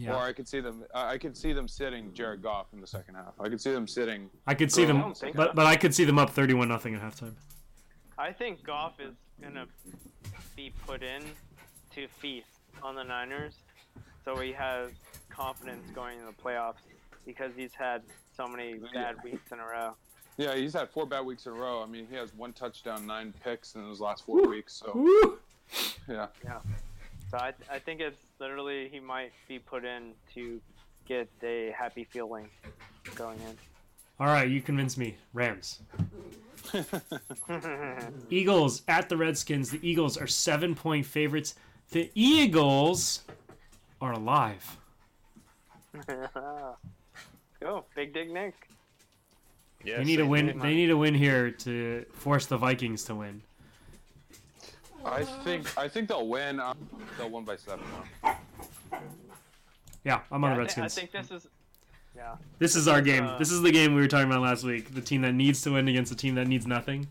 Yeah, 0.00 0.14
or 0.14 0.22
I 0.22 0.32
could 0.32 0.48
see 0.48 0.60
them. 0.60 0.84
I 0.94 1.12
I 1.12 1.18
could 1.18 1.36
see 1.36 1.52
them 1.52 1.68
sitting 1.68 2.12
Jared 2.14 2.42
Goff 2.42 2.66
in 2.72 2.80
the 2.80 2.86
second 2.86 3.16
half. 3.16 3.34
I 3.38 3.48
could 3.48 3.60
see 3.60 3.72
them 3.72 3.86
sitting. 3.86 4.30
I 4.46 4.54
could 4.54 4.72
see 4.72 4.84
them, 4.84 5.00
don't 5.00 5.16
think 5.16 5.36
but 5.36 5.48
so. 5.48 5.54
but 5.54 5.66
I 5.66 5.76
could 5.76 5.94
see 5.94 6.04
them 6.04 6.18
up 6.18 6.30
thirty-one 6.30 6.68
nothing 6.68 6.94
at 6.94 7.02
halftime. 7.02 7.34
I 8.18 8.32
think 8.32 8.62
Goff 8.64 9.00
is 9.00 9.14
gonna 9.42 9.66
be 10.56 10.72
put 10.86 11.02
in 11.02 11.22
to 11.94 12.06
feast 12.20 12.46
on 12.82 12.94
the 12.94 13.02
Niners, 13.02 13.54
so 14.24 14.36
he 14.36 14.52
has 14.52 14.90
confidence 15.28 15.90
going 15.94 16.18
in 16.18 16.26
the 16.26 16.32
playoffs 16.32 16.82
because 17.26 17.52
he's 17.56 17.74
had 17.74 18.02
so 18.36 18.48
many 18.48 18.80
bad 18.94 19.16
weeks 19.22 19.52
in 19.52 19.58
a 19.58 19.64
row. 19.64 19.94
Yeah, 20.36 20.54
he's 20.54 20.72
had 20.72 20.88
four 20.88 21.04
bad 21.04 21.26
weeks 21.26 21.44
in 21.46 21.52
a 21.52 21.56
row. 21.56 21.82
I 21.82 21.86
mean, 21.86 22.06
he 22.08 22.16
has 22.16 22.34
one 22.34 22.54
touchdown, 22.54 23.06
nine 23.06 23.34
picks 23.44 23.74
in 23.74 23.86
his 23.86 24.00
last 24.00 24.24
four 24.24 24.46
weeks. 24.48 24.72
So 24.72 24.92
Woo! 24.94 25.38
yeah. 26.08 26.28
So 27.30 27.38
I, 27.38 27.52
I 27.70 27.78
think 27.78 28.00
it's 28.00 28.24
literally 28.40 28.88
he 28.90 28.98
might 29.00 29.32
be 29.46 29.58
put 29.58 29.84
in 29.84 30.12
to 30.34 30.60
get 31.06 31.28
a 31.42 31.72
happy 31.78 32.04
feeling 32.04 32.48
going 33.14 33.38
in. 33.40 33.56
All 34.18 34.26
right, 34.26 34.48
you 34.48 34.60
convinced 34.60 34.98
me. 34.98 35.16
Rams. 35.32 35.80
Eagles 38.30 38.82
at 38.88 39.08
the 39.08 39.16
Redskins. 39.16 39.70
The 39.70 39.80
Eagles 39.88 40.16
are 40.16 40.26
seven-point 40.26 41.06
favorites. 41.06 41.54
The 41.90 42.10
Eagles 42.14 43.22
are 44.00 44.12
alive. 44.12 44.76
Go, 47.60 47.84
Big 47.94 48.12
Dick 48.12 48.30
Nick. 48.30 48.54
Yeah, 49.84 49.98
They 49.98 50.04
need 50.04 50.20
a 50.20 50.26
win. 50.26 50.48
thing. 50.48 50.58
They 50.58 50.74
need 50.74 50.90
a 50.90 50.96
win 50.96 51.14
here 51.14 51.50
to 51.50 52.04
force 52.12 52.46
the 52.46 52.58
Vikings 52.58 53.04
to 53.04 53.14
win. 53.14 53.42
I 55.04 55.24
think 55.24 55.78
I 55.78 55.88
think 55.88 56.08
they'll 56.08 56.26
win. 56.28 56.60
Uh, 56.60 56.74
they'll 57.18 57.30
win 57.30 57.44
by 57.44 57.56
seven. 57.56 57.84
Though. 58.22 58.34
Yeah, 60.04 60.20
I'm 60.30 60.42
on 60.44 60.50
Yeah, 60.50 60.54
the 60.54 60.60
Redskins. 60.60 60.96
I 60.96 61.00
think 61.00 61.12
this 61.12 61.30
is. 61.30 61.46
Yeah. 62.16 62.36
This 62.58 62.74
is 62.76 62.88
our 62.88 63.00
game. 63.00 63.24
Uh, 63.26 63.38
This 63.38 63.50
is 63.50 63.62
the 63.62 63.70
game 63.70 63.94
we 63.94 64.00
were 64.00 64.08
talking 64.08 64.30
about 64.30 64.42
last 64.42 64.64
week. 64.64 64.94
The 64.94 65.00
team 65.00 65.22
that 65.22 65.32
needs 65.32 65.62
to 65.62 65.72
win 65.72 65.88
against 65.88 66.10
the 66.10 66.16
team 66.16 66.34
that 66.34 66.48
needs 66.48 66.66
nothing, 66.66 67.08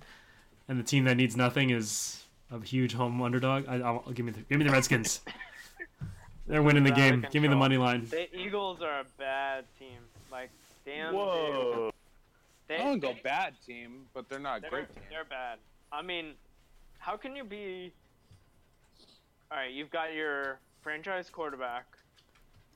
and 0.67 0.80
the 0.80 0.84
team 0.84 1.06
that 1.06 1.15
needs 1.17 1.36
nothing 1.38 1.69
is 1.69 2.23
a 2.52 2.60
huge 2.63 2.93
home 2.93 3.21
underdog. 3.21 3.65
I, 3.67 3.80
I'll, 3.80 4.02
give 4.13 4.25
me 4.25 4.32
the 4.32 4.41
give 4.41 4.58
me 4.60 4.65
the 4.65 4.71
Redskins. 4.71 5.21
They're 6.47 6.63
winning 6.63 6.84
the 6.84 6.91
game. 6.91 7.25
Give 7.32 7.41
me 7.43 7.47
the 7.47 7.56
money 7.56 7.78
line. 7.78 8.08
The 8.10 8.36
Eagles 8.36 8.82
are 8.82 9.02
a 9.02 9.06
bad 9.19 9.65
team. 9.78 9.99
Like, 10.32 10.49
damn. 10.84 11.13
Whoa! 11.13 11.91
They, 12.67 12.75
I 12.75 12.84
don't 12.84 12.99
go 12.99 13.15
bad 13.23 13.54
team, 13.65 14.06
but 14.13 14.28
they're 14.30 14.39
not 14.39 14.60
a 14.60 14.62
They're, 14.62 14.69
great 14.71 14.93
team. 14.93 15.04
they're 15.10 15.25
bad. 15.25 15.60
I 15.91 16.02
mean, 16.02 16.34
how 16.99 17.17
can 17.17 17.35
you 17.35 17.43
be? 17.43 17.91
All 19.51 19.57
right, 19.57 19.71
you've 19.71 19.89
got 19.89 20.13
your 20.13 20.59
franchise 20.81 21.29
quarterback. 21.29 21.85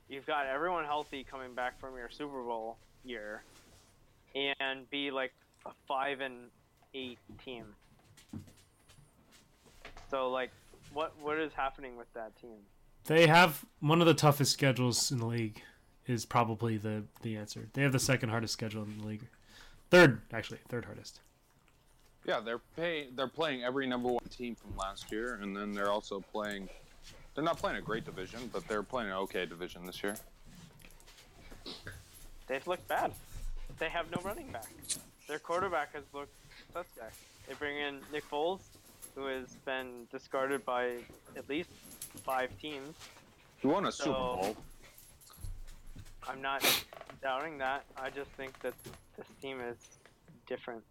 You've 0.09 0.25
got 0.25 0.47
everyone 0.47 0.85
healthy 0.85 1.23
coming 1.23 1.53
back 1.53 1.79
from 1.79 1.95
your 1.95 2.09
Super 2.09 2.41
Bowl 2.41 2.77
year, 3.05 3.43
and 4.59 4.89
be 4.89 5.11
like 5.11 5.33
a 5.65 5.71
five 5.87 6.19
and 6.19 6.49
eight 6.93 7.19
team. 7.43 7.65
So 10.09 10.29
like, 10.29 10.51
what 10.93 11.13
what 11.21 11.37
is 11.37 11.53
happening 11.53 11.97
with 11.97 12.11
that 12.13 12.35
team? 12.41 12.57
They 13.05 13.27
have 13.27 13.63
one 13.79 14.01
of 14.01 14.07
the 14.07 14.13
toughest 14.13 14.51
schedules 14.51 15.11
in 15.11 15.19
the 15.19 15.27
league. 15.27 15.61
Is 16.05 16.25
probably 16.25 16.75
the 16.75 17.03
the 17.21 17.37
answer. 17.37 17.69
They 17.71 17.81
have 17.81 17.93
the 17.93 17.99
second 17.99 18.27
hardest 18.27 18.51
schedule 18.51 18.83
in 18.83 18.97
the 18.99 19.07
league. 19.07 19.27
Third, 19.89 20.19
actually, 20.33 20.59
third 20.67 20.83
hardest. 20.83 21.21
Yeah, 22.25 22.39
they're 22.39 22.59
pay, 22.75 23.07
They're 23.15 23.27
playing 23.27 23.63
every 23.63 23.85
number 23.85 24.09
one 24.09 24.23
team 24.29 24.55
from 24.55 24.75
last 24.77 25.11
year, 25.11 25.39
and 25.41 25.55
then 25.55 25.73
they're 25.73 25.91
also 25.91 26.21
playing. 26.31 26.69
They're 27.35 27.43
not 27.43 27.57
playing 27.57 27.77
a 27.77 27.81
great 27.81 28.05
division, 28.05 28.49
but 28.53 28.67
they're 28.67 28.83
playing 28.83 29.09
an 29.09 29.15
okay 29.17 29.45
division 29.45 29.85
this 29.85 30.01
year. 30.03 30.15
They've 32.47 32.65
looked 32.67 32.87
bad. 32.87 33.11
They 33.79 33.89
have 33.89 34.09
no 34.11 34.21
running 34.23 34.51
back. 34.51 34.67
Their 35.27 35.39
quarterback 35.39 35.93
has 35.93 36.03
looked 36.13 36.35
suspect. 36.71 37.15
They 37.47 37.55
bring 37.55 37.77
in 37.77 37.99
Nick 38.11 38.29
Foles, 38.29 38.59
who 39.15 39.25
has 39.25 39.47
been 39.65 40.07
discarded 40.11 40.63
by 40.65 40.97
at 41.35 41.49
least 41.49 41.69
five 42.23 42.49
teams. 42.61 42.95
He 43.59 43.67
won 43.67 43.85
a 43.85 43.91
So- 43.91 44.03
Super 44.03 44.15
Bowl. 44.17 44.57
I'm 46.27 46.41
not 46.41 46.63
doubting 47.21 47.57
that. 47.57 47.83
I 47.97 48.09
just 48.09 48.29
think 48.31 48.57
that 48.61 48.73
this 49.17 49.25
team 49.41 49.59
is 49.59 49.75
different. 50.47 50.83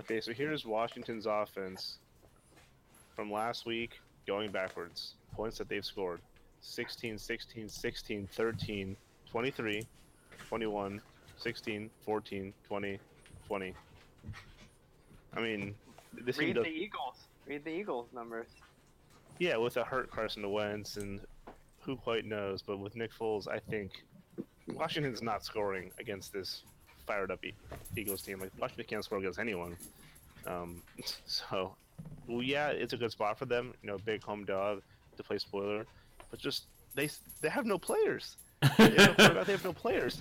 Okay, 0.00 0.18
so 0.22 0.32
here's 0.32 0.64
Washington's 0.64 1.26
offense 1.26 1.98
from 3.14 3.30
last 3.30 3.66
week 3.66 4.00
going 4.26 4.50
backwards. 4.50 5.16
Points 5.34 5.58
that 5.58 5.68
they've 5.68 5.84
scored 5.84 6.20
16, 6.62 7.18
16, 7.18 7.68
16, 7.68 8.28
13, 8.32 8.96
23, 9.30 9.86
21, 10.48 11.02
16, 11.36 11.90
14, 12.06 12.54
20, 12.66 12.98
20. 13.46 13.74
I 15.36 15.40
mean, 15.40 15.74
this 16.14 16.38
Read 16.38 16.56
the 16.56 16.66
Eagles. 16.66 17.16
Read 17.46 17.62
the 17.66 17.70
Eagles 17.70 18.08
numbers. 18.14 18.48
yeah, 19.38 19.58
with 19.58 19.76
a 19.76 19.84
hurt 19.84 20.10
Carson 20.10 20.50
Wentz 20.50 20.96
and 20.96 21.20
who 21.80 21.96
quite 21.96 22.24
knows, 22.24 22.62
but 22.62 22.78
with 22.78 22.96
Nick 22.96 23.12
Foles, 23.12 23.46
I 23.48 23.58
think 23.58 24.02
Washington's 24.68 25.20
not 25.20 25.44
scoring 25.44 25.90
against 25.98 26.32
this 26.32 26.62
fired 27.10 27.30
up 27.30 27.40
Eagles 27.96 28.22
team. 28.22 28.40
Like 28.40 28.52
Washington 28.58 28.86
can't 28.88 29.04
score 29.04 29.18
against 29.18 29.38
anyone. 29.40 29.76
Um, 30.46 30.82
so, 31.26 31.74
well, 32.28 32.42
yeah, 32.42 32.68
it's 32.68 32.92
a 32.92 32.96
good 32.96 33.10
spot 33.10 33.38
for 33.38 33.46
them. 33.46 33.74
You 33.82 33.88
know, 33.90 33.98
big 33.98 34.22
home 34.22 34.44
dog 34.44 34.82
to 35.16 35.22
play 35.22 35.38
spoiler, 35.38 35.86
but 36.30 36.38
just 36.38 36.64
they 36.94 37.10
they 37.40 37.48
have 37.48 37.66
no 37.66 37.78
players. 37.78 38.36
They 38.76 38.90
have 39.02 39.18
no, 39.18 39.44
they 39.44 39.52
have 39.52 39.64
no 39.64 39.72
players. 39.72 40.20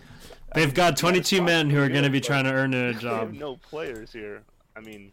I 0.54 0.60
They've 0.60 0.68
mean, 0.70 0.74
got 0.76 0.96
22 0.98 1.42
men 1.42 1.70
who 1.70 1.80
are 1.82 1.90
going 1.90 2.06
to 2.06 2.10
be 2.10 2.22
trying 2.22 2.46
to 2.46 2.54
earn 2.54 2.74
a 2.74 2.78
They 2.88 2.92
have 2.94 3.02
job. 3.02 3.34
no 3.34 3.58
players 3.58 4.14
here. 4.14 4.44
I 4.78 4.80
mean, 4.80 5.12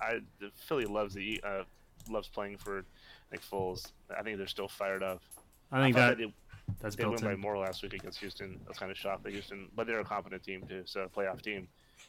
I 0.00 0.20
Philly 0.66 0.84
loves 0.84 1.14
the 1.14 1.40
uh, 1.42 1.62
loves 2.10 2.28
playing 2.28 2.58
for 2.58 2.84
Nick 3.30 3.40
Foles. 3.40 3.90
I 4.16 4.22
think 4.22 4.36
they're 4.38 4.46
still 4.46 4.68
fired 4.68 5.02
up. 5.02 5.22
I 5.72 5.80
think 5.82 5.96
thought 5.96 6.08
that 6.10 6.18
did- 6.18 6.32
that's 6.82 6.96
they 6.96 7.04
built 7.04 7.22
win 7.22 7.30
by 7.30 7.36
more 7.36 7.56
last 7.58 7.82
week 7.82 7.94
against 7.94 8.18
Houston. 8.18 8.60
I 8.66 8.68
was 8.68 8.78
kind 8.78 8.90
of 8.90 8.98
shocked 8.98 9.22
that 9.24 9.32
Houston, 9.32 9.68
but 9.74 9.86
they're 9.86 10.00
a 10.00 10.04
competent 10.04 10.42
team 10.42 10.64
too, 10.68 10.82
so 10.84 11.02
a 11.02 11.08
playoff 11.08 11.40
team. 11.40 11.68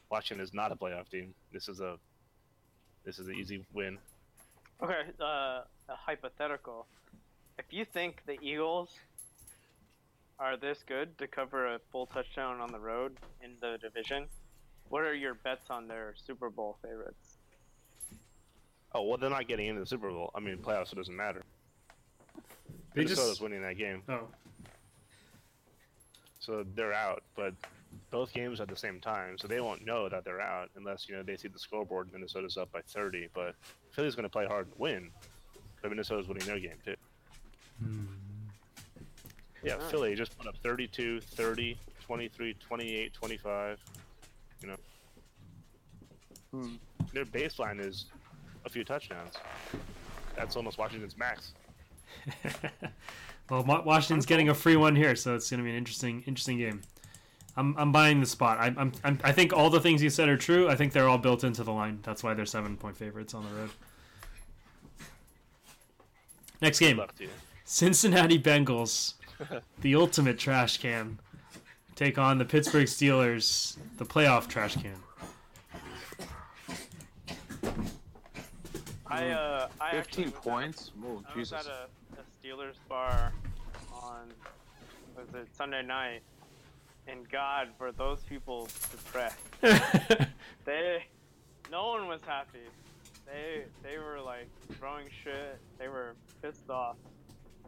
Washington 0.09 0.43
is 0.43 0.53
not 0.53 0.71
a 0.71 0.75
playoff 0.75 1.09
team. 1.09 1.33
This 1.51 1.69
is 1.69 1.79
a 1.79 1.97
this 3.05 3.19
is 3.19 3.27
an 3.27 3.35
easy 3.35 3.65
win. 3.73 3.97
Okay, 4.81 5.01
uh, 5.21 5.61
a 5.89 5.95
hypothetical. 5.95 6.87
If 7.59 7.65
you 7.69 7.85
think 7.85 8.23
the 8.25 8.39
Eagles 8.41 8.89
are 10.39 10.57
this 10.57 10.83
good 10.87 11.17
to 11.19 11.27
cover 11.27 11.75
a 11.75 11.79
full 11.91 12.07
touchdown 12.07 12.59
on 12.59 12.71
the 12.71 12.79
road 12.79 13.17
in 13.43 13.51
the 13.61 13.77
division, 13.77 14.25
what 14.89 15.03
are 15.03 15.13
your 15.13 15.35
bets 15.35 15.69
on 15.69 15.87
their 15.87 16.15
Super 16.25 16.49
Bowl 16.49 16.77
favorites? 16.81 17.37
Oh 18.95 19.03
well, 19.03 19.17
they're 19.17 19.29
not 19.29 19.47
getting 19.47 19.67
into 19.67 19.81
the 19.81 19.87
Super 19.87 20.09
Bowl. 20.09 20.31
I 20.33 20.39
mean, 20.39 20.57
playoffs 20.57 20.91
it 20.93 20.95
doesn't 20.95 21.15
matter. 21.15 21.43
They 22.95 23.01
Minnesota's 23.01 23.29
just 23.29 23.41
winning 23.41 23.61
that 23.61 23.77
game, 23.77 24.03
oh 24.09 24.27
so 26.43 26.65
they're 26.75 26.93
out. 26.93 27.23
But 27.35 27.53
both 28.11 28.33
games 28.33 28.59
at 28.59 28.67
the 28.67 28.75
same 28.75 28.99
time, 28.99 29.37
so 29.37 29.47
they 29.47 29.61
won't 29.61 29.85
know 29.85 30.09
that 30.09 30.25
they're 30.25 30.41
out 30.41 30.69
unless 30.75 31.07
you 31.07 31.15
know 31.15 31.23
they 31.23 31.37
see 31.37 31.47
the 31.47 31.59
scoreboard. 31.59 32.11
Minnesota's 32.11 32.57
up 32.57 32.71
by 32.71 32.81
30, 32.87 33.29
but 33.33 33.55
Philly's 33.91 34.15
going 34.15 34.23
to 34.23 34.29
play 34.29 34.45
hard 34.45 34.67
to 34.71 34.77
win. 34.77 35.09
But 35.81 35.89
Minnesota's 35.89 36.27
winning 36.27 36.45
their 36.45 36.59
game 36.59 36.77
too. 36.83 36.95
Hmm. 37.83 38.05
Yeah, 39.63 39.73
Alright. 39.75 39.91
Philly 39.91 40.15
just 40.15 40.37
put 40.37 40.47
up 40.47 40.55
32, 40.57 41.21
30, 41.21 41.77
23, 42.05 42.53
28, 42.55 43.13
25. 43.13 43.79
You 44.61 44.67
know, 44.67 44.75
Hmm. 46.51 46.75
their 47.13 47.25
baseline 47.25 47.79
is 47.79 48.05
a 48.65 48.69
few 48.69 48.83
touchdowns. 48.83 49.35
That's 50.35 50.55
almost 50.55 50.77
Washington's 50.77 51.17
max. 51.17 51.53
well, 53.49 53.63
Wa- 53.63 53.81
Washington's 53.81 54.25
getting 54.25 54.49
a 54.49 54.53
free 54.53 54.75
one 54.75 54.95
here, 54.95 55.15
so 55.15 55.35
it's 55.35 55.49
going 55.49 55.59
to 55.59 55.63
be 55.63 55.69
an 55.69 55.75
interesting, 55.77 56.23
interesting 56.25 56.57
game. 56.57 56.81
I'm, 57.55 57.75
I'm 57.77 57.91
buying 57.91 58.19
the 58.19 58.25
spot. 58.25 58.57
I, 58.59 58.73
I'm, 58.77 58.91
I'm, 59.03 59.19
I 59.23 59.31
think 59.31 59.53
all 59.53 59.69
the 59.69 59.79
things 59.79 60.01
you 60.01 60.09
said 60.09 60.27
are 60.27 60.37
true. 60.37 60.69
I 60.69 60.75
think 60.75 60.91
they're 60.91 61.07
all 61.07 61.19
built 61.19 61.43
into 61.43 61.63
the 61.63 61.71
line. 61.71 61.99
That's 62.01 62.23
why 62.23 62.33
they're 62.33 62.45
seven 62.45 62.77
point 62.77 62.97
favorites 62.97 63.33
on 63.33 63.43
the 63.43 63.51
road. 63.51 63.69
Next 66.61 66.79
game, 66.79 66.97
luck 66.97 67.15
to 67.17 67.23
you. 67.23 67.29
Cincinnati 67.65 68.39
Bengals, 68.39 69.15
the 69.81 69.95
ultimate 69.95 70.39
trash 70.39 70.77
can, 70.77 71.19
take 71.95 72.17
on 72.17 72.37
the 72.37 72.45
Pittsburgh 72.45 72.87
Steelers, 72.87 73.77
the 73.97 74.05
playoff 74.05 74.47
trash 74.47 74.75
can. 74.75 74.95
I 79.05 79.29
uh, 79.29 79.67
I 79.79 79.91
15 79.91 80.25
was 80.25 80.33
points? 80.33 80.91
Oh, 81.05 81.23
I 81.29 81.37
was 81.37 81.49
Jesus. 81.49 81.67
At 82.43 82.49
a, 82.49 82.53
a 82.53 82.55
Steelers 82.55 82.75
bar 82.89 83.31
on 83.93 84.29
was 85.15 85.27
it 85.35 85.47
Sunday 85.55 85.83
night, 85.83 86.21
and 87.07 87.29
God, 87.29 87.67
were 87.79 87.91
those 87.91 88.21
people 88.21 88.67
depressed. 88.91 89.37
They, 90.65 91.03
no 91.69 91.87
one 91.89 92.07
was 92.07 92.21
happy. 92.25 92.59
They 93.25 93.63
they 93.83 93.97
were 93.97 94.21
like 94.21 94.47
throwing 94.79 95.07
shit. 95.23 95.59
They 95.77 95.89
were 95.89 96.15
pissed 96.41 96.69
off 96.69 96.95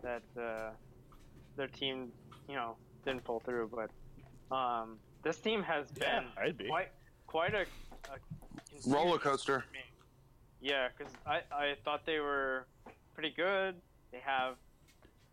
that 0.02 0.22
uh, 0.40 0.70
their 1.58 1.68
team, 1.68 2.14
you 2.48 2.56
know, 2.56 2.78
didn't 3.04 3.26
pull 3.26 3.42
through. 3.42 3.70
But 3.76 4.56
um, 4.56 4.98
this 5.24 5.40
team 5.40 5.62
has 5.64 5.88
Yeah, 6.00 6.22
been 6.22 6.28
I'd 6.42 6.58
be. 6.58 6.68
quite 6.68 6.88
quite 7.28 7.54
a, 7.54 7.64
a 8.14 8.90
Roller 8.90 9.18
coaster. 9.18 9.66
Yeah, 10.62 10.88
because 10.98 11.12
I, 11.28 11.42
I 11.54 11.76
thought 11.84 12.06
they 12.06 12.20
were 12.20 12.66
pretty 13.14 13.34
good. 13.36 13.76
They 14.14 14.20
have, 14.26 14.56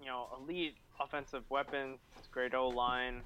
you 0.03 0.09
know, 0.09 0.27
elite 0.39 0.77
offensive 1.01 1.43
weapons, 1.49 1.99
great 2.31 2.55
O 2.55 2.69
line, 2.69 3.23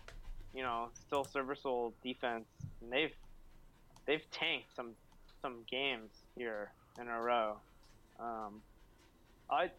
you 0.55 0.63
know, 0.63 0.89
still 0.95 1.25
serviceable 1.25 1.95
defense, 2.03 2.47
and 2.81 2.93
they've 2.93 3.15
they've 4.07 4.29
tanked 4.31 4.75
some 4.75 4.93
some 5.43 5.59
games 5.71 6.11
here 6.37 6.71
in 7.01 7.09
a 7.09 7.21
row. 7.21 7.57
Um, 8.19 8.63
I 9.51 9.71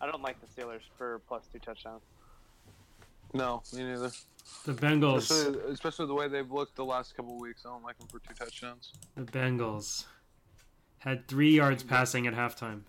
I 0.00 0.06
don't 0.06 0.22
like 0.22 0.36
the 0.40 0.46
Steelers 0.46 0.80
for 0.96 1.20
plus 1.28 1.46
two 1.52 1.58
touchdowns. 1.58 2.02
No, 3.32 3.62
me 3.72 3.84
neither. 3.84 4.10
The 4.64 4.72
Bengals, 4.72 5.18
Especially, 5.18 5.72
especially 5.72 6.06
the 6.06 6.14
way 6.14 6.26
they've 6.26 6.50
looked 6.50 6.74
the 6.74 6.84
last 6.84 7.14
couple 7.14 7.38
weeks. 7.38 7.62
I 7.64 7.68
don't 7.68 7.84
like 7.84 7.98
them 7.98 8.08
for 8.08 8.18
two 8.18 8.34
touchdowns. 8.34 8.92
the 9.14 9.22
Bengals 9.22 10.06
had 10.98 11.28
three 11.28 11.54
yards 11.54 11.82
passing 11.82 12.26
at 12.26 12.34
halftime. 12.34 12.82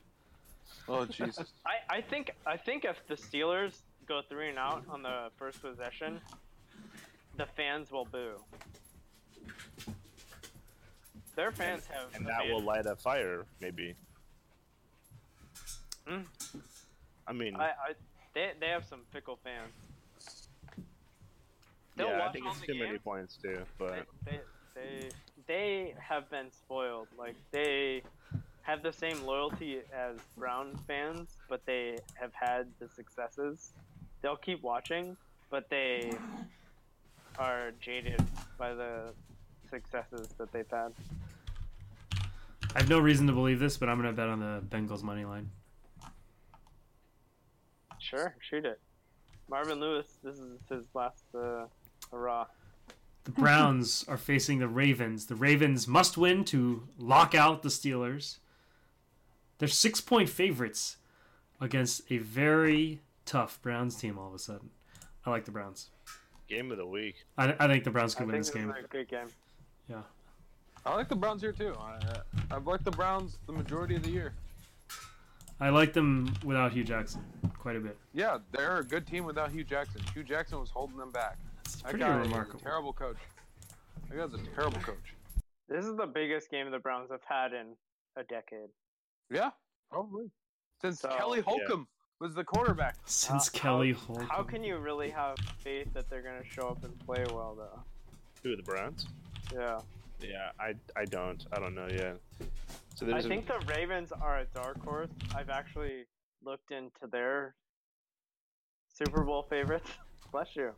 Oh 0.91 1.05
Jesus. 1.05 1.53
I, 1.65 1.97
I 1.97 2.01
think 2.01 2.31
I 2.45 2.57
think 2.57 2.83
if 2.83 2.97
the 3.07 3.15
Steelers 3.15 3.77
go 4.07 4.21
three 4.27 4.49
and 4.49 4.59
out 4.59 4.83
on 4.89 5.01
the 5.01 5.29
first 5.37 5.61
possession, 5.61 6.19
the 7.37 7.45
fans 7.45 7.91
will 7.91 8.03
boo. 8.03 8.33
Their 11.35 11.51
fans 11.51 11.83
have 11.87 12.13
And 12.13 12.27
that 12.27 12.45
will 12.45 12.61
light 12.61 12.85
a 12.85 12.97
fire, 12.97 13.45
maybe. 13.61 13.95
Hmm. 16.05 16.23
I 17.25 17.31
mean, 17.31 17.55
I, 17.55 17.67
I 17.67 17.93
they, 18.33 18.51
they 18.59 18.67
have 18.67 18.83
some 18.83 19.01
fickle 19.13 19.39
fans. 19.41 19.71
They'll 21.95 22.07
yeah, 22.07 22.27
I 22.27 22.31
think 22.33 22.45
it's 22.47 22.59
the 22.59 22.67
too 22.67 22.79
many 22.79 22.97
points 22.97 23.37
too. 23.41 23.61
But 23.77 24.07
They, 24.25 24.31
they 24.31 24.39
they 24.75 25.09
they 25.47 25.93
have 25.99 26.29
been 26.29 26.51
spoiled. 26.51 27.07
Like 27.17 27.35
they 27.51 28.03
have 28.63 28.83
the 28.83 28.93
same 28.93 29.23
loyalty 29.25 29.79
as 29.93 30.17
Brown 30.37 30.77
fans, 30.87 31.37
but 31.49 31.65
they 31.65 31.97
have 32.13 32.31
had 32.33 32.67
the 32.79 32.87
successes. 32.87 33.73
They'll 34.21 34.35
keep 34.35 34.61
watching, 34.61 35.17
but 35.49 35.69
they 35.69 36.11
are 37.37 37.71
jaded 37.79 38.21
by 38.57 38.73
the 38.73 39.13
successes 39.69 40.27
that 40.37 40.51
they've 40.51 40.69
had. 40.69 40.93
I 42.73 42.79
have 42.79 42.89
no 42.89 42.99
reason 42.99 43.27
to 43.27 43.33
believe 43.33 43.59
this, 43.59 43.77
but 43.77 43.89
I'm 43.89 44.01
going 44.01 44.13
to 44.13 44.15
bet 44.15 44.29
on 44.29 44.39
the 44.39 44.61
Bengals 44.69 45.03
money 45.03 45.25
line. 45.25 45.49
Sure, 47.99 48.35
shoot 48.49 48.65
it. 48.65 48.79
Marvin 49.49 49.79
Lewis, 49.79 50.05
this 50.23 50.37
is 50.37 50.59
his 50.69 50.85
last 50.93 51.23
uh, 51.35 51.65
hurrah. 52.11 52.45
The 53.25 53.31
Browns 53.31 54.05
are 54.07 54.17
facing 54.17 54.59
the 54.59 54.67
Ravens. 54.67 55.25
The 55.25 55.35
Ravens 55.35 55.87
must 55.87 56.17
win 56.17 56.45
to 56.45 56.87
lock 56.97 57.35
out 57.35 57.61
the 57.61 57.69
Steelers. 57.69 58.37
They're 59.61 59.67
six 59.67 60.01
point 60.01 60.27
favorites 60.27 60.97
against 61.59 62.01
a 62.11 62.17
very 62.17 62.99
tough 63.27 63.61
Browns 63.61 63.95
team 63.95 64.17
all 64.17 64.27
of 64.29 64.33
a 64.33 64.39
sudden. 64.39 64.71
I 65.23 65.29
like 65.29 65.45
the 65.45 65.51
Browns. 65.51 65.91
game 66.49 66.71
of 66.71 66.77
the 66.79 66.85
week. 66.87 67.13
I, 67.37 67.55
I 67.59 67.67
think 67.67 67.83
the 67.83 67.91
Browns 67.91 68.15
I 68.15 68.17
can 68.17 68.25
think 68.25 68.31
win 68.31 68.39
this 68.41 68.47
this 68.49 68.55
game. 68.55 68.71
is 68.71 68.85
a 68.85 68.87
good 68.87 69.07
game. 69.07 69.27
Yeah. 69.87 70.01
I 70.83 70.95
like 70.95 71.09
the 71.09 71.15
Browns 71.15 71.43
here 71.43 71.51
too. 71.51 71.75
I, 71.79 71.99
I've 72.49 72.65
liked 72.65 72.85
the 72.85 72.89
Browns 72.91 73.37
the 73.45 73.53
majority 73.53 73.95
of 73.95 74.01
the 74.01 74.09
year. 74.09 74.33
I 75.59 75.69
like 75.69 75.93
them 75.93 76.33
without 76.43 76.71
Hue 76.71 76.83
Jackson 76.83 77.21
quite 77.59 77.75
a 77.75 77.79
bit. 77.79 77.95
Yeah, 78.15 78.39
they're 78.51 78.77
a 78.77 78.83
good 78.83 79.05
team 79.05 79.25
without 79.25 79.51
Hue 79.51 79.63
Jackson. 79.63 80.01
Hue 80.15 80.23
Jackson 80.23 80.59
was 80.59 80.71
holding 80.71 80.97
them 80.97 81.11
back. 81.11 81.37
It's 81.65 81.75
That 81.75 81.91
pretty 81.91 81.99
guy 81.99 82.19
is 82.19 82.27
remarkable. 82.27 82.59
a 82.61 82.63
terrible 82.63 82.93
coach. 82.93 83.17
That 84.09 84.17
guy's 84.17 84.33
a 84.33 84.43
terrible 84.55 84.81
coach. 84.81 85.13
This 85.69 85.85
is 85.85 85.95
the 85.97 86.07
biggest 86.07 86.49
game 86.49 86.71
the 86.71 86.79
Browns 86.79 87.11
have 87.11 87.21
had 87.29 87.53
in 87.53 87.75
a 88.17 88.23
decade. 88.23 88.69
Yeah, 89.31 89.51
probably. 89.89 90.29
Since 90.81 90.99
So- 91.01 91.09
Kelly 91.15 91.41
Holcomb 91.41 91.87
was 92.19 92.35
the 92.35 92.43
quarterback. 92.43 92.95
Since 93.05 93.47
Uh, 93.49 93.57
Kelly 93.57 93.93
how, 93.93 93.99
Holcomb. 93.99 94.27
How 94.27 94.43
can 94.43 94.63
you 94.63 94.77
really 94.77 95.09
have 95.09 95.37
faith 95.59 95.91
that 95.93 96.09
they're 96.09 96.21
gonna 96.21 96.43
show 96.43 96.67
up 96.67 96.83
and 96.83 96.97
play 97.05 97.25
well 97.31 97.55
though? 97.55 97.83
Who 98.43 98.55
the 98.55 98.63
Browns? 98.63 99.07
Yeah. 99.53 99.79
Yeah, 100.19 100.51
I 100.59 100.75
I 100.95 101.05
don't. 101.05 101.43
I 101.51 101.59
don't 101.59 101.73
know 101.73 101.87
yet. 101.87 102.19
So 102.95 103.05
I 103.07 103.11
there's 103.11 103.27
think 103.27 103.47
the 103.47 103.59
Ravens 103.61 104.11
are 104.11 104.39
a 104.39 104.45
dark 104.45 104.79
horse. 104.83 105.09
I've 105.35 105.49
actually 105.49 106.05
looked 106.43 106.71
into 106.71 107.07
their 107.07 107.55
Super 108.93 109.23
Bowl 109.23 109.43
favorites. 109.43 109.89
Bless 110.31 110.55
you. 110.55 110.73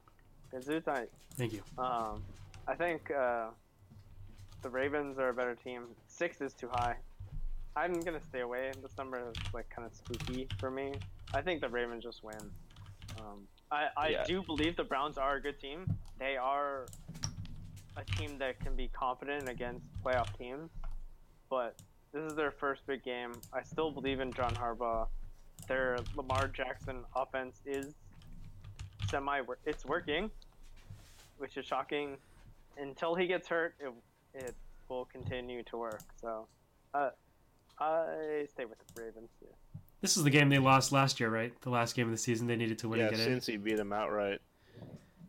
Gesundheit. 0.51 1.10
Thank 1.36 1.54
you. 1.54 1.64
Um, 1.78 2.24
I 2.68 2.76
think 2.76 3.12
uh, 3.12 3.49
the 4.62 4.70
Ravens 4.70 5.18
are 5.20 5.30
a 5.30 5.34
better 5.34 5.56
team. 5.56 5.88
Six 6.08 6.39
is 6.41 6.54
too 6.54 6.70
high. 6.70 6.95
I'm 7.76 7.99
gonna 8.01 8.21
stay 8.21 8.41
away. 8.41 8.71
This 8.82 8.95
number 8.97 9.17
is 9.30 9.36
like 9.53 9.69
kind 9.69 9.88
of 9.88 9.93
spooky 9.95 10.47
for 10.59 10.69
me. 10.69 10.93
I 11.34 11.41
think 11.41 11.61
the 11.61 11.69
Ravens 11.69 12.03
just 12.03 12.24
win. 12.24 12.38
Um, 13.19 13.47
I 13.71 13.89
I 13.97 14.07
Yeah. 14.09 14.24
do 14.26 14.43
believe 14.43 14.76
the 14.76 14.84
Browns 14.84 15.17
are 15.17 15.36
a 15.36 15.41
good 15.41 15.59
team. 15.59 15.88
They 16.19 16.38
are 16.38 16.86
a 17.97 18.03
team 18.05 18.38
that 18.39 18.59
can 18.59 18.76
be 18.76 18.88
confident 18.89 19.49
against 19.49 19.86
playoff 20.03 20.36
teams, 20.38 20.69
but 21.49 21.76
this 22.11 22.24
is 22.24 22.36
their 22.36 22.51
first 22.51 22.86
big 22.86 23.03
game. 23.03 23.34
I 23.51 23.63
still 23.63 23.91
believe 23.91 24.19
in 24.19 24.32
John 24.34 24.53
Harbaugh. 24.55 25.07
Their 25.67 25.97
Lamar 26.15 26.47
Jackson 26.49 27.05
offense 27.15 27.61
is 27.65 27.95
semi. 29.09 29.41
It's 29.65 29.86
working, 29.86 30.30
which 31.38 31.57
is 31.57 31.65
shocking. 31.65 32.17
Until 32.78 33.15
he 33.15 33.26
gets 33.28 33.47
hurt, 33.47 33.76
it 33.80 33.91
it 34.36 34.55
will 34.89 35.05
continue 35.05 35.63
to 35.63 35.78
work. 35.78 36.01
So, 36.19 36.47
uh, 36.93 37.11
I 37.80 38.47
stay 38.51 38.65
with 38.65 38.78
the 38.80 39.01
Ravens. 39.01 39.30
Here. 39.39 39.49
This 40.01 40.17
is 40.17 40.24
the 40.24 40.30
game 40.30 40.49
they 40.49 40.59
lost 40.59 40.91
last 40.91 41.19
year, 41.19 41.30
right? 41.30 41.53
The 41.61 41.69
last 41.69 41.95
game 41.95 42.07
of 42.07 42.11
the 42.11 42.17
season 42.17 42.47
they 42.47 42.55
needed 42.55 42.80
to 42.80 42.89
win 42.89 42.99
yeah, 42.99 43.07
and 43.07 43.15
get 43.15 43.28
in. 43.28 43.39
Cincy 43.39 43.63
beat 43.63 43.78
them 43.78 43.93
outright, 43.93 44.41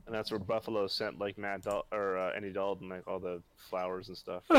and 0.06 0.14
that's 0.14 0.30
where 0.30 0.40
Buffalo 0.40 0.86
sent 0.86 1.18
like 1.18 1.38
Matt 1.38 1.62
Dal- 1.62 1.86
or 1.92 2.18
uh, 2.18 2.32
Andy 2.34 2.52
Dalton 2.52 2.88
like 2.88 3.06
all 3.06 3.18
the 3.18 3.40
flowers 3.56 4.08
and 4.08 4.16
stuff. 4.16 4.42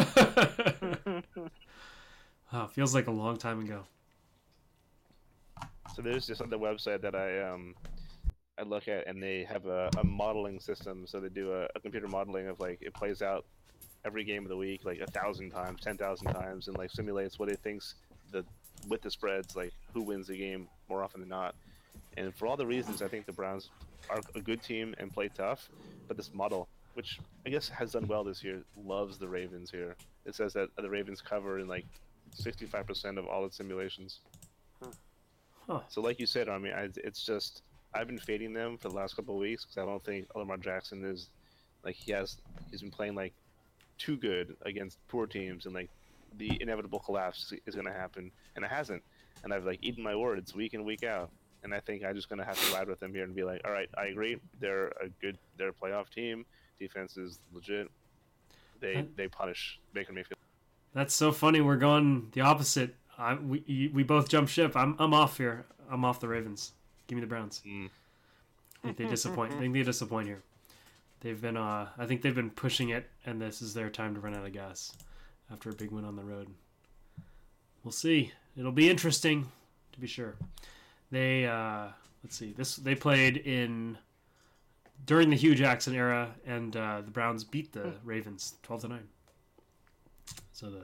oh, 2.53 2.67
feels 2.67 2.95
like 2.95 3.07
a 3.07 3.11
long 3.11 3.37
time 3.37 3.59
ago. 3.59 3.83
So 5.95 6.01
there's 6.01 6.27
this 6.27 6.41
other 6.41 6.57
website 6.57 7.01
that 7.01 7.15
I 7.15 7.41
um 7.41 7.75
I 8.57 8.63
look 8.63 8.87
at, 8.87 9.07
and 9.07 9.21
they 9.21 9.45
have 9.49 9.65
a, 9.65 9.89
a 9.99 10.03
modeling 10.05 10.59
system. 10.59 11.05
So 11.05 11.19
they 11.19 11.29
do 11.29 11.53
a, 11.53 11.67
a 11.75 11.79
computer 11.79 12.07
modeling 12.07 12.47
of 12.47 12.59
like 12.59 12.79
it 12.81 12.93
plays 12.93 13.21
out 13.21 13.45
every 14.05 14.23
game 14.23 14.43
of 14.43 14.49
the 14.49 14.57
week 14.57 14.81
like 14.85 14.99
a 14.99 15.07
thousand 15.07 15.51
times, 15.51 15.81
ten 15.81 15.97
thousand 15.97 16.33
times, 16.33 16.67
and 16.67 16.77
like 16.77 16.91
simulates 16.91 17.39
what 17.39 17.49
it 17.49 17.59
thinks 17.59 17.95
the 18.31 18.45
with 18.87 19.01
the 19.01 19.11
spreads, 19.11 19.55
like 19.55 19.73
who 19.93 20.01
wins 20.01 20.27
the 20.27 20.37
game 20.37 20.67
more 20.89 21.03
often 21.03 21.19
than 21.19 21.29
not. 21.29 21.55
And 22.17 22.33
for 22.33 22.47
all 22.47 22.55
the 22.55 22.65
reasons, 22.65 23.01
I 23.01 23.07
think 23.07 23.25
the 23.25 23.33
Browns 23.33 23.69
are 24.09 24.21
a 24.35 24.41
good 24.41 24.61
team 24.61 24.95
and 24.99 25.11
play 25.11 25.29
tough, 25.29 25.69
but 26.07 26.17
this 26.17 26.33
model, 26.33 26.67
which 26.93 27.19
I 27.45 27.49
guess 27.49 27.67
has 27.69 27.91
done 27.91 28.07
well 28.07 28.23
this 28.23 28.43
year, 28.43 28.63
loves 28.77 29.17
the 29.17 29.27
Ravens 29.27 29.69
here. 29.69 29.95
It 30.25 30.35
says 30.35 30.53
that 30.53 30.69
the 30.77 30.89
Ravens 30.89 31.21
cover 31.21 31.59
in 31.59 31.67
like 31.67 31.85
65% 32.41 33.17
of 33.17 33.25
all 33.25 33.45
its 33.45 33.57
simulations. 33.57 34.19
Huh. 35.67 35.81
So, 35.89 36.01
like 36.01 36.19
you 36.19 36.27
said, 36.27 36.47
I 36.47 36.57
mean, 36.57 36.73
I, 36.73 36.89
it's 36.97 37.25
just 37.25 37.63
I've 37.93 38.07
been 38.07 38.19
fading 38.19 38.53
them 38.53 38.77
for 38.77 38.89
the 38.89 38.95
last 38.95 39.15
couple 39.15 39.35
of 39.35 39.41
weeks 39.41 39.65
because 39.65 39.77
I 39.81 39.85
don't 39.85 40.03
think 40.03 40.27
Lamar 40.35 40.57
Jackson 40.57 41.03
is 41.03 41.29
like 41.83 41.95
he 41.95 42.11
has 42.11 42.37
he's 42.69 42.81
been 42.81 42.91
playing 42.91 43.15
like 43.15 43.33
too 43.97 44.17
good 44.17 44.55
against 44.65 44.97
poor 45.07 45.25
teams 45.25 45.65
and 45.65 45.73
like 45.73 45.89
the 46.37 46.57
inevitable 46.61 46.99
collapse 46.99 47.53
is 47.65 47.75
going 47.75 47.87
to 47.87 47.93
happen 47.93 48.31
and 48.55 48.65
it 48.65 48.71
hasn't 48.71 49.01
and 49.43 49.53
I've 49.53 49.65
like 49.65 49.79
eaten 49.81 50.03
my 50.03 50.15
words 50.15 50.53
week 50.53 50.73
in 50.73 50.83
week 50.83 51.03
out 51.03 51.29
and 51.63 51.73
I 51.73 51.79
think 51.79 52.03
I'm 52.03 52.15
just 52.15 52.29
going 52.29 52.39
to 52.39 52.45
have 52.45 52.59
to 52.59 52.75
ride 52.75 52.87
with 52.87 52.99
them 52.99 53.13
here 53.13 53.23
and 53.23 53.33
be 53.33 53.43
like 53.43 53.61
all 53.65 53.71
right 53.71 53.89
I 53.97 54.07
agree 54.07 54.37
they're 54.59 54.87
a 54.87 55.09
good 55.21 55.37
they're 55.57 55.69
a 55.69 55.73
playoff 55.73 56.09
team 56.09 56.45
defense 56.79 57.17
is 57.17 57.39
legit 57.53 57.89
they 58.79 58.95
Huh? 58.95 59.03
they 59.15 59.27
punish 59.27 59.79
Baker 59.93 60.13
Mayfield 60.13 60.37
That's 60.93 61.13
so 61.13 61.31
funny. 61.31 61.61
We're 61.61 61.77
going 61.77 62.29
the 62.33 62.41
opposite. 62.41 62.95
I, 63.17 63.35
we 63.35 63.91
we 63.93 64.03
both 64.03 64.27
jump 64.29 64.49
ship. 64.49 64.75
I'm 64.75 64.95
I'm 64.99 65.13
off 65.13 65.37
here. 65.37 65.65
I'm 65.89 66.03
off 66.03 66.19
the 66.19 66.27
Ravens. 66.27 66.73
Give 67.07 67.15
me 67.15 67.21
the 67.21 67.27
Browns. 67.27 67.61
Mm. 67.65 67.89
I 68.83 68.87
think 68.87 68.97
they 68.97 69.05
disappoint. 69.07 69.53
I 69.53 69.59
think 69.59 69.73
they 69.73 69.83
disappoint 69.83 70.27
here. 70.27 70.43
They've 71.25 71.41
been 71.41 71.57
uh 71.57 71.87
I 71.97 72.05
think 72.05 72.21
they've 72.21 72.35
been 72.35 72.51
pushing 72.51 72.89
it, 72.89 73.09
and 73.25 73.41
this 73.41 73.59
is 73.59 73.73
their 73.73 73.89
time 73.89 74.13
to 74.13 74.19
run 74.19 74.35
out 74.35 74.45
of 74.45 74.53
gas 74.53 74.95
after 75.51 75.71
a 75.71 75.73
big 75.73 75.89
win 75.89 76.05
on 76.05 76.15
the 76.15 76.23
road. 76.23 76.49
We'll 77.83 77.93
see. 77.93 78.31
It'll 78.55 78.71
be 78.71 78.91
interesting, 78.91 79.49
to 79.93 79.99
be 79.99 80.05
sure. 80.05 80.35
They 81.09 81.47
uh 81.47 81.87
let's 82.23 82.37
see. 82.37 82.53
This 82.55 82.75
they 82.75 82.93
played 82.93 83.37
in 83.37 83.97
during 85.07 85.31
the 85.31 85.35
Hue 85.35 85.55
Jackson 85.55 85.95
era, 85.95 86.29
and 86.45 86.77
uh, 86.77 87.01
the 87.01 87.09
Browns 87.09 87.43
beat 87.43 87.73
the 87.73 87.93
Ravens 88.03 88.53
twelve 88.61 88.81
to 88.81 88.89
nine. 88.89 89.07
So 90.53 90.69
the 90.69 90.83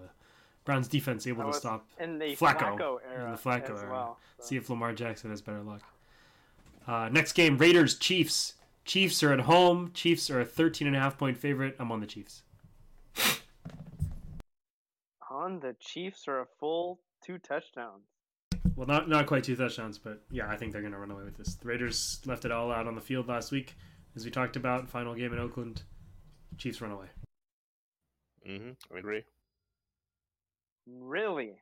Browns 0.66 0.88
defense 0.88 1.28
able 1.28 1.52
to 1.52 1.54
stop. 1.54 1.86
in 2.00 2.18
the 2.18 2.36
Flacco. 2.36 2.80
Flacco, 2.80 2.98
In 3.16 3.32
the 3.32 3.38
Flacco 3.38 3.80
era. 3.80 3.90
well. 3.92 4.18
so. 4.40 4.46
See 4.48 4.56
if 4.56 4.72
Lamar 4.72 4.94
Jackson 4.94 5.30
has 5.30 5.40
better 5.40 5.62
luck. 5.62 5.84
Uh, 6.88 7.10
next 7.12 7.34
game, 7.34 7.60
Raiders 7.60 7.96
Chiefs. 8.00 8.56
Chiefs 8.86 9.22
are 9.24 9.32
at 9.32 9.42
home. 9.42 9.92
Chiefs 9.94 10.30
are 10.30 10.42
a 10.42 10.46
13 10.46 10.88
and 10.88 10.96
a 10.96 11.00
half 11.00 11.18
point 11.18 11.38
favorite. 11.38 11.76
I'm 11.80 11.92
on 11.92 12.00
the 12.00 12.08
Chiefs. 12.08 12.44
On 15.30 15.60
the 15.60 15.76
Chiefs 15.80 16.28
are 16.28 16.42
a 16.42 16.46
full 16.60 17.00
two 17.26 17.38
touchdowns. 17.38 18.04
Well, 18.76 18.88
not 18.88 19.10
not 19.10 19.28
quite 19.28 19.44
two 19.44 19.56
touchdowns, 19.56 19.98
but 19.98 20.22
yeah, 20.32 20.50
I 20.50 20.56
think 20.56 20.72
they're 20.72 20.82
going 20.82 20.94
to 20.94 21.00
run 21.00 21.12
away 21.12 21.24
with 21.24 21.38
this. 21.38 21.56
The 21.56 21.68
Raiders 21.68 22.20
left 22.26 22.46
it 22.46 22.52
all 22.52 22.72
out 22.72 22.88
on 22.88 22.96
the 22.96 23.02
field 23.02 23.28
last 23.28 23.52
week, 23.52 23.76
as 24.16 24.26
we 24.26 24.32
talked 24.32 24.56
about. 24.56 24.90
Final 24.90 25.14
game 25.16 25.34
in 25.34 25.40
Oakland. 25.40 25.84
Chiefs 26.58 26.82
run 26.82 26.92
away. 26.92 27.08
Mm-hmm. 28.48 28.72
I 28.96 29.00
agree 29.00 29.24
Really? 30.88 31.62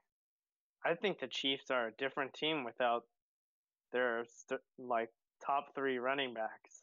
I 0.86 0.96
think 0.96 1.20
the 1.20 1.28
Chiefs 1.28 1.70
are 1.72 1.88
a 1.88 1.92
different 1.98 2.34
team 2.34 2.64
without 2.64 3.04
their 3.92 4.26
like 4.78 5.10
top 5.46 5.76
three 5.76 5.98
running 5.98 6.34
backs. 6.34 6.79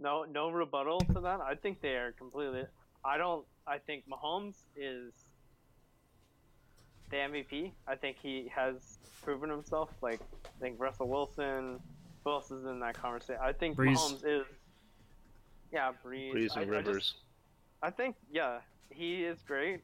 No, 0.00 0.24
no 0.24 0.50
rebuttal 0.50 1.00
to 1.00 1.20
that. 1.20 1.40
I 1.40 1.54
think 1.54 1.80
they 1.82 1.96
are 1.96 2.12
completely. 2.12 2.64
I 3.04 3.18
don't. 3.18 3.44
I 3.66 3.78
think 3.78 4.04
Mahomes 4.08 4.54
is 4.74 5.12
the 7.10 7.16
MVP. 7.16 7.72
I 7.86 7.96
think 7.96 8.16
he 8.22 8.50
has 8.54 8.98
proven 9.22 9.50
himself. 9.50 9.90
Like 10.00 10.20
I 10.44 10.60
think 10.60 10.80
Russell 10.80 11.08
Wilson. 11.08 11.78
Who 12.24 12.30
else 12.30 12.50
is 12.50 12.66
in 12.66 12.80
that 12.80 12.94
conversation? 12.94 13.40
I 13.42 13.52
think 13.52 13.76
Brees. 13.76 13.96
Mahomes 13.96 14.24
is. 14.26 14.46
Yeah, 15.72 15.92
Brees. 16.04 16.34
Brees 16.34 16.56
I- 16.56 16.62
and 16.62 16.74
I 16.74 16.78
just- 16.78 16.86
Rivers 16.86 17.14
I 17.82 17.90
think 17.90 18.16
yeah, 18.30 18.58
he 18.90 19.24
is 19.24 19.38
great. 19.46 19.80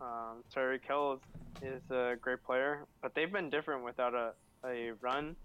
Um, 0.00 0.42
Tyreek 0.52 0.84
Hill 0.84 1.20
is, 1.62 1.74
is 1.84 1.90
a 1.90 2.16
great 2.20 2.42
player, 2.42 2.86
but 3.02 3.14
they've 3.14 3.30
been 3.30 3.50
different 3.50 3.84
without 3.84 4.14
a, 4.14 4.32
a 4.66 4.92
run, 5.00 5.36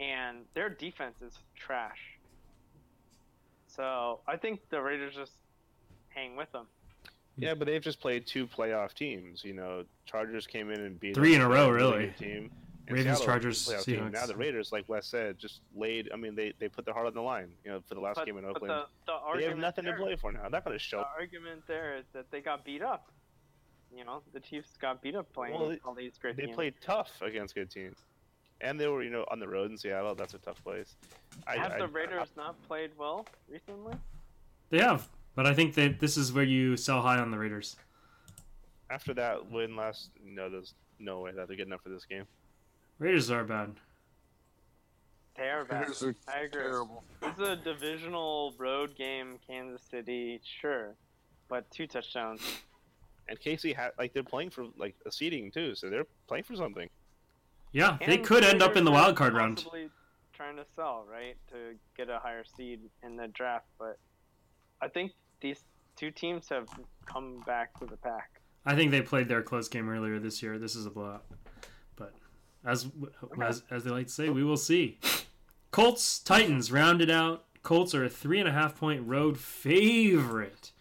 and 0.00 0.38
their 0.54 0.68
defense 0.70 1.20
is 1.22 1.38
trash. 1.54 2.18
So 3.80 4.20
I 4.26 4.36
think 4.36 4.60
the 4.68 4.80
Raiders 4.82 5.14
just 5.14 5.32
hang 6.10 6.36
with 6.36 6.52
them. 6.52 6.66
Yeah, 7.36 7.54
but 7.54 7.66
they've 7.66 7.80
just 7.82 7.98
played 8.00 8.26
two 8.26 8.46
playoff 8.46 8.92
teams. 8.92 9.42
You 9.42 9.54
know, 9.54 9.84
Chargers 10.04 10.46
came 10.46 10.70
in 10.70 10.80
and 10.82 11.00
beat 11.00 11.14
Three 11.14 11.30
us, 11.30 11.36
in 11.36 11.40
a 11.42 11.48
row, 11.48 11.70
really 11.70 11.92
really. 11.98 12.14
Team. 12.18 12.50
And 12.88 12.96
Ravens, 12.98 13.18
Seattle, 13.18 13.24
Chargers, 13.26 13.68
playoff 13.68 13.84
team. 13.84 14.00
Seahawks. 14.00 14.12
Now 14.12 14.26
the 14.26 14.36
Raiders, 14.36 14.72
like 14.72 14.86
Wes 14.88 15.06
said, 15.06 15.38
just 15.38 15.60
laid. 15.74 16.10
I 16.12 16.16
mean, 16.16 16.34
they, 16.34 16.52
they 16.58 16.68
put 16.68 16.84
their 16.84 16.92
heart 16.92 17.06
on 17.06 17.14
the 17.14 17.22
line. 17.22 17.52
You 17.64 17.70
know, 17.70 17.80
for 17.88 17.94
the 17.94 18.00
last 18.00 18.16
But, 18.16 18.26
game 18.26 18.36
in 18.36 18.42
but 18.44 18.56
Oakland, 18.56 18.72
the, 19.06 19.12
the 19.32 19.38
they 19.38 19.44
have 19.46 19.56
nothing 19.56 19.84
there, 19.86 19.96
to 19.96 20.02
play 20.02 20.16
for 20.16 20.30
now. 20.32 20.40
They're 20.42 20.50
not 20.50 20.64
going 20.66 20.78
to 20.78 20.90
The 20.90 21.06
argument 21.18 21.62
there 21.66 21.96
is 21.96 22.04
that 22.12 22.30
they 22.30 22.40
got 22.42 22.64
beat 22.64 22.82
up. 22.82 23.10
You 23.96 24.04
know, 24.04 24.22
the 24.34 24.40
Chiefs 24.40 24.76
got 24.80 25.00
beat 25.00 25.14
up 25.16 25.32
playing 25.32 25.54
Well, 25.58 25.68
they- 25.70 25.80
all 25.84 25.94
these 25.94 26.18
great 26.20 26.32
teams. 26.36 26.38
They 26.42 26.46
teams. 26.46 26.56
played 26.56 26.74
tough 26.82 27.10
against 27.22 27.54
good 27.54 27.70
teams, 27.70 27.96
and 28.60 28.78
they 28.78 28.86
were, 28.88 29.02
you 29.02 29.10
know, 29.10 29.24
on 29.30 29.38
the 29.40 29.48
road 29.48 29.70
in 29.70 29.76
Seattle. 29.78 30.14
That's 30.14 30.34
a 30.34 30.38
tough 30.38 30.62
place. 30.62 30.94
I, 31.46 31.56
Have 31.56 31.72
I- 31.72 31.78
the 31.78 31.88
Raiders 31.88 32.28
not 32.36 32.56
played 32.66 32.90
well 32.98 33.26
recently? 33.48 33.94
They 34.70 34.78
have, 34.78 35.08
but 35.34 35.46
I 35.46 35.54
think 35.54 35.74
that 35.74 35.98
this 36.00 36.16
is 36.16 36.32
where 36.32 36.44
you 36.44 36.76
sell 36.76 37.02
high 37.02 37.18
on 37.18 37.30
the 37.30 37.38
Raiders. 37.38 37.76
after 38.90 39.14
that 39.14 39.50
win 39.50 39.76
last, 39.76 40.10
no, 40.24 40.48
there's 40.50 40.74
no 40.98 41.20
way 41.20 41.32
that 41.32 41.48
they're 41.48 41.56
good 41.56 41.66
enough 41.66 41.82
for 41.82 41.88
this 41.90 42.04
game. 42.04 42.24
Raiders 42.98 43.30
are 43.30 43.44
bad. 43.44 43.74
They 45.36 45.48
are 45.48 45.64
bad. 45.64 45.80
Raiders 45.82 46.02
are 46.02 46.14
I 46.28 46.40
agree. 46.40 46.62
terrible. 46.62 47.02
It's 47.22 47.40
a 47.40 47.56
divisional 47.56 48.54
road 48.58 48.94
game, 48.96 49.38
Kansas 49.46 49.82
City, 49.90 50.40
sure, 50.60 50.94
but 51.48 51.70
two 51.70 51.86
touchdowns. 51.86 52.42
And 53.28 53.38
Casey 53.40 53.72
had 53.72 53.92
like 53.98 54.12
they're 54.12 54.22
playing 54.24 54.50
for 54.50 54.66
like 54.76 54.96
a 55.06 55.12
seeding 55.12 55.50
too, 55.50 55.74
so 55.74 55.88
they're 55.88 56.06
playing 56.26 56.44
for 56.44 56.56
something. 56.56 56.88
Yeah, 57.72 57.98
they 58.04 58.18
could 58.18 58.44
end 58.44 58.62
up 58.62 58.76
in 58.76 58.84
the 58.84 58.90
wild 58.90 59.16
card 59.16 59.34
round. 59.34 59.64
Trying 60.32 60.56
to 60.56 60.64
sell, 60.74 61.04
right, 61.10 61.36
to 61.50 61.76
get 61.96 62.08
a 62.08 62.18
higher 62.18 62.44
seed 62.56 62.80
in 63.02 63.16
the 63.16 63.28
draft, 63.28 63.66
but 63.78 63.98
I 64.80 64.88
think 64.88 65.12
these 65.40 65.64
two 65.96 66.10
teams 66.10 66.48
have 66.48 66.68
come 67.06 67.42
back 67.46 67.78
to 67.78 67.86
the 67.86 67.96
pack. 67.96 68.40
I 68.64 68.74
think 68.74 68.90
they 68.90 69.02
played 69.02 69.28
their 69.28 69.42
close 69.42 69.68
game 69.68 69.88
earlier 69.88 70.18
this 70.18 70.42
year. 70.42 70.58
This 70.58 70.74
is 70.74 70.86
a 70.86 70.90
blowout, 70.90 71.24
but 71.96 72.14
as 72.64 72.88
as, 73.40 73.62
as 73.70 73.84
they 73.84 73.90
like 73.90 74.06
to 74.06 74.12
say, 74.12 74.30
we 74.30 74.42
will 74.42 74.56
see. 74.56 74.98
Colts 75.70 76.18
Titans 76.18 76.72
rounded 76.72 77.10
out. 77.10 77.44
Colts 77.62 77.94
are 77.94 78.04
a 78.04 78.08
three 78.08 78.40
and 78.40 78.48
a 78.48 78.52
half 78.52 78.78
point 78.78 79.06
road 79.06 79.38
favorite, 79.38 80.72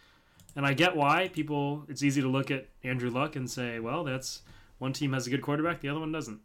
and 0.56 0.66
I 0.66 0.74
get 0.74 0.96
why 0.96 1.28
people. 1.28 1.86
It's 1.90 2.02
easy 2.02 2.22
to 2.22 2.30
look 2.30 2.50
at 2.50 2.70
Andrew 2.84 3.10
Luck 3.10 3.36
and 3.36 3.50
say, 3.50 3.80
well, 3.80 4.04
that's 4.04 4.42
one 4.78 4.94
team 4.94 5.14
has 5.14 5.28
a 5.28 5.30
good 5.30 5.42
quarterback, 5.42 5.82
the 5.82 5.90
other 5.90 6.00
one 6.00 6.12
doesn't. 6.12 6.40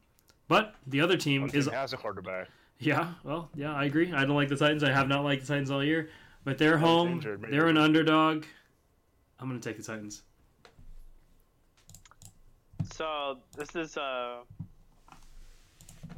But 0.48 0.74
the 0.86 1.00
other 1.00 1.16
team 1.16 1.42
One 1.42 1.50
is 1.50 1.64
team 1.66 1.74
has 1.74 1.92
a 1.92 1.96
quarterback. 1.96 2.48
yeah, 2.78 3.14
well, 3.24 3.50
yeah, 3.54 3.72
I 3.74 3.84
agree. 3.84 4.12
I 4.12 4.24
don't 4.24 4.36
like 4.36 4.48
the 4.48 4.56
Titans. 4.56 4.84
I 4.84 4.90
have 4.92 5.08
not 5.08 5.24
liked 5.24 5.42
the 5.42 5.48
Titans 5.48 5.70
all 5.70 5.82
year, 5.82 6.10
but 6.44 6.58
they're 6.58 6.72
Well, 6.78 6.98
home. 6.98 7.12
injured. 7.12 7.46
They're 7.50 7.68
an 7.68 7.78
underdog. 7.78 8.44
I'm 9.40 9.48
gonna 9.48 9.60
take 9.60 9.76
the 9.78 9.82
Titans. 9.82 10.22
So 12.92 13.38
this 13.56 13.74
is 13.74 13.96
uh 13.96 14.40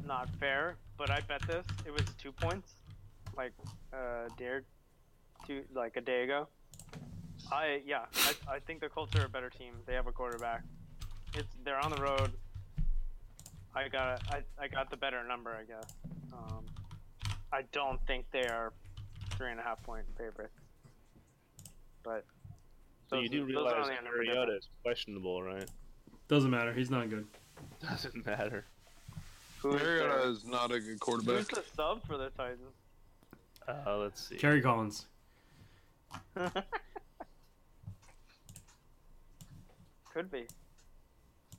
not 0.05 0.29
fair, 0.39 0.75
but 0.97 1.09
I 1.09 1.19
bet 1.21 1.41
this 1.47 1.65
it 1.85 1.91
was 1.91 2.03
two 2.21 2.31
points, 2.31 2.75
like 3.35 3.53
uh 3.93 4.27
dare 4.37 4.63
two 5.45 5.63
like 5.73 5.97
a 5.97 6.01
day 6.01 6.23
ago. 6.23 6.47
I 7.51 7.81
yeah, 7.85 8.05
I, 8.49 8.55
I 8.55 8.59
think 8.59 8.81
the 8.81 8.89
Colts 8.89 9.15
are 9.15 9.25
a 9.25 9.29
better 9.29 9.49
team. 9.49 9.73
They 9.85 9.93
have 9.93 10.07
a 10.07 10.11
quarterback. 10.11 10.63
It's 11.33 11.47
they're 11.63 11.79
on 11.79 11.91
the 11.91 12.01
road. 12.01 12.31
I 13.77 13.87
got 13.89 14.21
I, 14.31 14.41
I 14.59 14.67
got 14.67 14.89
the 14.89 14.97
better 14.97 15.23
number, 15.23 15.51
I 15.51 15.63
guess. 15.63 15.93
Um, 16.33 16.65
I 17.53 17.61
don't 17.71 17.99
think 18.07 18.25
they 18.31 18.47
are 18.47 18.73
three 19.31 19.51
and 19.51 19.59
a 19.59 19.63
half 19.63 19.83
point 19.83 20.03
favorites. 20.17 20.57
But 22.03 22.25
So 23.09 23.19
you 23.19 23.29
do 23.29 23.45
realize 23.45 23.75
only 23.79 23.93
a 23.95 24.01
Mariota 24.01 24.57
is 24.57 24.67
questionable, 24.81 25.43
right? 25.43 25.69
Doesn't 26.27 26.49
matter. 26.49 26.73
He's 26.73 26.89
not 26.89 27.07
good. 27.09 27.27
Doesn't 27.87 28.25
matter. 28.25 28.65
Who 29.61 29.75
is 29.75 29.81
Mariota 29.81 30.07
there? 30.07 30.31
is 30.31 30.43
not 30.45 30.71
a 30.71 30.79
good 30.79 30.99
quarterback. 30.99 31.35
Who's 31.35 31.47
quarterback. 31.47 31.71
the 31.71 31.75
sub 31.75 32.03
for 32.07 32.17
the 32.17 32.31
Titans? 32.31 32.73
Uh, 33.67 33.97
let's 33.97 34.27
see. 34.27 34.37
Kerry 34.37 34.61
Collins. 34.61 35.05
Could 40.13 40.31
be. 40.31 40.47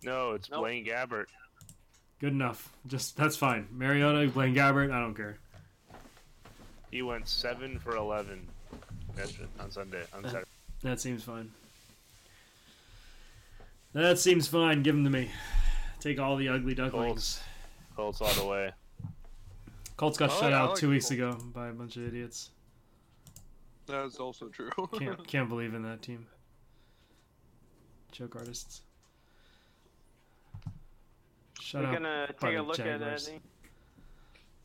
No, 0.03 0.33
it's 0.33 0.51
Nope. 0.51 0.61
Blaine 0.61 0.85
Gabbert. 0.85 1.27
Good 2.21 2.33
enough. 2.33 2.73
Just 2.87 3.17
that's 3.17 3.37
fine. 3.37 3.69
Mariota, 3.71 4.29
Blaine 4.29 4.55
Gabbert. 4.55 4.91
I 4.93 5.01
don't 5.01 5.15
care. 5.15 5.39
He 6.91 7.03
went 7.03 7.29
seven 7.29 7.79
for 7.79 7.95
eleven 7.97 8.47
on 9.61 9.71
Sunday. 9.71 10.05
On 10.15 10.23
Saturday. 10.25 10.45
That 10.83 11.01
seems 11.01 11.23
fine. 11.23 11.51
That 13.93 14.19
seems 14.19 14.47
fine. 14.49 14.83
Give 14.83 14.95
them 14.95 15.05
to 15.05 15.11
me. 15.11 15.31
Take 16.01 16.19
all 16.21 16.37
the 16.37 16.49
ugly 16.49 16.75
ducklings. 16.75 17.41
Colts 17.97 18.21
Colts 18.21 18.39
all 18.39 18.45
the 18.45 18.49
way. 18.51 18.71
Colts 19.97 20.17
got 20.19 20.31
I 20.31 20.35
shut 20.35 20.43
like- 20.45 20.53
I 20.53 20.57
out 20.57 20.71
like 20.71 20.79
two 20.79 20.91
weeks 20.91 21.07
Colts. 21.09 21.15
ago 21.43 21.51
by 21.53 21.69
a 21.69 21.73
bunch 21.73 21.97
of 21.97 22.05
idiots. 22.07 22.51
That 23.87 24.05
is 24.05 24.17
also 24.17 24.49
true. 24.49 24.71
Can't 24.99 25.27
can't 25.27 25.49
believe 25.49 25.75
in 25.75 25.83
that 25.83 26.03
team. 26.03 26.27
Joke 28.13 28.37
artists. 28.37 28.83
Shut 31.69 31.83
We're 31.83 31.89
up. 31.89 31.93
gonna 31.97 32.27
by 32.41 32.49
take 32.49 32.55
a 32.59 32.63
the 32.63 32.67
look 32.67 32.79
at 32.79 32.85
Jaguars. 32.87 33.29
any 33.29 33.41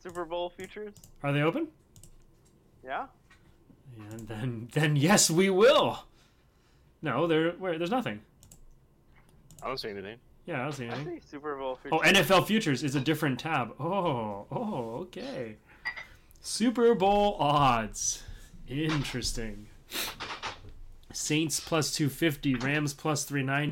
Super 0.02 0.24
Bowl 0.24 0.48
futures. 0.48 0.94
Are 1.22 1.32
they 1.34 1.42
open? 1.42 1.68
Yeah. 2.82 3.06
And 4.10 4.26
then 4.26 4.68
then 4.72 4.96
yes, 4.96 5.30
we 5.30 5.50
will. 5.50 5.98
No, 7.02 7.26
there 7.26 7.50
where 7.52 7.76
there's 7.76 7.90
nothing. 7.90 8.22
I 9.62 9.66
don't 9.66 9.78
see 9.78 9.90
anything. 9.90 10.16
Yeah, 10.46 10.60
I 10.60 10.62
don't 10.62 10.72
see 10.72 10.86
I 10.88 10.94
anything. 10.94 11.20
see 11.20 11.26
Super 11.30 11.56
Bowl 11.56 11.76
futures. 11.76 12.00
Oh, 12.02 12.08
NFL 12.10 12.46
futures 12.46 12.82
is 12.82 12.94
a 12.94 13.00
different 13.00 13.38
tab. 13.38 13.74
Oh, 13.78 14.46
oh, 14.50 14.94
okay. 15.02 15.56
Super 16.40 16.94
Bowl 16.94 17.36
odds. 17.38 18.22
Interesting. 18.66 19.66
Saints 21.12 21.60
plus 21.60 21.92
250, 21.92 22.54
Rams 22.54 22.94
plus 22.94 23.24
390. 23.24 23.62